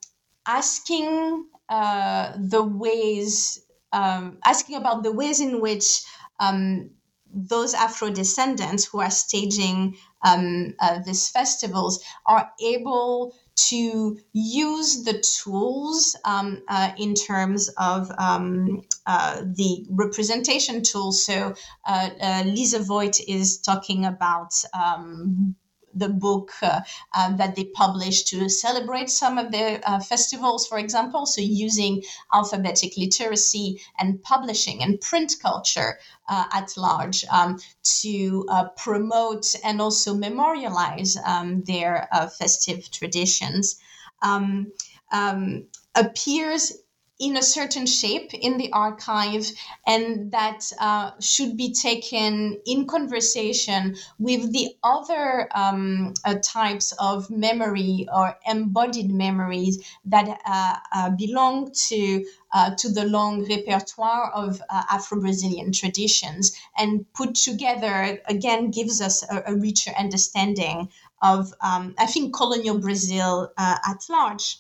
asking 0.46 1.46
uh, 1.70 2.34
the 2.38 2.64
ways, 2.64 3.62
um, 3.92 4.40
asking 4.44 4.76
about 4.76 5.04
the 5.04 5.12
ways 5.12 5.40
in 5.40 5.62
which 5.62 6.04
um, 6.40 6.90
those 7.32 7.74
Afro 7.74 8.10
descendants 8.10 8.86
who 8.86 9.00
are 9.00 9.12
staging 9.12 9.96
um, 10.26 10.74
uh, 10.80 11.00
these 11.06 11.30
festivals 11.30 12.04
are 12.26 12.52
able 12.62 13.36
to 13.68 14.18
use 14.34 15.04
the 15.04 15.20
tools 15.20 16.16
um, 16.26 16.62
uh, 16.68 16.92
in 16.98 17.14
terms 17.14 17.70
of 17.78 18.12
um, 18.18 18.82
uh, 19.06 19.42
the 19.42 19.86
representation 19.90 20.82
tools. 20.82 21.26
So 21.26 21.54
uh, 21.88 22.10
uh 22.22 22.44
Lisa 22.46 22.80
Voigt 22.80 23.20
is 23.28 23.60
talking 23.60 24.06
about 24.06 24.54
um, 24.74 25.56
the 25.94 26.10
book 26.10 26.52
uh, 26.62 26.82
um, 27.18 27.38
that 27.38 27.56
they 27.56 27.66
published 27.66 28.28
to 28.30 28.50
celebrate 28.50 29.10
some 29.10 29.38
of 29.38 29.52
their 29.52 29.82
uh, 29.86 30.00
festivals, 30.00 30.68
for 30.68 30.78
example. 30.78 31.26
So, 31.26 31.42
using 31.42 32.04
alphabetic 32.34 32.98
literacy 32.98 33.82
and 33.98 34.22
publishing 34.22 34.84
and 34.84 35.00
print 35.02 35.36
culture 35.42 36.00
uh, 36.28 36.46
at 36.54 36.76
large 36.78 37.26
um, 37.26 37.60
to 38.02 38.46
uh, 38.50 38.70
promote 38.78 39.56
and 39.64 39.82
also 39.82 40.14
memorialize 40.14 41.18
um, 41.26 41.64
their 41.64 42.08
uh, 42.12 42.28
festive 42.28 42.90
traditions. 42.92 43.80
Um, 44.22 44.72
um, 45.12 45.66
appears 45.96 46.74
in 47.20 47.36
a 47.36 47.44
certain 47.44 47.86
shape 47.86 48.34
in 48.34 48.58
the 48.58 48.72
archive 48.72 49.46
and 49.86 50.32
that 50.32 50.72
uh, 50.80 51.12
should 51.20 51.58
be 51.58 51.74
taken 51.74 52.58
in 52.66 52.88
conversation 52.88 53.96
with 54.20 54.54
the 54.54 54.70
other 54.84 55.50
um, 55.54 56.14
uh, 56.24 56.36
types 56.42 56.94
of 56.94 57.30
memory 57.30 58.08
or 58.14 58.38
embodied 58.48 59.12
memories 59.12 59.84
that 60.06 60.40
uh, 60.46 60.76
uh 60.94 61.10
belong 61.10 61.70
to 61.74 62.26
uh, 62.54 62.74
to 62.76 62.90
the 62.90 63.06
long 63.06 63.46
repertoire 63.48 64.32
of 64.32 64.62
uh, 64.70 64.84
Afro-Brazilian 64.90 65.74
traditions 65.74 66.58
and 66.78 67.06
put 67.14 67.36
together 67.36 68.20
again 68.28 68.72
gives 68.72 69.02
us 69.02 69.24
a, 69.30 69.44
a 69.48 69.56
richer 69.56 69.92
understanding 70.00 70.88
of 71.22 71.54
um, 71.62 71.94
I 71.98 72.06
think 72.06 72.34
colonial 72.34 72.80
Brazil 72.80 73.52
at 73.58 74.06
large. 74.10 74.60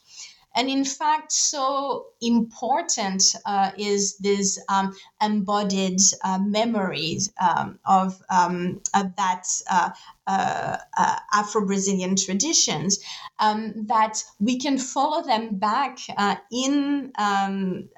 And 0.55 0.67
in 0.69 0.83
fact, 0.83 1.31
so 1.31 2.07
important 2.21 3.35
uh, 3.45 3.71
is 3.77 4.17
this 4.17 4.59
um, 4.67 4.95
embodied 5.21 6.01
uh, 6.23 6.39
memories 6.39 7.31
um, 7.39 7.79
of, 7.85 8.21
um, 8.29 8.81
of 8.93 9.15
that 9.15 9.47
uh, 9.69 9.91
uh, 10.25 10.77
uh 10.97 11.19
Afro 11.33 11.65
Brazilian 11.65 12.15
traditions 12.15 12.99
um, 13.39 13.85
that 13.88 14.23
we 14.39 14.59
can 14.59 14.77
follow 14.77 15.23
them 15.23 15.55
back 15.55 15.99
uh, 16.17 16.35
in 16.51 17.12
um, 17.17 17.89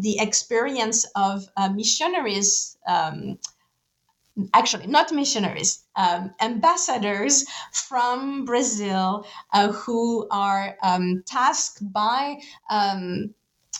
the 0.00 0.18
experience 0.18 1.06
of 1.14 1.48
missionaries 1.74 2.76
um, 2.86 3.38
actually 4.54 4.86
not 4.86 5.12
missionaries, 5.12 5.84
um, 5.96 6.32
ambassadors 6.40 7.44
from 7.72 8.44
Brazil 8.44 9.26
uh, 9.52 9.72
who 9.72 10.26
are 10.30 10.76
um, 10.82 11.22
tasked 11.26 11.80
by 11.92 12.40
um, 12.70 13.34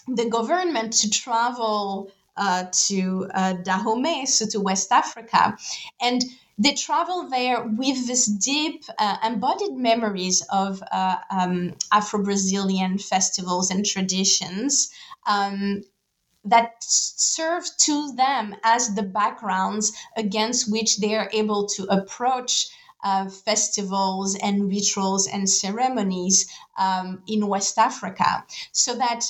the 0.08 0.28
government 0.28 0.92
to 0.92 1.10
travel 1.10 2.10
uh, 2.36 2.64
to 2.72 3.28
uh, 3.34 3.54
Dahomey, 3.54 4.26
so 4.26 4.46
to 4.46 4.60
West 4.60 4.90
Africa. 4.92 5.56
And 6.00 6.24
they 6.58 6.72
travel 6.74 7.28
there 7.28 7.62
with 7.64 8.06
this 8.06 8.26
deep 8.26 8.84
uh, 8.98 9.16
embodied 9.24 9.72
memories 9.72 10.42
of 10.50 10.82
uh, 10.92 11.16
um, 11.30 11.74
Afro 11.92 12.22
Brazilian 12.22 12.98
festivals 12.98 13.70
and 13.70 13.84
traditions. 13.84 14.90
Um, 15.26 15.82
that 16.44 16.82
serve 16.82 17.64
to 17.78 18.12
them 18.12 18.56
as 18.62 18.94
the 18.94 19.02
backgrounds 19.02 19.92
against 20.16 20.70
which 20.70 20.98
they 20.98 21.14
are 21.14 21.30
able 21.32 21.66
to 21.66 21.84
approach 21.84 22.68
uh, 23.02 23.28
festivals 23.28 24.36
and 24.36 24.68
rituals 24.68 25.26
and 25.26 25.48
ceremonies 25.48 26.50
um, 26.78 27.22
in 27.26 27.46
West 27.46 27.78
Africa. 27.78 28.44
So 28.72 28.94
that 28.96 29.24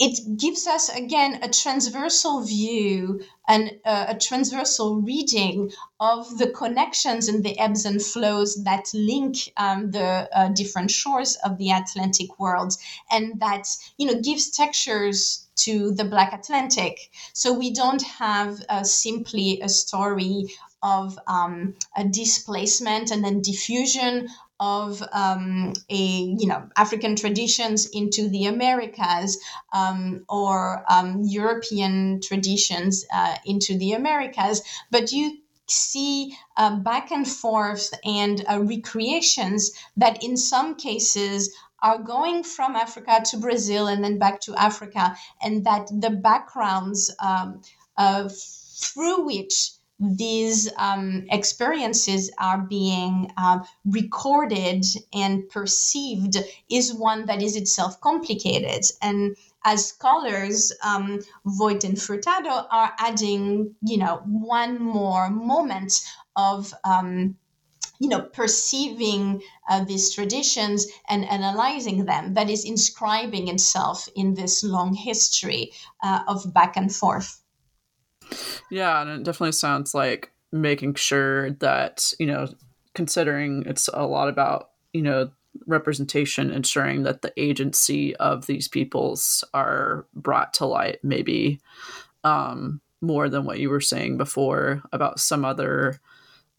it 0.00 0.38
gives 0.38 0.66
us 0.66 0.88
again 0.88 1.38
a 1.42 1.48
transversal 1.48 2.40
view 2.42 3.20
and 3.46 3.78
uh, 3.84 4.06
a 4.08 4.18
transversal 4.18 4.96
reading 5.02 5.70
of 6.00 6.38
the 6.38 6.50
connections 6.50 7.28
and 7.28 7.44
the 7.44 7.58
ebbs 7.58 7.84
and 7.84 8.00
flows 8.02 8.64
that 8.64 8.90
link 8.94 9.52
um, 9.58 9.90
the 9.90 10.28
uh, 10.34 10.48
different 10.48 10.90
shores 10.90 11.36
of 11.44 11.58
the 11.58 11.70
Atlantic 11.70 12.38
world, 12.40 12.76
and 13.10 13.38
that 13.40 13.68
you 13.98 14.06
know 14.06 14.20
gives 14.20 14.50
textures 14.50 15.46
to 15.64 15.92
the 15.92 16.04
Black 16.04 16.32
Atlantic. 16.32 17.10
So 17.32 17.52
we 17.52 17.72
don't 17.72 18.02
have 18.02 18.60
uh, 18.68 18.82
simply 18.84 19.60
a 19.60 19.68
story 19.68 20.46
of 20.82 21.18
um, 21.26 21.74
a 21.96 22.04
displacement 22.04 23.10
and 23.10 23.24
then 23.24 23.42
diffusion 23.42 24.28
of 24.60 25.02
um, 25.12 25.72
a 25.88 25.96
you 26.38 26.46
know 26.46 26.68
African 26.76 27.16
traditions 27.16 27.86
into 27.86 28.28
the 28.28 28.44
Americas 28.44 29.38
um, 29.72 30.24
or 30.28 30.84
um, 30.90 31.22
European 31.24 32.20
traditions 32.20 33.06
uh, 33.12 33.36
into 33.44 33.76
the 33.78 33.92
Americas, 33.92 34.62
but 34.90 35.12
you 35.12 35.38
see 35.66 36.36
uh, 36.56 36.76
back 36.76 37.10
and 37.12 37.26
forth 37.26 37.94
and 38.04 38.44
uh, 38.50 38.60
recreations 38.60 39.70
that 39.96 40.22
in 40.22 40.36
some 40.36 40.74
cases 40.74 41.54
are 41.82 41.98
going 41.98 42.44
from 42.44 42.76
Africa 42.76 43.22
to 43.30 43.38
Brazil 43.38 43.86
and 43.86 44.02
then 44.04 44.18
back 44.18 44.40
to 44.42 44.54
Africa, 44.54 45.16
and 45.42 45.64
that 45.64 45.88
the 45.90 46.10
backgrounds 46.10 47.14
um, 47.18 47.60
through 48.80 49.26
which 49.26 49.72
these 50.00 50.70
um, 50.78 51.26
experiences 51.30 52.30
are 52.38 52.58
being 52.58 53.30
uh, 53.36 53.58
recorded 53.84 54.84
and 55.12 55.46
perceived 55.50 56.38
is 56.70 56.94
one 56.94 57.26
that 57.26 57.42
is 57.42 57.54
itself 57.54 58.00
complicated. 58.00 58.82
And 59.02 59.36
as 59.62 59.88
scholars, 59.88 60.72
um, 60.82 61.20
Voigt 61.44 61.84
and 61.84 61.96
Furtado 61.96 62.66
are 62.70 62.94
adding, 62.98 63.74
you 63.82 63.98
know, 63.98 64.22
one 64.24 64.82
more 64.82 65.28
moment 65.28 66.02
of 66.34 66.72
um, 66.82 67.36
you 68.00 68.08
know 68.08 68.22
perceiving 68.22 69.40
uh, 69.68 69.84
these 69.84 70.12
traditions 70.12 70.88
and 71.08 71.24
analyzing 71.26 72.06
them 72.06 72.34
that 72.34 72.50
is 72.50 72.64
inscribing 72.64 73.46
itself 73.46 74.08
in 74.16 74.34
this 74.34 74.64
long 74.64 74.94
history 74.94 75.70
uh, 76.02 76.22
of 76.26 76.52
back 76.52 76.76
and 76.76 76.92
forth. 76.92 77.40
Yeah 78.70 79.00
and 79.02 79.10
it 79.10 79.22
definitely 79.22 79.52
sounds 79.52 79.94
like 79.94 80.32
making 80.50 80.94
sure 80.94 81.52
that 81.52 82.12
you 82.18 82.26
know 82.26 82.48
considering 82.94 83.64
it's 83.66 83.88
a 83.92 84.06
lot 84.06 84.28
about 84.28 84.70
you 84.92 85.02
know 85.02 85.30
representation 85.66 86.50
ensuring 86.50 87.02
that 87.02 87.22
the 87.22 87.32
agency 87.36 88.16
of 88.16 88.46
these 88.46 88.68
peoples 88.68 89.44
are 89.52 90.06
brought 90.14 90.54
to 90.54 90.64
light 90.64 90.98
maybe 91.02 91.60
um, 92.24 92.80
more 93.00 93.28
than 93.28 93.44
what 93.44 93.58
you 93.58 93.68
were 93.68 93.80
saying 93.80 94.16
before 94.16 94.82
about 94.92 95.18
some 95.18 95.44
other 95.44 96.00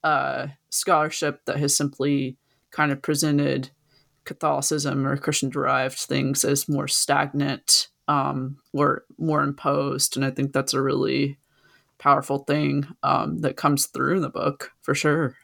uh, 0.03 0.47
scholarship 0.69 1.45
that 1.45 1.57
has 1.57 1.75
simply 1.75 2.37
kind 2.71 2.91
of 2.91 3.01
presented 3.01 3.69
Catholicism 4.25 5.05
or 5.05 5.17
Christian 5.17 5.49
derived 5.49 5.99
things 5.99 6.43
as 6.43 6.69
more 6.69 6.87
stagnant 6.87 7.87
um, 8.07 8.57
or 8.73 9.03
more 9.17 9.43
imposed. 9.43 10.15
And 10.15 10.25
I 10.25 10.31
think 10.31 10.53
that's 10.53 10.73
a 10.73 10.81
really 10.81 11.37
powerful 11.97 12.39
thing 12.39 12.87
um, 13.03 13.39
that 13.39 13.57
comes 13.57 13.85
through 13.87 14.17
in 14.17 14.21
the 14.21 14.29
book 14.29 14.71
for 14.81 14.95
sure. 14.95 15.35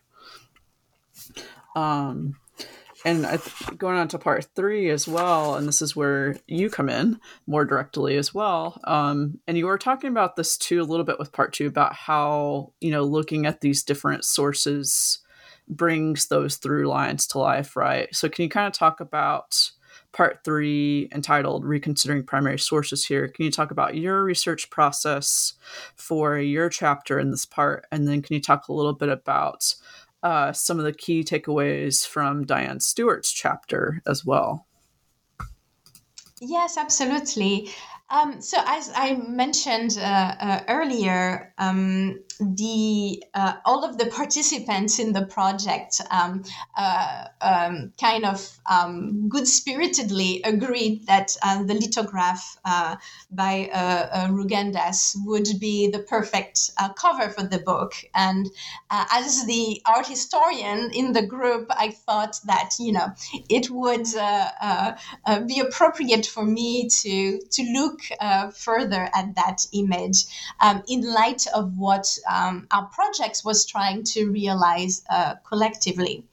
Um, 1.76 2.38
and 3.06 3.26
going 3.78 3.98
on 3.98 4.08
to 4.10 4.20
part 4.20 4.48
three 4.56 4.90
as 4.90 5.08
well, 5.08 5.56
and 5.56 5.68
this 5.68 5.82
is 5.82 5.96
where 5.96 6.38
you 6.48 6.70
come 6.70 6.90
in 6.90 7.20
more 7.46 7.66
directly 7.66 8.18
as 8.18 8.34
well. 8.34 8.80
Um, 8.86 9.40
and 9.48 9.58
you 9.58 9.66
were 9.66 9.78
talking 9.78 10.10
about 10.10 10.36
this 10.36 10.58
too 10.58 10.82
a 10.82 10.84
little 10.84 11.06
bit 11.06 11.20
with 11.20 11.32
part 11.32 11.54
two 11.54 11.68
about 11.68 11.94
how 11.94 12.74
you 12.82 12.92
know 12.92 13.04
looking 13.04 13.46
at 13.46 13.62
these 13.62 13.84
different 13.84 14.26
sources 14.26 15.20
brings 15.68 16.28
those 16.28 16.56
through 16.56 16.88
lines 16.88 17.28
to 17.28 17.40
life, 17.40 17.76
right? 17.76 18.14
So, 18.16 18.30
can 18.30 18.44
you 18.44 18.50
kind 18.50 18.68
of 18.68 18.74
talk 18.74 19.00
about 19.00 19.72
part 20.14 20.40
three 20.44 21.10
entitled 21.14 21.66
Reconsidering 21.66 22.24
Primary 22.24 22.58
Sources 22.58 23.06
here? 23.06 23.28
Can 23.28 23.46
you 23.46 23.52
talk 23.52 23.72
about 23.72 23.96
your 23.96 24.24
research 24.24 24.70
process 24.70 25.54
for 25.96 26.38
your 26.40 26.70
chapter 26.70 27.20
in 27.20 27.32
this 27.32 27.46
part? 27.46 27.86
And 27.92 28.08
then, 28.08 28.22
can 28.22 28.34
you 28.34 28.42
talk 28.42 28.68
a 28.68 28.74
little 28.74 28.94
bit 28.94 29.10
about 29.10 29.76
uh, 30.24 30.52
some 30.52 30.80
of 30.80 30.86
the 30.86 30.94
key 30.94 31.24
takeaways 31.24 32.06
from 32.06 32.46
Diane 32.46 32.80
Stewart's 32.80 33.32
chapter 33.32 34.02
as 34.06 34.26
well? 34.26 34.66
Yes, 36.40 36.78
absolutely. 36.78 37.70
Um, 38.10 38.42
so, 38.42 38.58
as 38.66 38.92
I 38.96 39.16
mentioned 39.16 39.98
uh, 40.00 40.36
uh, 40.40 40.64
earlier, 40.68 41.54
um, 41.58 42.20
the 42.40 43.24
uh, 43.34 43.54
all 43.66 43.84
of 43.84 43.98
the 43.98 44.06
participants 44.08 45.00
in 45.00 45.14
the 45.14 45.26
project 45.26 46.02
um, 46.12 46.44
uh, 46.78 47.26
um, 47.42 47.94
kind 48.00 48.26
of 48.26 48.60
um, 48.70 49.28
good 49.30 49.48
spiritedly 49.48 50.42
agreed 50.44 51.06
that 51.08 51.36
uh, 51.42 51.64
the 51.64 51.74
lithograph 51.74 52.58
uh, 52.66 52.96
by 53.32 53.70
Rugendas 54.30 55.16
would 55.26 55.48
be 55.60 55.90
the 55.90 56.00
perfect 56.00 56.72
cover 56.96 57.30
for 57.30 57.44
the 57.44 57.60
book. 57.60 57.94
And 58.14 58.48
as 58.90 59.46
the 59.46 59.82
art 59.86 60.08
historian 60.08 60.92
in 60.92 61.14
the 61.14 61.26
group, 61.26 61.68
I 61.70 61.92
thought 61.92 62.40
that 62.46 62.72
you 62.80 62.92
know 62.92 63.14
it 63.50 63.70
would 63.70 64.08
be 65.48 65.60
appropriate 65.60 66.26
for 66.26 66.46
me 66.46 66.90
to 66.90 67.40
to 67.40 67.64
look 67.74 68.00
further 68.54 69.10
at 69.14 69.36
that 69.36 69.66
image 69.74 70.26
um, 70.60 70.84
in 70.88 71.02
light 71.02 71.48
of 71.54 71.78
what 71.78 72.18
um, 72.30 72.68
our 72.72 72.86
projects 72.86 73.44
was 73.44 73.66
trying 73.66 74.04
to 74.04 74.30
realize 74.32 75.04
uh, 75.10 75.36
collectively. 75.48 76.24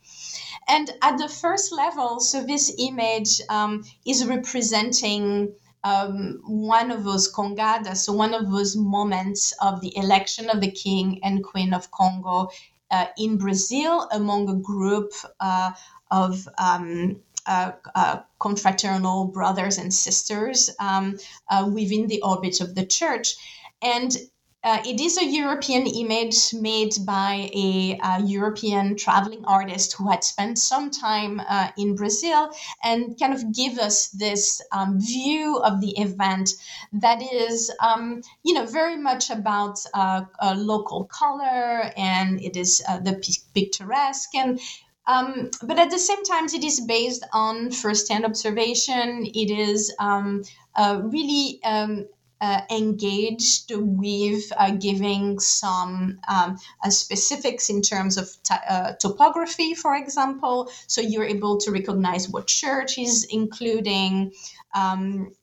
And 0.69 0.91
at 1.03 1.19
the 1.19 1.29
first 1.29 1.73
level, 1.73 2.21
so 2.21 2.43
this 2.43 2.75
image 2.79 3.41
um, 3.51 3.85
is 4.07 4.25
representing 4.27 5.53
um, 5.85 6.41
one 6.47 6.91
of 6.91 7.05
those 7.05 7.31
congadas, 7.31 7.99
so 7.99 8.13
one 8.15 8.33
of 8.33 8.51
those 8.51 8.75
moments 8.75 9.53
of 9.61 9.83
the 9.83 9.95
election 9.97 10.49
of 10.49 10.61
the 10.63 10.71
king 10.71 11.21
and 11.23 11.45
queen 11.45 11.75
of 11.75 11.91
Congo 11.91 12.49
uh, 12.91 13.07
in 13.19 13.37
Brazil 13.37 14.09
among 14.13 14.49
a 14.49 14.55
group 14.55 15.13
uh, 15.41 15.73
of 16.11 16.49
um, 16.59 17.21
uh, 17.47 17.73
uh, 17.95 18.21
confraternal 18.41 19.27
brothers 19.27 19.77
and 19.77 19.93
sisters 19.93 20.71
um, 20.81 21.19
uh, 21.51 21.69
within 21.71 22.07
the 22.07 22.23
orbit 22.23 22.63
of 22.63 22.75
the 22.75 22.87
church. 22.87 23.37
And 23.83 24.17
uh, 24.64 24.83
it 24.87 24.98
is 24.98 25.18
a 25.18 25.24
European 25.24 25.87
image 25.87 26.55
made 26.55 26.94
by 27.05 27.50
a, 27.55 27.98
a, 28.03 28.22
European 28.22 28.96
traveling 28.96 29.44
artist 29.44 29.92
who 29.92 30.11
had 30.11 30.24
spent 30.24 30.59
some 30.59 30.90
time 30.90 31.40
uh, 31.48 31.68
in 31.77 31.94
Brazil 31.94 32.50
and 32.83 33.18
kind 33.20 33.35
of 33.35 33.53
give 33.53 33.79
us 33.79 34.09
this 34.09 34.62
um, 34.72 34.98
view 34.98 35.59
of 35.59 35.83
the 35.83 35.90
event 36.00 36.50
that 36.94 37.22
is, 37.22 37.70
um, 37.81 38.22
you 38.42 38.55
know, 38.55 38.64
very 38.64 38.96
much 38.96 39.29
about 39.29 39.79
uh, 39.92 40.24
local 40.57 41.05
color 41.05 41.92
and 41.96 42.40
it 42.40 42.57
is 42.57 42.83
uh, 42.88 42.98
the 42.98 43.14
picturesque 43.55 44.35
and 44.35 44.59
um, 45.07 45.50
but 45.62 45.79
at 45.79 45.90
the 45.90 45.98
same 45.98 46.24
time, 46.24 46.46
it 46.46 46.64
is 46.64 46.81
based 46.81 47.24
on 47.35 47.70
first-hand 47.70 48.24
observation. 48.24 49.27
It 49.27 49.50
is 49.50 49.92
um, 49.98 50.44
uh, 50.74 51.03
really 51.05 51.61
um, 51.62 52.07
uh, 52.40 52.61
engaged 52.70 53.73
with 53.75 54.53
uh, 54.57 54.70
giving 54.73 55.38
some 55.38 56.18
um, 56.29 56.59
uh, 56.83 56.90
specifics 56.90 57.70
in 57.70 57.81
terms 57.81 58.16
of 58.16 58.31
uh, 58.51 58.92
topography, 58.94 59.75
for 59.75 59.94
example. 59.97 60.70
So 60.87 61.01
you're 61.01 61.25
able 61.25 61.59
to 61.59 61.70
recognize 61.70 62.29
what 62.29 62.47
church 62.47 62.99
is 62.99 63.25
including. 63.31 64.33
Um, 64.75 65.35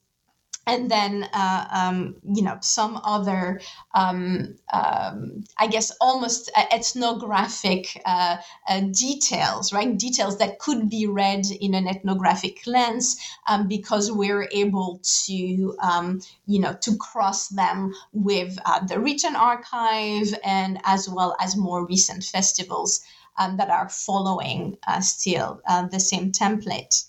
and 0.67 0.91
then 0.91 1.27
uh, 1.33 1.67
um, 1.71 2.15
you 2.33 2.43
know 2.43 2.57
some 2.61 2.99
other 3.03 3.59
um, 3.95 4.55
um, 4.73 5.43
i 5.57 5.67
guess 5.67 5.91
almost 5.99 6.51
ethnographic 6.71 8.01
uh, 8.05 8.37
uh, 8.67 8.81
details 8.91 9.73
right? 9.73 9.97
Details 9.97 10.37
that 10.37 10.59
could 10.59 10.89
be 10.89 11.07
read 11.07 11.45
in 11.59 11.73
an 11.73 11.87
ethnographic 11.87 12.65
lens 12.65 13.17
um, 13.47 13.67
because 13.67 14.11
we're 14.11 14.47
able 14.51 14.99
to 15.03 15.75
um, 15.81 16.21
you 16.45 16.59
know 16.59 16.75
to 16.81 16.95
cross 16.97 17.49
them 17.49 17.93
with 18.13 18.57
uh, 18.65 18.85
the 18.85 18.99
region 18.99 19.35
archive 19.35 20.33
and 20.43 20.79
as 20.85 21.09
well 21.09 21.35
as 21.39 21.55
more 21.55 21.85
recent 21.85 22.23
festivals 22.23 23.01
um, 23.37 23.57
that 23.57 23.69
are 23.69 23.89
following 23.89 24.77
uh, 24.87 25.01
still 25.01 25.61
uh, 25.67 25.87
the 25.87 25.99
same 25.99 26.31
template 26.31 27.05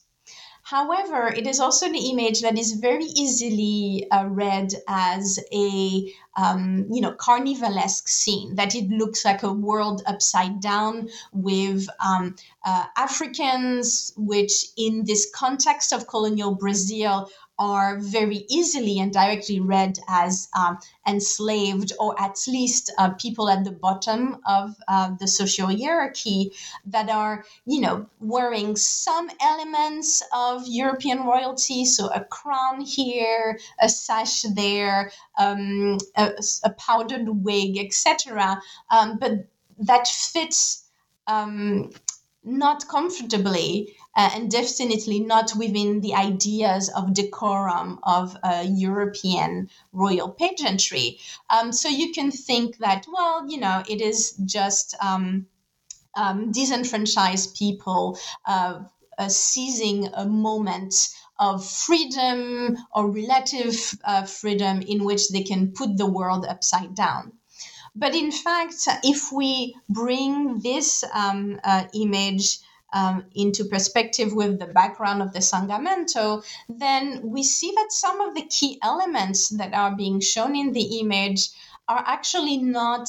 However, 0.73 1.29
it 1.29 1.47
is 1.47 1.61
also 1.61 1.85
an 1.85 1.95
image 1.95 2.41
that 2.41 2.59
is 2.59 2.73
very 2.73 3.05
easily 3.05 4.07
uh, 4.11 4.25
read 4.25 4.73
as 4.89 5.39
a 5.53 6.11
um, 6.35 6.87
you 6.91 7.03
know 7.03 7.13
carnivalesque 7.13 8.09
scene. 8.09 8.55
That 8.55 8.75
it 8.75 8.89
looks 8.89 9.23
like 9.23 9.43
a 9.43 9.53
world 9.53 10.03
upside 10.07 10.61
down 10.61 11.11
with 11.31 11.89
um, 12.01 12.37
uh, 12.65 12.87
Africans, 12.97 14.15
which 14.17 14.69
in 14.79 15.05
this 15.05 15.31
context 15.35 15.93
of 15.93 16.07
colonial 16.07 16.55
Brazil 16.55 17.29
are 17.59 17.99
very 17.99 18.45
easily 18.49 18.99
and 18.99 19.13
directly 19.13 19.61
read 19.61 19.99
as 20.09 20.49
um, 20.57 20.79
enslaved 21.07 21.93
or 21.99 22.21
at 22.21 22.37
least 22.49 22.93
uh, 22.99 23.11
people 23.11 23.49
at 23.49 23.65
the 23.65 23.71
bottom 23.71 24.39
of 24.47 24.75
uh, 24.89 25.11
the 25.21 25.29
social 25.29 25.69
hierarchy 25.69 26.53
that 26.87 27.09
are, 27.09 27.45
you 27.67 27.81
know, 27.81 28.07
wearing 28.21 28.75
some 28.77 29.31
elements 29.41 30.23
of 30.33 30.67
European 30.67 31.25
royalty. 31.25 31.85
So 31.85 32.09
a 32.09 32.25
crown 32.25 32.81
here, 32.81 33.59
a 33.81 33.89
sash 33.89 34.43
there, 34.43 35.13
um, 35.39 35.99
a, 36.17 36.33
a, 36.65 36.71
powdered 36.71 37.29
wig, 37.29 37.79
etc. 37.79 38.61
Um, 38.91 39.19
but 39.19 39.47
that 39.79 40.09
fits 40.09 40.85
um, 41.27 41.91
not 42.45 42.89
comfortably 42.89 43.95
uh, 44.17 44.31
and 44.35 44.51
definitely 44.51 45.21
not 45.21 45.55
within 45.57 46.01
the 46.01 46.15
ideas 46.15 46.89
of 46.91 47.15
decorum 47.15 47.99
of 48.03 48.37
uh, 48.43 48.65
European 48.69 49.71
royal 49.93 50.29
pageantry. 50.29 51.19
Um, 51.49 51.73
so 51.73 51.89
you 51.89 52.13
can 52.13 52.31
think 52.31 52.79
that, 52.79 53.07
well, 53.11 53.49
you 53.49 53.59
know, 53.59 53.83
it 53.89 54.01
is 54.01 54.33
just 54.45 54.95
um, 55.01 55.47
um, 56.15 56.53
disenfranchised 56.53 57.57
people 57.57 58.19
uh, 58.47 58.81
uh 59.19 59.29
seizing 59.29 60.09
a 60.15 60.27
moment 60.27 61.11
of 61.39 61.67
freedom 61.67 62.77
or 62.95 63.11
relative 63.11 63.99
uh, 64.05 64.25
freedom 64.25 64.81
in 64.83 65.05
which 65.05 65.29
they 65.31 65.43
can 65.43 65.73
put 65.73 65.97
the 65.97 66.07
world 66.07 66.45
upside 66.47 66.95
down. 66.95 67.33
But 67.95 68.15
in 68.15 68.33
fact, 68.33 68.89
if 69.05 69.31
we 69.33 69.77
bring 69.89 70.61
this 70.61 71.05
um, 71.13 71.61
uh, 71.63 71.85
image 71.93 72.59
um, 72.93 73.25
into 73.35 73.65
perspective 73.65 74.33
with 74.33 74.59
the 74.59 74.67
background 74.67 75.23
of 75.23 75.33
the 75.33 75.41
Sangamento, 75.41 76.43
then 76.69 77.21
we 77.23 77.43
see 77.43 77.73
that 77.77 77.93
some 77.93 78.21
of 78.21 78.35
the 78.35 78.47
key 78.47 78.79
elements 78.83 79.49
that 79.51 79.75
are 79.75 79.95
being 79.95 80.21
shown 80.21 80.57
in 80.57 80.73
the 80.73 81.01
image 81.01 81.51
are 81.89 82.03
actually 82.07 82.59
not 82.59 83.09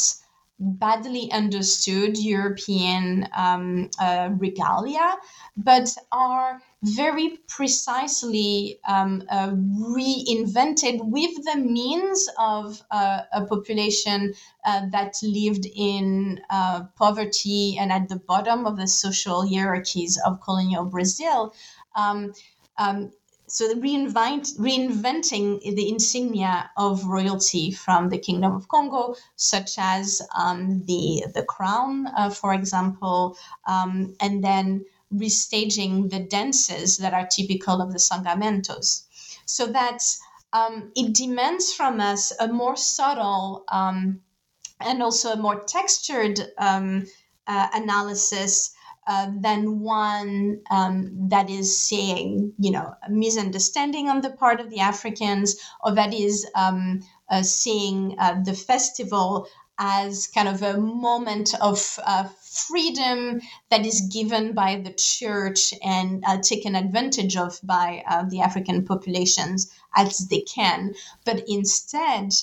badly 0.59 1.31
understood 1.31 2.17
European 2.17 3.27
um, 3.35 3.89
uh, 3.99 4.29
regalia, 4.37 5.15
but 5.57 5.89
are 6.11 6.61
very 6.83 7.37
precisely 7.47 8.77
um, 8.85 9.23
uh, 9.29 9.51
reinvented 9.51 10.99
with 11.01 11.43
the 11.45 11.55
means 11.57 12.29
of 12.37 12.83
uh, 12.91 13.21
a 13.31 13.45
population 13.45 14.33
uh, 14.65 14.81
that 14.91 15.15
lived 15.23 15.65
in 15.75 16.41
uh, 16.49 16.83
poverty 16.97 17.77
and 17.79 17.91
at 17.91 18.09
the 18.09 18.17
bottom 18.17 18.65
of 18.65 18.75
the 18.75 18.87
social 18.87 19.47
hierarchies 19.47 20.19
of 20.25 20.41
colonial 20.41 20.83
Brazil. 20.83 21.53
Um, 21.95 22.33
um, 22.77 23.13
so 23.47 23.67
the 23.67 23.75
reinvent, 23.75 24.57
reinventing 24.57 25.61
the 25.61 25.87
insignia 25.87 26.69
of 26.75 27.05
royalty 27.05 27.71
from 27.71 28.09
the 28.09 28.17
Kingdom 28.17 28.53
of 28.55 28.67
Congo, 28.67 29.15
such 29.35 29.75
as 29.77 30.21
um, 30.35 30.83
the 30.85 31.25
the 31.33 31.43
crown, 31.43 32.07
uh, 32.07 32.29
for 32.29 32.53
example, 32.53 33.37
um, 33.67 34.15
and 34.19 34.43
then 34.43 34.85
restaging 35.13 36.09
the 36.09 36.19
dances 36.19 36.97
that 36.97 37.13
are 37.13 37.27
typical 37.27 37.81
of 37.81 37.91
the 37.91 37.99
sangamentos. 37.99 39.03
So 39.45 39.67
that 39.67 40.03
um, 40.53 40.91
it 40.95 41.13
demands 41.13 41.73
from 41.73 41.99
us 41.99 42.31
a 42.39 42.47
more 42.47 42.75
subtle 42.75 43.63
um, 43.71 44.21
and 44.79 45.01
also 45.01 45.33
a 45.33 45.37
more 45.37 45.63
textured 45.63 46.39
um, 46.57 47.05
uh, 47.47 47.67
analysis 47.73 48.73
uh, 49.07 49.29
than 49.41 49.81
one 49.81 50.61
um, 50.71 51.27
that 51.29 51.49
is 51.49 51.77
saying, 51.77 52.53
you 52.57 52.71
know, 52.71 52.93
a 53.05 53.11
misunderstanding 53.11 54.07
on 54.07 54.21
the 54.21 54.29
part 54.29 54.61
of 54.61 54.69
the 54.69 54.79
Africans, 54.79 55.57
or 55.83 55.93
that 55.93 56.13
is 56.13 56.47
um, 56.55 57.01
uh, 57.29 57.41
seeing 57.41 58.15
uh, 58.17 58.41
the 58.45 58.53
festival 58.53 59.47
as 59.77 60.27
kind 60.27 60.47
of 60.47 60.61
a 60.61 60.77
moment 60.77 61.53
of 61.59 61.99
uh, 62.05 62.23
freedom 62.53 63.41
that 63.69 63.85
is 63.85 64.01
given 64.01 64.53
by 64.53 64.75
the 64.75 64.93
church 64.93 65.73
and 65.83 66.23
uh, 66.25 66.39
taken 66.41 66.75
advantage 66.75 67.35
of 67.35 67.59
by 67.63 68.03
uh, 68.07 68.23
the 68.29 68.41
African 68.41 68.85
populations 68.85 69.71
as 69.95 70.27
they 70.29 70.41
can. 70.41 70.93
But 71.25 71.43
instead, 71.47 72.33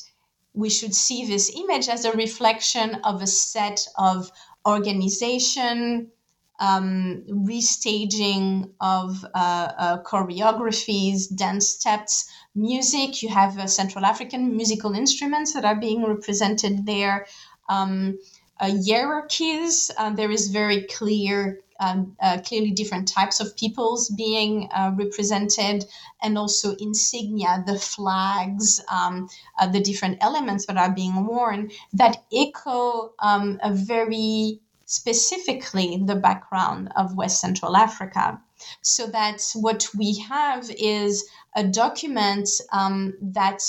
we 0.52 0.68
should 0.68 0.94
see 0.94 1.24
this 1.24 1.54
image 1.54 1.88
as 1.88 2.04
a 2.04 2.12
reflection 2.12 2.96
of 3.04 3.22
a 3.22 3.26
set 3.26 3.86
of 3.96 4.30
organization, 4.66 6.10
um, 6.58 7.24
restaging 7.30 8.70
of 8.80 9.24
uh, 9.34 9.72
uh, 9.78 10.02
choreographies, 10.02 11.34
dance 11.34 11.68
steps, 11.68 12.28
music. 12.54 13.22
You 13.22 13.30
have 13.30 13.58
uh, 13.58 13.66
Central 13.66 14.04
African 14.04 14.56
musical 14.56 14.92
instruments 14.92 15.54
that 15.54 15.64
are 15.64 15.76
being 15.76 16.04
represented 16.04 16.84
there. 16.84 17.26
Um, 17.68 18.18
uh, 18.60 18.70
hierarchies. 18.86 19.90
Uh, 19.96 20.10
there 20.10 20.30
is 20.30 20.48
very 20.48 20.82
clear, 20.82 21.60
um, 21.80 22.16
uh, 22.20 22.38
clearly 22.44 22.70
different 22.70 23.08
types 23.08 23.40
of 23.40 23.56
peoples 23.56 24.10
being 24.10 24.68
represented, 24.96 25.86
and 26.22 26.36
also 26.36 26.76
insignia, 26.76 27.64
the 27.66 27.78
flags, 27.78 28.80
um, 28.92 29.28
the 29.72 29.80
different 29.80 30.18
elements 30.20 30.66
that 30.66 30.76
are 30.76 30.92
being 30.92 31.26
worn 31.26 31.70
that 31.92 32.22
echo 32.32 33.12
um, 33.18 33.58
a 33.62 33.72
very 33.72 34.60
specifically 34.90 36.02
the 36.04 36.16
background 36.16 36.90
of 36.96 37.16
West 37.16 37.40
Central 37.40 37.76
Africa. 37.76 38.40
So 38.82 39.06
that 39.06 39.40
what 39.54 39.88
we 39.96 40.18
have 40.18 40.68
is 40.70 41.24
a 41.54 41.62
document 41.62 42.48
um, 42.72 43.14
that 43.22 43.62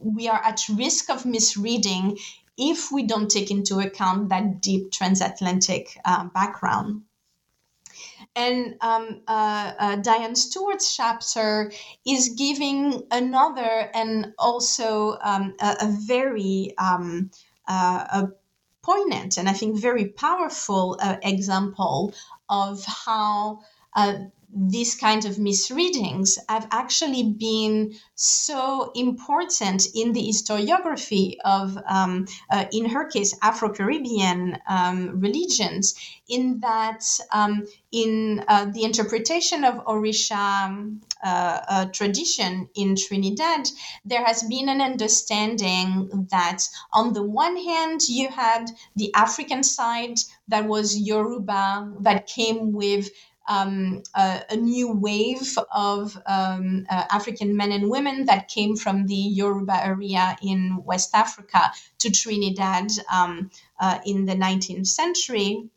we 0.00 0.28
are 0.28 0.42
at 0.44 0.60
risk 0.68 1.08
of 1.08 1.24
misreading 1.24 2.18
if 2.60 2.92
we 2.92 3.02
don't 3.02 3.30
take 3.30 3.50
into 3.50 3.80
account 3.80 4.28
that 4.28 4.60
deep 4.60 4.92
transatlantic 4.92 5.98
uh, 6.04 6.24
background. 6.24 7.02
And 8.36 8.76
um, 8.80 9.22
uh, 9.26 9.72
uh, 9.78 9.96
Diane 9.96 10.36
Stewart's 10.36 10.94
chapter 10.94 11.72
is 12.06 12.34
giving 12.36 13.02
another 13.10 13.90
and 13.94 14.34
also 14.38 15.18
um, 15.22 15.54
a, 15.60 15.76
a, 15.80 15.96
very 16.06 16.74
um, 16.78 17.30
uh, 17.66 18.04
a 18.12 18.28
poignant 18.82 19.36
and 19.36 19.48
I 19.48 19.52
think 19.52 19.80
very 19.80 20.06
powerful 20.06 20.98
uh, 21.00 21.16
example 21.22 22.14
of 22.48 22.84
how 22.84 23.60
uh, 23.94 24.14
these 24.52 24.94
kinds 24.96 25.26
of 25.26 25.38
misreadings 25.38 26.38
have 26.48 26.66
actually 26.70 27.22
been 27.22 27.94
so 28.14 28.90
important 28.94 29.86
in 29.94 30.12
the 30.12 30.20
historiography 30.22 31.36
of, 31.44 31.78
um, 31.86 32.26
uh, 32.50 32.64
in 32.72 32.86
her 32.88 33.06
case, 33.06 33.36
Afro 33.42 33.72
Caribbean 33.72 34.58
um, 34.68 35.20
religions, 35.20 35.94
in 36.28 36.60
that 36.60 37.04
um, 37.32 37.66
in 37.92 38.44
uh, 38.48 38.66
the 38.66 38.84
interpretation 38.84 39.64
of 39.64 39.84
Orisha 39.86 40.98
uh, 41.22 41.26
uh, 41.68 41.84
tradition 41.86 42.68
in 42.74 42.96
Trinidad, 42.96 43.68
there 44.04 44.24
has 44.24 44.42
been 44.44 44.68
an 44.68 44.80
understanding 44.80 46.26
that 46.30 46.68
on 46.92 47.12
the 47.12 47.22
one 47.22 47.56
hand, 47.56 48.08
you 48.08 48.28
had 48.28 48.70
the 48.96 49.12
African 49.14 49.62
side 49.62 50.18
that 50.48 50.66
was 50.66 50.98
Yoruba, 50.98 51.92
that 52.00 52.26
came 52.26 52.72
with 52.72 53.10
um, 53.48 54.02
a, 54.14 54.42
a, 54.50 54.56
new 54.56 54.92
wave 54.92 55.56
of 55.74 56.16
um, 56.26 56.86
uh, 56.88 57.04
African 57.10 57.56
men 57.56 57.72
and 57.72 57.90
women 57.90 58.26
that 58.26 58.48
came 58.48 58.76
from 58.76 59.06
the 59.06 59.14
Yoruba 59.14 59.84
area 59.84 60.36
in 60.42 60.82
West 60.84 61.10
Africa 61.14 61.72
to 61.98 62.10
Trinidad 62.10 62.90
um, 63.12 63.50
uh, 63.80 63.98
in 64.04 64.24
the 64.26 64.34
19th 64.34 64.86
century 64.86 65.68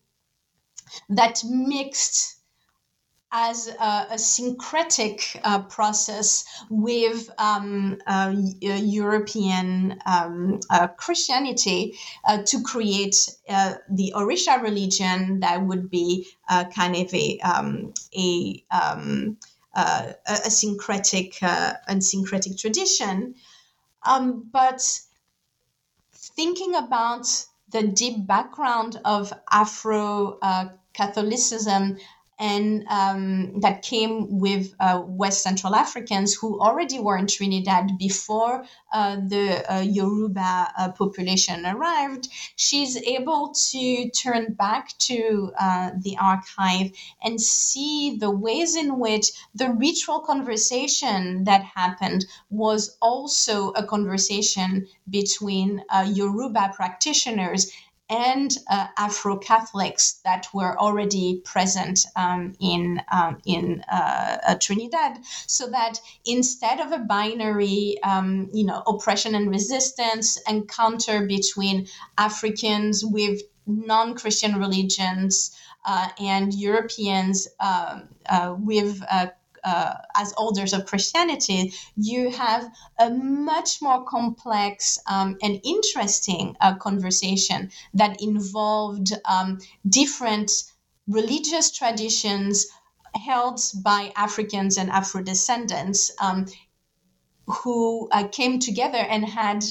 that 1.10 1.42
mixed 1.46 2.38
as 3.34 3.68
a, 3.68 4.08
a 4.12 4.18
syncretic 4.18 5.42
uh, 5.44 5.64
process 5.64 6.46
with 6.70 7.32
um, 7.40 7.98
uh, 8.06 8.32
European 8.62 10.00
um, 10.06 10.60
uh, 10.70 10.88
Christianity 10.88 11.98
uh, 12.26 12.44
to 12.44 12.62
create 12.62 13.36
uh, 13.50 13.74
the 13.90 14.14
Orisha 14.16 14.62
religion 14.62 15.40
that 15.40 15.64
would 15.64 15.90
be 15.90 16.28
uh, 16.48 16.66
kind 16.66 16.96
of 16.96 17.12
a, 17.12 17.40
um, 17.40 17.92
a, 18.16 18.64
um, 18.70 19.38
a, 19.76 20.14
syncretic 20.52 21.42
and 21.42 22.04
syncretic 22.04 22.56
tradition. 22.60 23.34
Um, 24.04 24.48
but 24.52 25.00
thinking 26.14 26.76
about 26.76 27.26
the 27.72 27.82
deep 27.88 28.28
background 28.28 29.02
of 29.04 29.34
Afro 29.52 30.38
Catholicism 30.94 31.98
and 32.44 32.84
um, 32.90 33.62
that 33.62 33.82
came 33.84 34.38
with 34.38 34.76
uh, 34.82 35.02
West 35.08 35.42
Central 35.42 35.74
Africans 35.74 36.34
who 36.36 36.60
already 36.60 37.00
were 37.00 37.16
in 37.16 37.26
Trinidad 37.26 37.98
before 37.98 38.66
uh, 38.94 39.16
the 39.16 39.64
uh, 39.74 39.80
Yoruba 39.80 40.68
uh, 40.78 40.92
population 40.92 41.66
arrived, 41.66 42.28
she's 42.58 42.98
able 42.98 43.54
to 43.72 44.10
turn 44.10 44.52
back 44.56 44.90
to 45.10 45.54
uh, 45.58 45.92
the 46.02 46.18
archive 46.18 46.92
and 47.24 47.40
see 47.40 48.18
the 48.20 48.30
ways 48.30 48.76
in 48.76 49.00
which 49.00 49.28
the 49.56 49.70
ritual 49.70 50.20
conversation 50.20 51.46
that 51.46 51.64
happened 51.64 52.26
was 52.50 52.98
also 53.02 53.70
a 53.72 53.86
conversation 53.86 54.86
between 55.10 55.82
uh, 55.90 56.06
Yoruba 56.14 56.74
practitioners 56.76 57.72
and 58.10 58.56
uh, 58.70 58.88
Afro 58.98 59.38
Catholics 59.38 60.20
that 60.24 60.48
were 60.54 60.78
already 60.78 61.42
present 61.46 62.06
um, 62.16 62.54
in 62.60 63.02
um, 63.12 63.38
in 63.46 63.84
uh, 63.92 64.38
uh, 64.48 64.56
Trinidad, 64.60 65.20
so 65.48 65.68
that 65.68 66.00
instead 66.26 66.80
of 66.80 66.92
a 66.92 67.00
binary, 67.00 67.98
um, 68.04 68.50
you 68.54 68.66
know, 68.66 68.84
oppression 68.86 69.36
and 69.36 69.50
resistance 69.50 70.38
encounter 70.48 71.26
between 71.26 71.88
Africans 72.18 73.04
with 73.06 73.42
non-Christian 73.66 74.60
religions 74.60 75.58
uh, 75.86 76.10
and 76.20 76.54
Europeans 76.54 77.48
um, 77.60 78.10
uh, 78.28 78.56
with 78.58 79.02
uh, 79.64 79.94
as 80.16 80.34
holders 80.34 80.74
of 80.74 80.86
Christianity, 80.86 81.74
you 81.96 82.32
have 82.32 82.70
a 83.00 83.10
much 83.10 83.82
more 83.82 84.04
complex 84.04 85.00
um, 85.08 85.38
and 85.42 85.62
interesting 85.64 86.56
uh, 86.62 86.76
conversation 86.76 87.72
that 87.94 88.22
involved 88.22 89.14
um, 89.26 89.60
different 89.88 90.52
religious 91.08 91.72
traditions 91.72 92.68
held 93.16 93.60
by 93.84 94.12
Africans 94.16 94.78
and 94.78 94.90
Afro 94.90 95.22
descendants 95.22 96.12
um, 96.20 96.46
who 97.48 98.08
uh, 98.12 98.28
came 98.28 98.60
together 98.60 98.98
and 98.98 99.26
had 99.26 99.64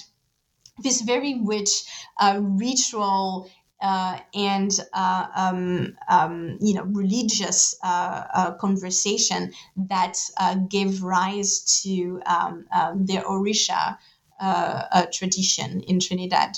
this 0.82 1.00
very 1.02 1.40
rich 1.42 1.84
uh, 2.18 2.38
ritual 2.40 3.50
uh, 3.82 4.18
and 4.32 4.70
uh, 4.92 5.26
um, 5.34 5.96
um, 6.08 6.56
you 6.60 6.72
know 6.74 6.84
religious 6.84 7.74
uh, 7.82 8.24
uh 8.32 8.52
conversation 8.52 9.52
that 9.76 10.16
uh, 10.38 10.54
gave 10.54 11.02
rise 11.02 11.82
to 11.82 12.22
um, 12.26 12.64
um 12.72 13.04
the 13.06 13.16
Orisha 13.16 13.98
uh, 14.40 15.06
tradition 15.12 15.80
in 15.82 16.00
Trinidad. 16.00 16.56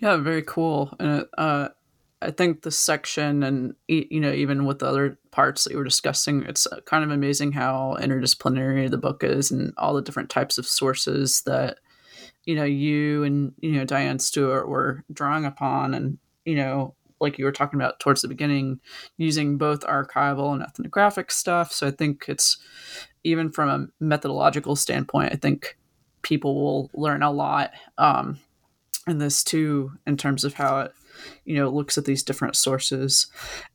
Yeah, 0.00 0.16
very 0.16 0.42
cool. 0.42 0.94
And 0.98 1.26
I 2.22 2.30
think 2.30 2.62
the 2.62 2.70
section 2.70 3.42
and 3.42 3.74
you 3.88 4.20
know 4.20 4.32
even 4.32 4.64
with 4.64 4.78
the 4.78 4.86
other 4.86 5.18
parts 5.30 5.64
that 5.64 5.72
you 5.72 5.78
were 5.78 5.84
discussing, 5.84 6.44
it's 6.44 6.66
kind 6.86 7.04
of 7.04 7.10
amazing 7.10 7.52
how 7.52 7.96
interdisciplinary 8.00 8.90
the 8.90 8.98
book 8.98 9.24
is 9.24 9.50
and 9.50 9.72
all 9.76 9.94
the 9.94 10.02
different 10.02 10.30
types 10.30 10.56
of 10.56 10.66
sources 10.66 11.42
that 11.42 11.78
you 12.44 12.54
know 12.54 12.64
you 12.64 13.24
and 13.24 13.52
you 13.60 13.72
know 13.72 13.84
Diane 13.84 14.18
Stewart 14.18 14.68
were 14.68 15.04
drawing 15.12 15.44
upon 15.44 15.94
and 15.94 16.18
you 16.44 16.56
know 16.56 16.94
like 17.20 17.38
you 17.38 17.44
were 17.44 17.52
talking 17.52 17.80
about 17.80 18.00
towards 18.00 18.22
the 18.22 18.28
beginning 18.28 18.80
using 19.16 19.56
both 19.56 19.80
archival 19.82 20.52
and 20.52 20.62
ethnographic 20.62 21.30
stuff. 21.30 21.72
So 21.72 21.86
I 21.86 21.92
think 21.92 22.24
it's 22.26 22.58
even 23.22 23.52
from 23.52 23.68
a 23.68 24.04
methodological 24.04 24.74
standpoint 24.74 25.32
I 25.32 25.36
think 25.36 25.78
people 26.22 26.54
will 26.54 26.90
learn 26.94 27.22
a 27.22 27.30
lot 27.30 27.72
um, 27.98 28.38
in 29.06 29.18
this 29.18 29.44
too 29.44 29.92
in 30.06 30.16
terms 30.16 30.44
of 30.44 30.54
how 30.54 30.80
it 30.80 30.92
you 31.44 31.54
know 31.54 31.68
looks 31.68 31.96
at 31.96 32.04
these 32.04 32.24
different 32.24 32.56
sources. 32.56 33.28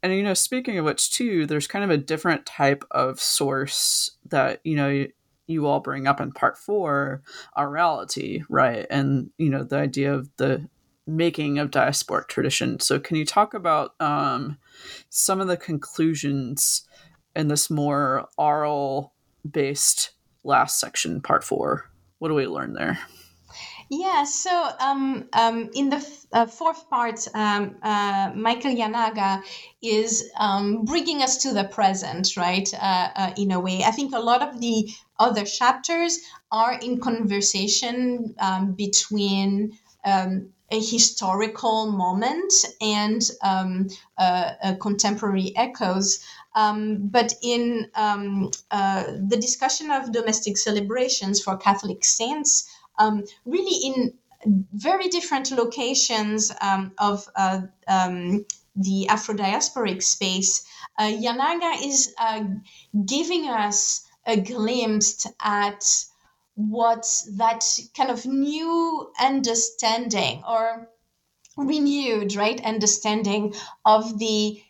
And 0.03 0.13
you 0.13 0.23
know 0.23 0.33
speaking 0.33 0.77
of 0.77 0.85
which 0.85 1.11
too 1.11 1.45
there's 1.45 1.67
kind 1.67 1.85
of 1.85 1.91
a 1.91 1.97
different 1.97 2.45
type 2.45 2.83
of 2.91 3.21
source 3.21 4.11
that 4.25 4.59
you 4.65 4.75
know 4.75 5.05
you 5.47 5.65
all 5.65 5.79
bring 5.79 6.07
up 6.07 6.21
in 6.21 6.31
part 6.31 6.57
four 6.57 7.23
orality, 7.57 8.43
right? 8.49 8.85
And 8.89 9.31
you 9.37 9.49
know 9.49 9.63
the 9.63 9.77
idea 9.77 10.13
of 10.13 10.29
the 10.37 10.67
making 11.07 11.57
of 11.57 11.71
diasporic 11.71 12.27
tradition. 12.27 12.79
So 12.79 12.99
can 12.99 13.15
you 13.15 13.25
talk 13.25 13.53
about 13.53 13.95
um, 13.99 14.57
some 15.09 15.39
of 15.39 15.47
the 15.47 15.57
conclusions 15.57 16.85
in 17.35 17.47
this 17.47 17.69
more 17.69 18.27
oral 18.37 19.13
based 19.49 20.11
last 20.43 20.79
section, 20.79 21.21
part 21.21 21.43
four? 21.43 21.89
What 22.19 22.27
do 22.27 22.35
we 22.35 22.47
learn 22.47 22.73
there? 22.73 22.99
Yeah, 23.89 24.25
so 24.25 24.69
um, 24.81 25.29
um, 25.31 25.69
in 25.73 25.89
the 25.89 25.97
f- 25.97 26.25
uh, 26.33 26.45
fourth 26.45 26.89
part, 26.89 27.25
um, 27.33 27.77
uh, 27.81 28.31
Michael 28.35 28.75
Iyanaga 28.75 29.41
is 29.81 30.29
um, 30.37 30.83
bringing 30.83 31.21
us 31.23 31.37
to 31.43 31.53
the 31.53 31.63
present, 31.63 32.35
right? 32.35 32.67
Uh, 32.73 33.09
uh, 33.15 33.33
in 33.37 33.51
a 33.51 33.59
way, 33.61 33.83
I 33.85 33.91
think 33.91 34.13
a 34.13 34.19
lot 34.19 34.41
of 34.41 34.59
the 34.59 34.89
other 35.19 35.45
chapters 35.45 36.19
are 36.51 36.73
in 36.73 36.99
conversation 36.99 38.35
um, 38.39 38.73
between 38.73 39.77
um, 40.03 40.49
a 40.69 40.81
historical 40.81 41.89
moment 41.89 42.53
and 42.81 43.21
um, 43.41 43.87
uh, 44.17 44.75
contemporary 44.81 45.53
echoes. 45.55 46.19
Um, 46.55 47.07
but 47.07 47.33
in 47.41 47.89
um, 47.95 48.51
uh, 48.71 49.03
the 49.27 49.37
discussion 49.37 49.91
of 49.91 50.11
domestic 50.11 50.57
celebrations 50.57 51.39
for 51.41 51.55
Catholic 51.55 52.03
saints, 52.03 52.67
um, 52.97 53.23
really 53.45 53.87
in 53.87 54.13
very 54.73 55.07
different 55.09 55.51
locations 55.51 56.51
um, 56.61 56.93
of 56.97 57.27
uh, 57.35 57.61
um, 57.87 58.45
the 58.75 59.07
Afro 59.07 59.35
diasporic 59.35 60.03
space, 60.03 60.65
uh, 60.99 61.03
Iyanaga 61.03 61.83
is 61.83 62.13
uh, 62.19 62.43
giving 63.05 63.47
us 63.47 64.05
a 64.25 64.39
glimpse 64.39 65.25
at 65.41 65.83
what 66.57 67.05
that 67.37 67.63
kind 67.95 68.09
of 68.09 68.25
new 68.25 69.11
understanding 69.19 70.43
or 70.47 70.89
renewed 71.55 72.35
right 72.35 72.63
understanding 72.65 73.53
of 73.85 74.17
the 74.19 74.61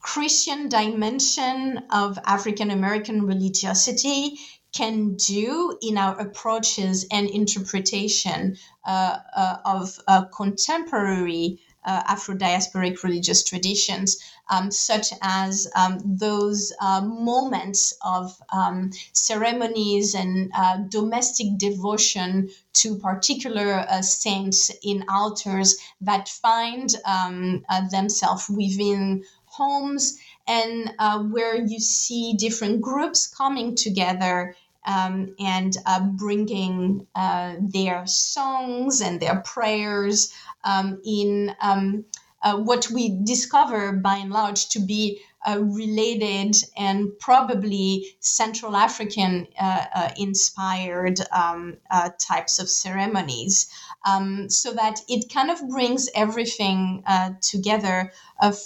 christian 0.00 0.68
dimension 0.68 1.78
of 1.90 2.18
african 2.24 2.70
american 2.70 3.26
religiosity 3.26 4.38
can 4.72 5.14
do 5.14 5.76
in 5.82 5.98
our 5.98 6.18
approaches 6.18 7.06
and 7.10 7.28
interpretation 7.28 8.56
uh, 8.86 9.18
uh, 9.36 9.56
of 9.64 9.98
uh, 10.06 10.24
contemporary 10.26 11.58
uh, 11.82 12.02
Afro 12.06 12.34
diasporic 12.36 13.02
religious 13.02 13.42
traditions, 13.42 14.18
um, 14.50 14.70
such 14.70 15.14
as 15.22 15.66
um, 15.74 15.98
those 16.04 16.74
uh, 16.78 17.00
moments 17.00 17.94
of 18.04 18.36
um, 18.52 18.90
ceremonies 19.14 20.14
and 20.14 20.50
uh, 20.54 20.76
domestic 20.88 21.56
devotion 21.56 22.50
to 22.74 22.96
particular 22.96 23.86
saints 24.02 24.70
in 24.82 25.04
altars 25.08 25.78
that 26.02 26.28
find 26.28 26.94
um, 27.06 27.64
themselves 27.90 28.50
within 28.50 29.24
homes 29.46 30.18
and 30.46 30.94
uh, 30.98 31.22
where 31.22 31.56
you 31.56 31.78
see 31.78 32.34
different 32.34 32.80
groups 32.80 33.26
coming 33.26 33.74
together 33.74 34.56
um, 34.84 35.34
and 35.38 35.76
uh, 35.86 36.00
bringing 36.00 37.06
uh, 37.14 37.54
their 37.60 38.06
songs 38.06 39.00
and 39.00 39.20
their 39.20 39.40
prayers 39.40 40.32
um, 40.64 41.00
in 41.04 41.54
um, 41.60 42.04
uh, 42.42 42.56
what 42.56 42.90
we 42.90 43.20
discover 43.24 43.92
by 43.92 44.16
and 44.16 44.30
large 44.30 44.68
to 44.70 44.78
be 44.78 45.20
uh, 45.46 45.58
related 45.58 46.54
and 46.76 47.18
probably 47.18 48.14
Central 48.20 48.76
African 48.76 49.46
uh, 49.58 49.86
uh, 49.94 50.10
inspired 50.18 51.18
um, 51.32 51.78
types 52.18 52.58
of 52.58 52.68
ceremonies. 52.68 53.70
Um, 54.04 54.50
so 54.50 54.72
that 54.72 55.00
it 55.08 55.32
kind 55.32 55.50
of 55.50 55.66
brings 55.68 56.08
everything 56.14 57.02
together 57.42 58.12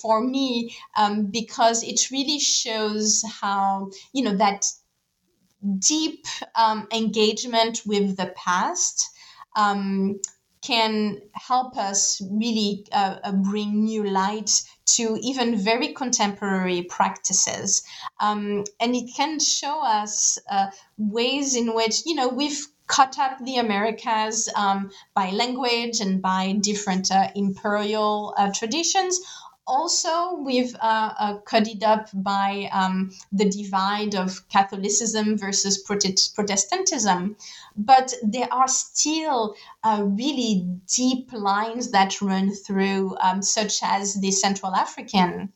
for 0.03 0.21
me 0.21 0.77
because 1.31 1.83
it 1.85 2.11
really 2.11 2.39
shows 2.39 3.25
how, 3.41 3.91
you 4.13 4.25
know, 4.25 4.37
that 4.37 4.67
deep 5.79 6.27
um, 6.55 6.87
engagement 6.93 7.83
with 7.87 8.17
the 8.17 8.33
past 8.37 9.11
um, 9.57 10.21
can 10.63 11.21
help 11.33 11.77
us 11.77 12.23
really 12.31 12.87
uh, 12.93 13.17
uh, 13.23 13.33
bring 13.33 13.85
new 13.85 14.03
light 14.03 14.63
to 14.87 15.19
even 15.21 15.57
very 15.57 15.93
contemporary 15.93 16.83
practices. 16.83 17.83
Um, 18.19 18.65
and 18.81 18.97
it 18.97 19.11
can 19.15 19.39
show 19.41 19.83
us 19.83 20.39
uh, 20.51 20.69
ways 20.97 21.55
in 21.55 21.75
which, 21.75 22.07
you 22.07 22.15
know, 22.15 22.29
we've 22.29 22.67
cut 22.87 23.19
up 23.19 23.39
the 23.45 23.57
Americas 23.57 24.49
um, 24.57 24.91
by 25.15 25.31
language 25.31 26.01
and 26.01 26.21
by 26.21 26.53
different 26.61 27.11
uh, 27.11 27.29
imperial 27.35 28.35
uh, 28.37 28.51
traditions 28.53 29.21
also 29.67 30.35
we've 30.35 30.75
uh, 30.77 31.15
uh, 31.19 31.39
it 31.53 31.83
up 31.83 32.09
by 32.13 32.69
um, 32.73 33.11
the 33.33 33.49
divide 33.49 34.15
of 34.15 34.49
Catholicism 34.49 35.39
versus 35.39 35.79
Protestantism, 35.79 37.37
but 37.77 38.13
there 38.23 38.53
are 38.53 38.69
still 38.69 39.55
uh, 39.83 40.03
really 40.05 40.69
deep 40.95 41.33
lines 41.33 41.91
that 41.93 42.21
run 42.21 42.53
through, 42.53 43.17
um, 43.21 43.43
such 43.43 43.83
as 43.83 44.15
the 44.15 44.31
Central 44.31 44.75
African 44.75 45.53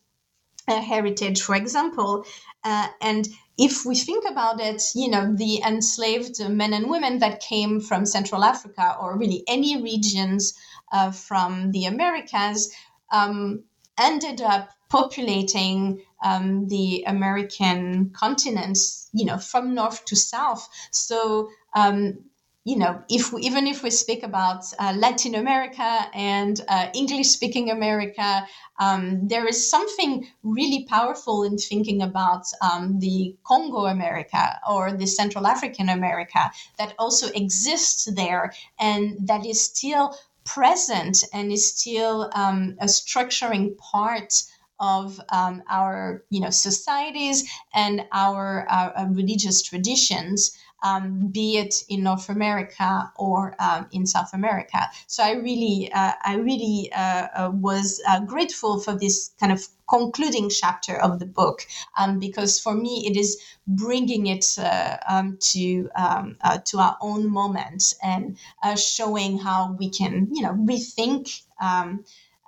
uh, 0.68 0.80
heritage, 0.80 1.42
for 1.42 1.54
example. 1.54 2.24
Uh, 2.64 2.88
and 3.00 3.28
if 3.56 3.84
we 3.84 3.94
think 3.94 4.24
about 4.28 4.60
it, 4.60 4.82
you 4.94 5.10
know, 5.10 5.34
the 5.34 5.60
enslaved 5.66 6.40
men 6.48 6.72
and 6.72 6.88
women 6.88 7.18
that 7.18 7.40
came 7.40 7.80
from 7.80 8.06
Central 8.06 8.44
Africa 8.44 8.96
or 9.00 9.18
really 9.18 9.42
any 9.48 9.82
regions 9.82 10.54
uh, 10.92 11.10
from 11.10 11.72
the 11.72 11.86
Americas. 11.86 12.72
Um, 13.10 13.64
ended 13.98 14.40
up 14.40 14.70
populating 14.88 16.02
um, 16.24 16.68
the 16.68 17.04
American 17.06 18.10
continent, 18.10 18.78
you 19.12 19.24
know, 19.24 19.38
from 19.38 19.74
north 19.74 20.04
to 20.06 20.16
south. 20.16 20.68
So, 20.90 21.50
um, 21.74 22.18
you 22.64 22.76
know, 22.76 23.02
if 23.08 23.32
we, 23.32 23.42
even 23.42 23.66
if 23.66 23.82
we 23.82 23.90
speak 23.90 24.22
about 24.22 24.64
uh, 24.78 24.92
Latin 24.96 25.34
America 25.34 26.06
and 26.12 26.60
uh, 26.68 26.88
English-speaking 26.92 27.70
America, 27.70 28.46
um, 28.78 29.26
there 29.26 29.46
is 29.46 29.70
something 29.70 30.28
really 30.42 30.84
powerful 30.84 31.44
in 31.44 31.56
thinking 31.56 32.02
about 32.02 32.44
um, 32.60 32.98
the 33.00 33.34
Congo 33.44 33.86
America 33.86 34.60
or 34.68 34.92
the 34.92 35.06
Central 35.06 35.46
African 35.46 35.88
America 35.88 36.50
that 36.78 36.94
also 36.98 37.28
exists 37.28 38.04
there 38.14 38.52
and 38.78 39.16
that 39.26 39.46
is 39.46 39.64
still 39.64 40.14
present 40.48 41.24
and 41.32 41.52
is 41.52 41.68
still 41.68 42.30
um, 42.34 42.74
a 42.80 42.86
structuring 42.86 43.76
part 43.76 44.42
of 44.80 45.20
um, 45.30 45.62
our 45.68 46.22
you 46.30 46.40
know 46.40 46.50
societies 46.50 47.50
and 47.74 48.06
our, 48.12 48.66
our, 48.68 48.92
our 48.92 49.12
religious 49.12 49.62
traditions 49.62 50.56
um, 50.82 51.28
be 51.28 51.56
it 51.58 51.84
in 51.88 52.02
North 52.02 52.28
America 52.28 53.12
or 53.16 53.54
um, 53.58 53.86
in 53.92 54.06
South 54.06 54.32
America. 54.32 54.78
So 55.06 55.22
I 55.22 55.32
really, 55.32 55.90
uh, 55.92 56.12
I 56.24 56.36
really 56.36 56.90
uh, 56.94 57.26
uh, 57.34 57.50
was 57.52 58.00
uh, 58.08 58.20
grateful 58.20 58.80
for 58.80 58.94
this 58.94 59.32
kind 59.40 59.52
of 59.52 59.66
concluding 59.88 60.50
chapter 60.50 60.96
of 60.96 61.18
the 61.18 61.26
book 61.26 61.62
um, 61.98 62.18
because 62.18 62.60
for 62.60 62.74
me 62.74 63.06
it 63.06 63.16
is 63.16 63.42
bringing 63.66 64.26
it 64.26 64.56
uh, 64.58 64.98
um, 65.08 65.38
to 65.40 65.88
um, 65.96 66.36
uh, 66.42 66.58
to 66.58 66.78
our 66.78 66.96
own 67.00 67.28
moment 67.30 67.94
and 68.02 68.36
showing 68.76 69.38
how 69.38 69.72
we 69.78 69.88
can, 69.90 70.28
you 70.32 70.42
know, 70.42 70.52
rethink. 70.52 71.42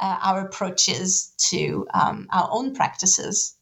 Um, 0.00 0.18
our 0.22 0.46
approaches 0.46 1.34
to 1.50 1.86
um, 1.92 2.26
our 2.30 2.48
own 2.50 2.74
practices. 2.74 3.56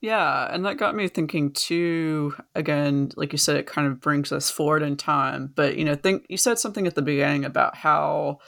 Yeah, 0.00 0.52
and 0.52 0.64
that 0.66 0.76
got 0.76 0.94
me 0.94 1.08
thinking 1.08 1.52
too. 1.52 2.34
Again, 2.54 3.10
like 3.16 3.32
you 3.32 3.38
said, 3.38 3.56
it 3.56 3.66
kind 3.66 3.88
of 3.88 4.00
brings 4.00 4.30
us 4.30 4.50
forward 4.50 4.82
in 4.82 4.96
time. 4.96 5.52
But 5.54 5.76
you 5.76 5.84
know, 5.84 5.94
think 5.94 6.26
you 6.28 6.36
said 6.36 6.58
something 6.58 6.86
at 6.86 6.94
the 6.94 7.02
beginning 7.02 7.44
about 7.44 7.76
how 7.76 8.38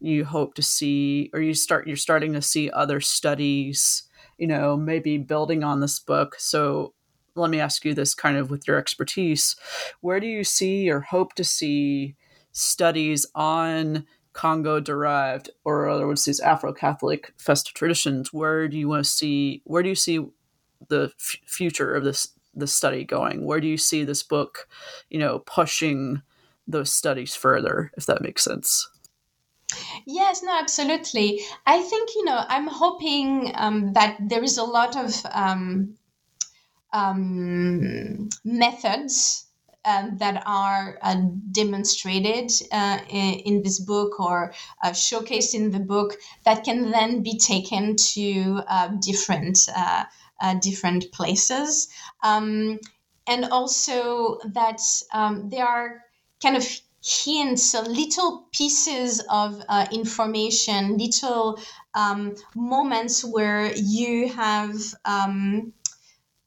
you 0.00 0.24
hope 0.24 0.54
to 0.54 0.62
see, 0.62 1.30
or 1.32 1.40
you 1.40 1.54
start, 1.54 1.86
you're 1.86 1.96
starting 1.96 2.32
to 2.32 2.42
see 2.42 2.70
other 2.70 3.00
studies. 3.00 4.02
You 4.36 4.48
know, 4.48 4.76
maybe 4.76 5.16
building 5.16 5.64
on 5.64 5.80
this 5.80 5.98
book. 5.98 6.34
So 6.38 6.92
let 7.36 7.50
me 7.50 7.60
ask 7.60 7.84
you 7.84 7.94
this, 7.94 8.14
kind 8.14 8.36
of 8.36 8.50
with 8.50 8.66
your 8.66 8.76
expertise, 8.76 9.56
where 10.00 10.20
do 10.20 10.26
you 10.26 10.44
see 10.44 10.90
or 10.90 11.00
hope 11.00 11.34
to 11.34 11.44
see 11.44 12.16
studies 12.52 13.26
on 13.34 14.06
Congo 14.36 14.80
derived, 14.80 15.50
or 15.64 15.88
other 15.88 16.06
words, 16.06 16.24
these 16.24 16.40
Afro 16.40 16.72
Catholic 16.72 17.32
festive 17.38 17.74
traditions? 17.74 18.32
Where 18.32 18.68
do 18.68 18.76
you 18.76 18.86
want 18.86 19.04
to 19.04 19.10
see? 19.10 19.62
Where 19.64 19.82
do 19.82 19.88
you 19.88 19.94
see 19.94 20.20
the 20.88 21.10
f- 21.18 21.36
future 21.46 21.94
of 21.94 22.04
this 22.04 22.28
the 22.54 22.66
study 22.66 23.04
going? 23.04 23.44
Where 23.44 23.60
do 23.60 23.66
you 23.66 23.78
see 23.78 24.04
this 24.04 24.22
book, 24.22 24.68
you 25.08 25.18
know, 25.18 25.40
pushing 25.40 26.22
those 26.68 26.92
studies 26.92 27.34
further, 27.34 27.90
if 27.96 28.06
that 28.06 28.22
makes 28.22 28.44
sense? 28.44 28.88
Yes, 30.06 30.42
no, 30.42 30.56
absolutely. 30.58 31.40
I 31.66 31.80
think, 31.82 32.10
you 32.14 32.24
know, 32.24 32.44
I'm 32.48 32.66
hoping 32.66 33.52
um, 33.54 33.92
that 33.94 34.16
there 34.20 34.44
is 34.44 34.58
a 34.58 34.64
lot 34.64 34.96
of 34.96 35.12
um, 35.32 35.96
um, 36.92 38.28
methods 38.44 39.45
um, 39.86 40.16
that 40.18 40.42
are 40.44 40.98
uh, 41.00 41.16
demonstrated 41.52 42.50
uh, 42.72 42.98
in, 43.08 43.62
this 43.62 43.78
book 43.78 44.18
or 44.20 44.52
uh, 44.82 44.90
showcased 44.90 45.54
in 45.54 45.70
the 45.70 45.80
book 45.80 46.14
that 46.44 46.64
can 46.64 46.90
then 46.90 47.22
be 47.22 47.38
taken 47.38 47.96
to 47.96 48.60
uh, 48.68 48.88
different 49.00 49.58
uh, 49.74 50.04
uh, 50.40 50.54
different 50.60 51.10
places. 51.12 51.88
Um, 52.22 52.78
and 53.26 53.46
also 53.46 54.38
that 54.52 54.80
um, 55.12 55.48
there 55.48 55.66
are 55.66 56.02
kind 56.42 56.56
of 56.56 56.64
hints, 57.02 57.74
little 57.74 58.48
pieces 58.52 59.20
of 59.30 59.62
uh, 59.68 59.86
information, 59.92 60.98
little 60.98 61.58
um, 61.94 62.34
moments 62.54 63.24
where 63.24 63.72
you 63.74 64.28
have 64.28 64.74
um, 65.04 65.72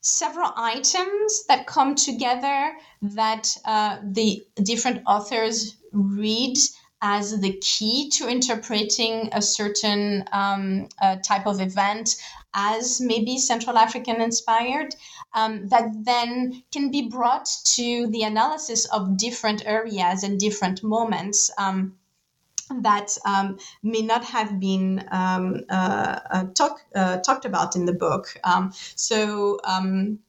several 0.01 0.51
items 0.55 1.45
that 1.47 1.67
come 1.67 1.95
together 1.95 2.73
that 3.01 3.55
uh, 3.65 3.97
the 4.03 4.45
different 4.63 5.01
authors 5.05 5.75
read 5.91 6.57
as 7.01 7.39
the 7.39 7.53
key 7.61 8.09
to 8.09 8.27
interpreting 8.27 9.29
a 9.31 9.41
certain 9.41 10.23
um, 10.31 10.87
uh, 11.01 11.15
type 11.17 11.47
of 11.47 11.61
event 11.61 12.15
as 12.53 12.99
maybe 12.99 13.37
Central 13.37 13.77
African 13.77 14.21
inspired, 14.21 14.95
um, 15.33 15.67
that 15.67 15.85
then 16.03 16.63
can 16.71 16.89
be 16.91 17.07
brought 17.07 17.49
to 17.63 18.07
the 18.07 18.23
analysis 18.23 18.85
of 18.85 19.17
different 19.17 19.65
areas 19.65 20.23
and 20.23 20.39
different 20.39 20.83
moments. 20.83 21.51
Um, 21.57 21.95
that 22.81 23.17
um, 23.25 23.57
may 23.83 24.01
not 24.01 24.23
have 24.25 24.59
been 24.59 25.05
um, 25.11 25.61
uh, 25.69 26.19
uh, 26.31 26.45
talk, 26.53 26.81
uh, 26.95 27.17
talked 27.17 27.45
about 27.45 27.75
in 27.75 27.85
the 27.85 27.93
book. 27.93 28.37
Um, 28.43 28.71
so 28.95 29.59
um, 29.63 30.19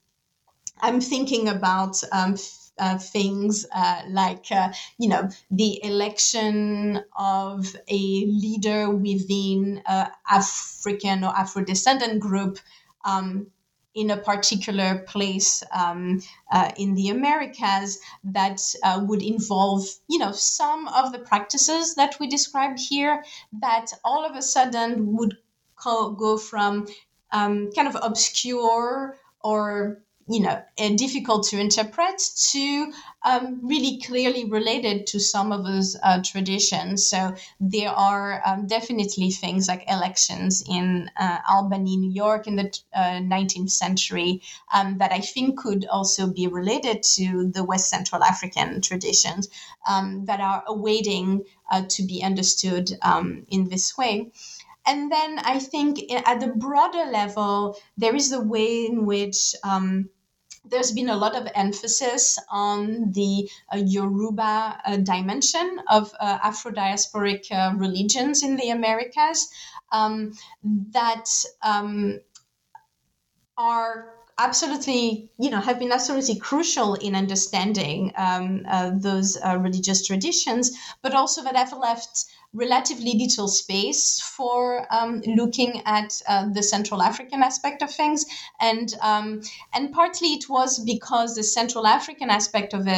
I'm 0.81 1.01
thinking 1.01 1.49
about 1.49 2.03
um, 2.13 2.37
uh, 2.79 2.99
things 2.99 3.67
uh, 3.75 4.03
like, 4.09 4.47
uh, 4.51 4.73
you 4.99 5.09
know, 5.09 5.29
the 5.51 5.85
election 5.85 7.05
of 7.17 7.77
a 7.89 8.25
leader 8.27 8.91
within 8.91 9.83
African 10.31 11.25
or 11.25 11.37
Afro 11.37 11.63
descendant 11.63 12.21
group 12.21 12.59
um, 13.05 13.49
in 13.95 14.11
a 14.11 14.17
particular 14.17 14.99
place 15.07 15.63
um, 15.73 16.23
uh, 16.53 16.71
in 16.77 16.95
the 16.95 17.09
Americas 17.09 17.99
that 18.23 18.61
uh, 18.85 19.05
would 19.09 19.23
involve, 19.23 19.85
you 20.09 20.19
know, 20.19 20.33
some 20.33 20.87
of 20.89 21.13
the 21.13 21.19
practices 21.19 21.95
that 21.97 22.19
we 22.21 22.29
described 22.29 22.79
here 22.79 23.25
that 23.53 23.93
all 24.05 24.25
of 24.25 24.37
a 24.37 24.43
sudden 24.43 25.17
would 25.17 25.37
go 25.83 26.37
from 26.37 26.87
um, 27.33 27.71
kind 27.73 27.89
of 27.89 27.97
obscure 28.03 29.17
or 29.43 30.03
you 30.31 30.41
know, 30.41 30.63
difficult 30.97 31.45
to 31.49 31.59
interpret 31.59 32.23
to 32.53 32.93
um, 33.25 33.59
really 33.63 34.01
clearly 34.01 34.45
related 34.45 35.07
to 35.09 35.19
some 35.19 35.51
of 35.51 35.65
those 35.65 35.97
uh, 36.05 36.23
traditions. 36.23 37.05
So 37.05 37.35
there 37.59 37.91
are 37.91 38.41
um, 38.47 38.69
definitely 38.69 39.31
things 39.33 39.67
like 39.67 39.85
elections 39.89 40.63
in 40.69 41.11
uh, 41.17 41.39
Albany, 41.49 41.97
New 41.97 42.13
York 42.13 42.47
in 42.47 42.55
the 42.55 42.71
19th 42.95 43.65
uh, 43.65 43.69
century 43.69 44.41
um, 44.73 44.99
that 44.99 45.11
I 45.11 45.19
think 45.19 45.59
could 45.59 45.85
also 45.87 46.29
be 46.29 46.47
related 46.47 47.03
to 47.15 47.51
the 47.53 47.65
West 47.65 47.91
Central 47.91 48.23
African 48.23 48.81
traditions 48.81 49.49
um, 49.89 50.27
that 50.27 50.41
are 50.41 50.63
awaiting 50.69 51.43
uh, 51.73 51.83
to 51.89 52.05
be 52.05 52.23
understood 52.23 52.89
um, 53.03 53.47
in 53.49 53.69
this 53.69 53.99
way. 53.99 54.31
And 54.87 55.13
then 55.13 55.39
I 55.41 55.59
think 55.59 56.11
at 56.11 56.41
the 56.41 56.49
broader 56.49 57.05
level, 57.11 57.77
there 57.99 58.15
is 58.15 58.31
the 58.31 58.41
way 58.41 58.87
in 58.87 59.05
which 59.05 59.55
um, 59.63 60.09
there's 60.65 60.93
been 60.93 61.09
a 61.09 61.17
lot 61.17 61.35
of 61.35 61.49
emphasis 61.55 62.39
on 62.51 63.11
the 63.13 63.49
uh, 63.73 63.79
Yoruba 63.79 64.81
uh, 64.85 64.97
dimension 64.99 65.81
of 65.89 66.13
uh, 66.21 66.39
Afro 66.43 66.71
diasporic 66.73 67.51
uh, 67.51 67.75
religions 67.77 68.43
in 68.43 68.57
the 68.57 68.71
Americas 68.71 69.49
um, 69.93 70.33
that 70.63 71.29
um, 71.63 72.21
are 73.57 74.20
absolutely, 74.41 75.29
you 75.39 75.51
know, 75.51 75.61
have 75.61 75.79
been 75.79 75.93
absolutely 75.93 76.37
crucial 76.37 76.95
in 76.95 77.15
understanding 77.15 78.13
um, 78.17 78.65
uh, 78.69 78.91
those 78.95 79.37
uh, 79.37 79.59
religious 79.59 80.07
traditions, 80.07 80.71
but 81.03 81.15
also 81.15 81.43
that 81.45 81.55
have 81.55 81.73
left 81.75 82.25
relatively 82.55 83.13
little 83.19 83.47
space 83.47 84.21
for 84.21 84.87
um, 84.91 85.21
looking 85.27 85.83
at 85.85 86.21
uh, 86.27 86.49
the 86.49 86.63
Central 86.63 87.03
African 87.03 87.43
aspect 87.43 87.83
of 87.83 87.91
things, 87.91 88.25
and 88.61 88.95
um, 89.03 89.43
and 89.75 89.93
partly 89.93 90.29
it 90.29 90.49
was 90.49 90.79
because 90.79 91.35
the 91.35 91.43
Central 91.43 91.87
African 91.87 92.31
aspect 92.31 92.73
of 92.73 92.89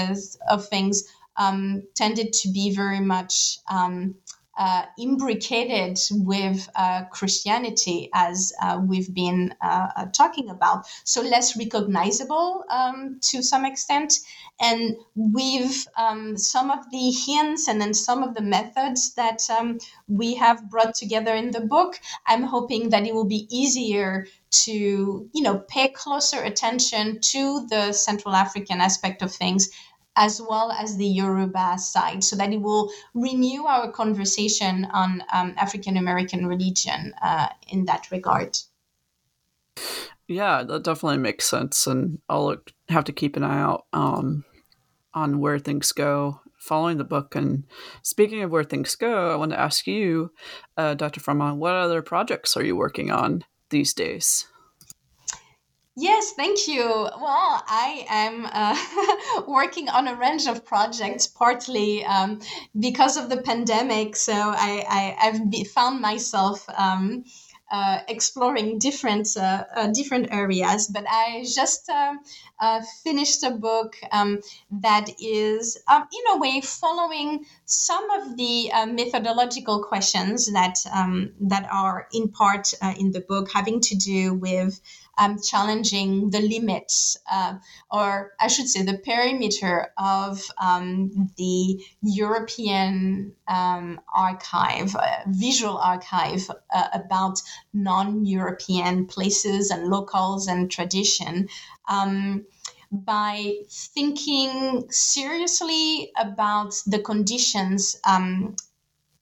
of 0.48 0.68
things 0.68 1.04
um, 1.36 1.82
tended 1.94 2.32
to 2.32 2.48
be 2.50 2.74
very 2.74 3.00
much 3.00 3.58
um, 3.68 4.14
uh, 4.62 4.84
imbricated 4.96 5.98
with 6.12 6.68
uh, 6.76 7.02
Christianity, 7.10 8.08
as 8.14 8.52
uh, 8.62 8.80
we've 8.80 9.12
been 9.12 9.52
uh, 9.60 9.88
uh, 9.96 10.06
talking 10.12 10.50
about, 10.50 10.86
so 11.02 11.20
less 11.20 11.56
recognizable 11.56 12.64
um, 12.70 13.18
to 13.22 13.42
some 13.42 13.64
extent. 13.64 14.20
And 14.60 14.94
with 15.16 15.88
um, 15.98 16.36
some 16.36 16.70
of 16.70 16.88
the 16.92 17.10
hints 17.10 17.66
and 17.66 17.80
then 17.80 17.92
some 17.92 18.22
of 18.22 18.36
the 18.36 18.42
methods 18.42 19.14
that 19.14 19.40
um, 19.50 19.78
we 20.06 20.34
have 20.36 20.70
brought 20.70 20.94
together 20.94 21.34
in 21.34 21.50
the 21.50 21.62
book, 21.62 21.98
I'm 22.28 22.44
hoping 22.44 22.90
that 22.90 23.04
it 23.04 23.14
will 23.14 23.30
be 23.38 23.48
easier 23.50 24.28
to 24.52 25.30
you 25.32 25.42
know 25.42 25.58
pay 25.66 25.88
closer 25.88 26.42
attention 26.42 27.18
to 27.20 27.66
the 27.68 27.92
Central 27.92 28.34
African 28.34 28.82
aspect 28.82 29.22
of 29.22 29.32
things 29.34 29.70
as 30.16 30.40
well 30.40 30.72
as 30.72 30.96
the 30.96 31.06
Yoruba 31.06 31.78
side, 31.78 32.22
so 32.22 32.36
that 32.36 32.52
it 32.52 32.60
will 32.60 32.90
renew 33.14 33.64
our 33.64 33.90
conversation 33.90 34.86
on 34.92 35.22
um, 35.32 35.54
African 35.56 35.96
American 35.96 36.46
religion 36.46 37.14
uh, 37.22 37.48
in 37.68 37.86
that 37.86 38.10
regard. 38.10 38.58
Yeah, 40.28 40.62
that 40.62 40.84
definitely 40.84 41.18
makes 41.18 41.48
sense, 41.48 41.86
and 41.86 42.18
I'll 42.28 42.46
look, 42.46 42.72
have 42.88 43.04
to 43.04 43.12
keep 43.12 43.36
an 43.36 43.44
eye 43.44 43.60
out 43.60 43.86
um, 43.92 44.44
on 45.14 45.40
where 45.40 45.58
things 45.58 45.92
go 45.92 46.40
following 46.62 46.96
the 46.96 47.04
book. 47.04 47.34
And 47.34 47.64
speaking 48.02 48.42
of 48.42 48.50
where 48.50 48.64
things 48.64 48.94
go, 48.94 49.32
I 49.32 49.36
want 49.36 49.50
to 49.50 49.60
ask 49.60 49.86
you, 49.86 50.30
uh, 50.76 50.94
Dr. 50.94 51.20
Fromont, 51.20 51.58
what 51.58 51.74
other 51.74 52.02
projects 52.02 52.56
are 52.56 52.64
you 52.64 52.76
working 52.76 53.10
on 53.10 53.44
these 53.70 53.92
days? 53.92 54.46
Yes, 55.94 56.32
thank 56.32 56.68
you. 56.68 56.82
Well, 56.82 57.62
I 57.68 58.06
am 58.08 58.46
uh, 58.50 59.42
working 59.46 59.90
on 59.90 60.08
a 60.08 60.16
range 60.16 60.46
of 60.46 60.64
projects, 60.64 61.26
partly 61.26 62.02
um, 62.06 62.40
because 62.78 63.18
of 63.18 63.28
the 63.28 63.42
pandemic. 63.42 64.16
So 64.16 64.32
I, 64.32 65.14
I, 65.20 65.26
have 65.26 65.66
found 65.68 66.00
myself 66.00 66.66
um, 66.78 67.24
uh, 67.70 68.00
exploring 68.08 68.78
different 68.78 69.28
uh, 69.36 69.64
uh, 69.74 69.86
different 69.88 70.28
areas. 70.30 70.88
But 70.88 71.04
I 71.08 71.44
just 71.54 71.88
um, 71.88 72.20
uh, 72.60 72.82
finished 73.02 73.42
a 73.42 73.50
book 73.50 73.96
um, 74.12 74.40
that 74.70 75.08
is, 75.18 75.78
um, 75.88 76.02
in 76.12 76.36
a 76.36 76.38
way, 76.38 76.60
following 76.60 77.46
some 77.64 78.10
of 78.10 78.36
the 78.36 78.70
uh, 78.72 78.86
methodological 78.86 79.82
questions 79.84 80.52
that 80.52 80.76
um, 80.94 81.32
that 81.40 81.66
are 81.72 82.08
in 82.12 82.28
part 82.28 82.74
in 82.98 83.10
the 83.12 83.20
book, 83.20 83.50
having 83.52 83.80
to 83.80 83.94
do 83.94 84.34
with 84.34 84.80
um, 85.18 85.38
challenging 85.40 86.30
the 86.30 86.40
limits, 86.40 87.18
uh, 87.30 87.54
or 87.90 88.32
I 88.40 88.48
should 88.48 88.68
say, 88.68 88.82
the 88.82 88.98
perimeter 88.98 89.92
of 89.98 90.50
um, 90.60 91.30
the 91.36 91.84
European 92.02 93.34
um, 93.46 94.00
archive, 94.14 94.96
uh, 94.96 95.18
visual 95.28 95.76
archive 95.76 96.50
uh, 96.74 96.88
about 96.94 97.40
non 97.74 98.24
European 98.24 99.06
places 99.06 99.70
and 99.70 99.88
locals 99.88 100.46
and 100.46 100.70
tradition. 100.70 101.48
Um, 101.88 102.46
by 102.90 103.54
thinking 103.70 104.84
seriously 104.90 106.12
about 106.18 106.74
the 106.86 106.98
conditions 106.98 107.96
um, 108.04 108.54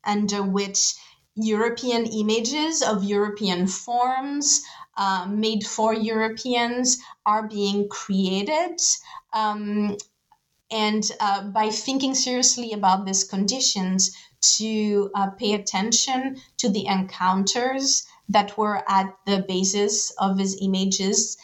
under 0.04 0.42
which 0.42 0.94
European 1.36 2.04
images 2.06 2.82
of 2.82 3.04
European 3.04 3.68
forms, 3.68 4.62
uh, 5.00 5.26
made 5.28 5.66
for 5.66 5.92
Europeans 5.92 6.98
are 7.26 7.48
being 7.48 7.88
created. 7.88 8.80
Um, 9.32 9.96
and 10.70 11.10
uh, 11.18 11.42
by 11.48 11.70
thinking 11.70 12.14
seriously 12.14 12.72
about 12.72 13.04
these 13.04 13.24
conditions, 13.24 14.14
to 14.40 15.10
uh, 15.14 15.30
pay 15.30 15.54
attention 15.54 16.40
to 16.56 16.68
the 16.68 16.86
encounters 16.86 18.06
that 18.28 18.56
were 18.56 18.82
at 18.88 19.14
the 19.26 19.44
basis 19.46 20.10
of 20.12 20.38
his 20.38 20.56
images. 20.60 21.36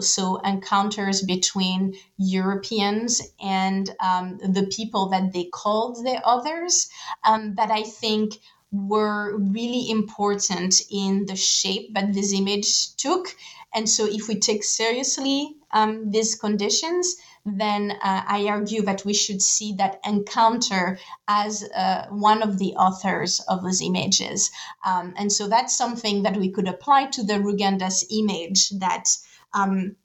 So, 0.00 0.36
encounters 0.36 1.20
between 1.20 1.94
Europeans 2.16 3.20
and 3.38 3.94
um, 4.00 4.38
the 4.38 4.66
people 4.74 5.10
that 5.10 5.34
they 5.34 5.44
called 5.44 5.96
the 5.96 6.22
others, 6.24 6.88
um, 7.22 7.54
that 7.56 7.70
I 7.70 7.82
think 7.82 8.40
were 8.74 9.36
really 9.38 9.88
important 9.88 10.82
in 10.90 11.26
the 11.26 11.36
shape 11.36 11.94
that 11.94 12.12
this 12.12 12.32
image 12.32 12.96
took. 12.96 13.36
And 13.72 13.88
so, 13.88 14.06
if 14.06 14.28
we 14.28 14.36
take 14.36 14.64
seriously 14.64 15.56
um, 15.72 16.10
these 16.10 16.34
conditions, 16.34 17.16
then 17.44 17.92
uh, 17.92 18.22
I 18.26 18.46
argue 18.48 18.82
that 18.82 19.04
we 19.04 19.14
should 19.14 19.42
see 19.42 19.74
that 19.74 20.00
encounter 20.04 20.98
as 21.28 21.64
uh, 21.74 22.06
one 22.10 22.42
of 22.42 22.58
the 22.58 22.74
authors 22.74 23.40
of 23.48 23.62
those 23.62 23.82
images. 23.82 24.50
Um, 24.84 25.14
and 25.16 25.32
so, 25.32 25.48
that's 25.48 25.76
something 25.76 26.22
that 26.22 26.36
we 26.36 26.50
could 26.50 26.68
apply 26.68 27.06
to 27.06 27.22
the 27.22 27.34
Rugendas 27.34 28.04
image 28.10 28.70
that. 28.80 29.16
Um, 29.52 29.96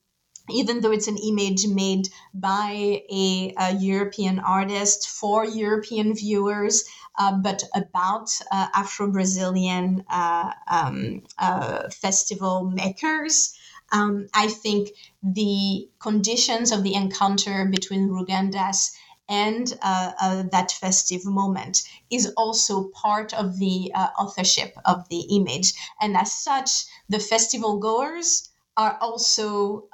even 0.52 0.82
though 0.82 0.92
it's 0.92 1.08
an 1.08 1.18
image 1.18 1.68
made 1.68 2.10
by 2.34 3.02
a, 3.10 3.54
a 3.58 3.74
European 3.76 4.40
artist 4.40 5.10
for 5.10 5.46
European 5.46 6.14
viewers, 6.14 6.86
uh, 7.18 7.34
but 7.34 7.64
about 7.76 8.30
uh, 8.52 8.68
Afro 8.74 9.12
Brazilian 9.12 10.06
uh, 10.10 10.52
um, 10.70 11.24
uh, 11.38 11.90
festival 11.90 12.64
makers. 12.64 13.54
Um, 13.92 14.28
I 14.34 14.48
think 14.48 14.90
the 15.22 15.90
conditions 16.00 16.72
of 16.72 16.84
the 16.84 16.94
encounter 16.94 17.66
between 17.66 18.10
Rugendas 18.10 18.92
and 19.28 19.78
uh, 19.82 20.12
uh, 20.20 20.44
that 20.52 20.72
festive 20.72 21.26
moment 21.26 21.84
is 22.10 22.32
also 22.36 22.90
part 22.90 23.34
of 23.34 23.58
the 23.60 23.92
authorship 24.20 24.76
of 24.86 25.08
the 25.10 25.22
image. 25.36 25.74
And 26.02 26.18
as 26.18 26.32
such, 26.32 26.86
the 27.10 27.20
festival 27.20 27.78
goers 27.78 28.49
are 28.80 28.98
also, 29.02 29.90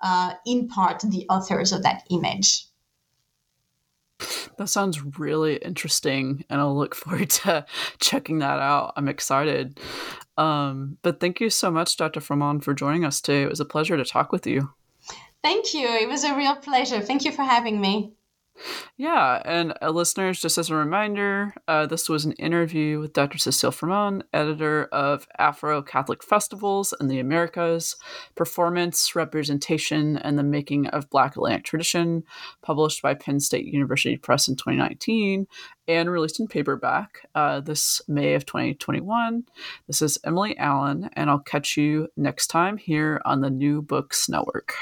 in 0.45 0.67
part, 0.67 1.01
the 1.01 1.25
authors 1.29 1.71
of 1.71 1.81
that 1.83 2.03
image. 2.11 2.67
That 4.57 4.67
sounds 4.67 5.19
really 5.19 5.57
interesting, 5.57 6.45
and 6.49 6.61
I'll 6.61 6.77
look 6.77 6.95
forward 7.03 7.31
to 7.31 7.65
checking 7.99 8.39
that 8.39 8.59
out. 8.59 8.93
I'm 8.95 9.07
excited. 9.07 9.79
Um, 10.37 10.97
but 11.01 11.19
thank 11.19 11.41
you 11.41 11.49
so 11.49 11.71
much, 11.71 11.97
Dr. 11.97 12.21
Fromont, 12.21 12.63
for 12.63 12.73
joining 12.73 13.05
us 13.05 13.19
today. 13.21 13.43
It 13.43 13.49
was 13.49 13.59
a 13.59 13.65
pleasure 13.65 13.97
to 13.97 14.05
talk 14.05 14.31
with 14.31 14.45
you. 14.45 14.69
Thank 15.43 15.73
you. 15.73 15.87
It 15.87 16.07
was 16.07 16.23
a 16.23 16.35
real 16.35 16.55
pleasure. 16.55 17.01
Thank 17.01 17.25
you 17.25 17.31
for 17.31 17.43
having 17.43 17.81
me. 17.81 18.13
Yeah, 18.97 19.41
and 19.43 19.73
uh, 19.81 19.89
listeners, 19.89 20.39
just 20.39 20.57
as 20.57 20.69
a 20.69 20.75
reminder, 20.75 21.53
uh, 21.67 21.85
this 21.85 22.07
was 22.07 22.23
an 22.23 22.31
interview 22.33 22.99
with 22.99 23.13
Dr. 23.13 23.37
Cecile 23.37 23.71
Fromont, 23.71 24.23
editor 24.31 24.85
of 24.85 25.27
Afro 25.37 25.81
Catholic 25.81 26.23
Festivals 26.23 26.93
in 27.01 27.09
the 27.09 27.19
Americas, 27.19 27.97
Performance, 28.35 29.15
Representation, 29.15 30.17
and 30.17 30.39
the 30.39 30.43
Making 30.43 30.87
of 30.87 31.09
Black 31.09 31.35
Atlantic 31.35 31.65
Tradition, 31.65 32.23
published 32.61 33.01
by 33.01 33.13
Penn 33.13 33.39
State 33.41 33.65
University 33.65 34.15
Press 34.15 34.47
in 34.47 34.55
2019 34.55 35.47
and 35.87 36.09
released 36.09 36.39
in 36.39 36.47
paperback 36.47 37.27
uh, 37.35 37.59
this 37.59 38.01
May 38.07 38.33
of 38.33 38.45
2021. 38.45 39.43
This 39.87 40.01
is 40.01 40.17
Emily 40.23 40.57
Allen, 40.57 41.09
and 41.13 41.29
I'll 41.29 41.39
catch 41.39 41.77
you 41.77 42.07
next 42.15 42.47
time 42.47 42.77
here 42.77 43.21
on 43.25 43.41
the 43.41 43.49
New 43.49 43.81
Books 43.81 44.29
Network. 44.29 44.73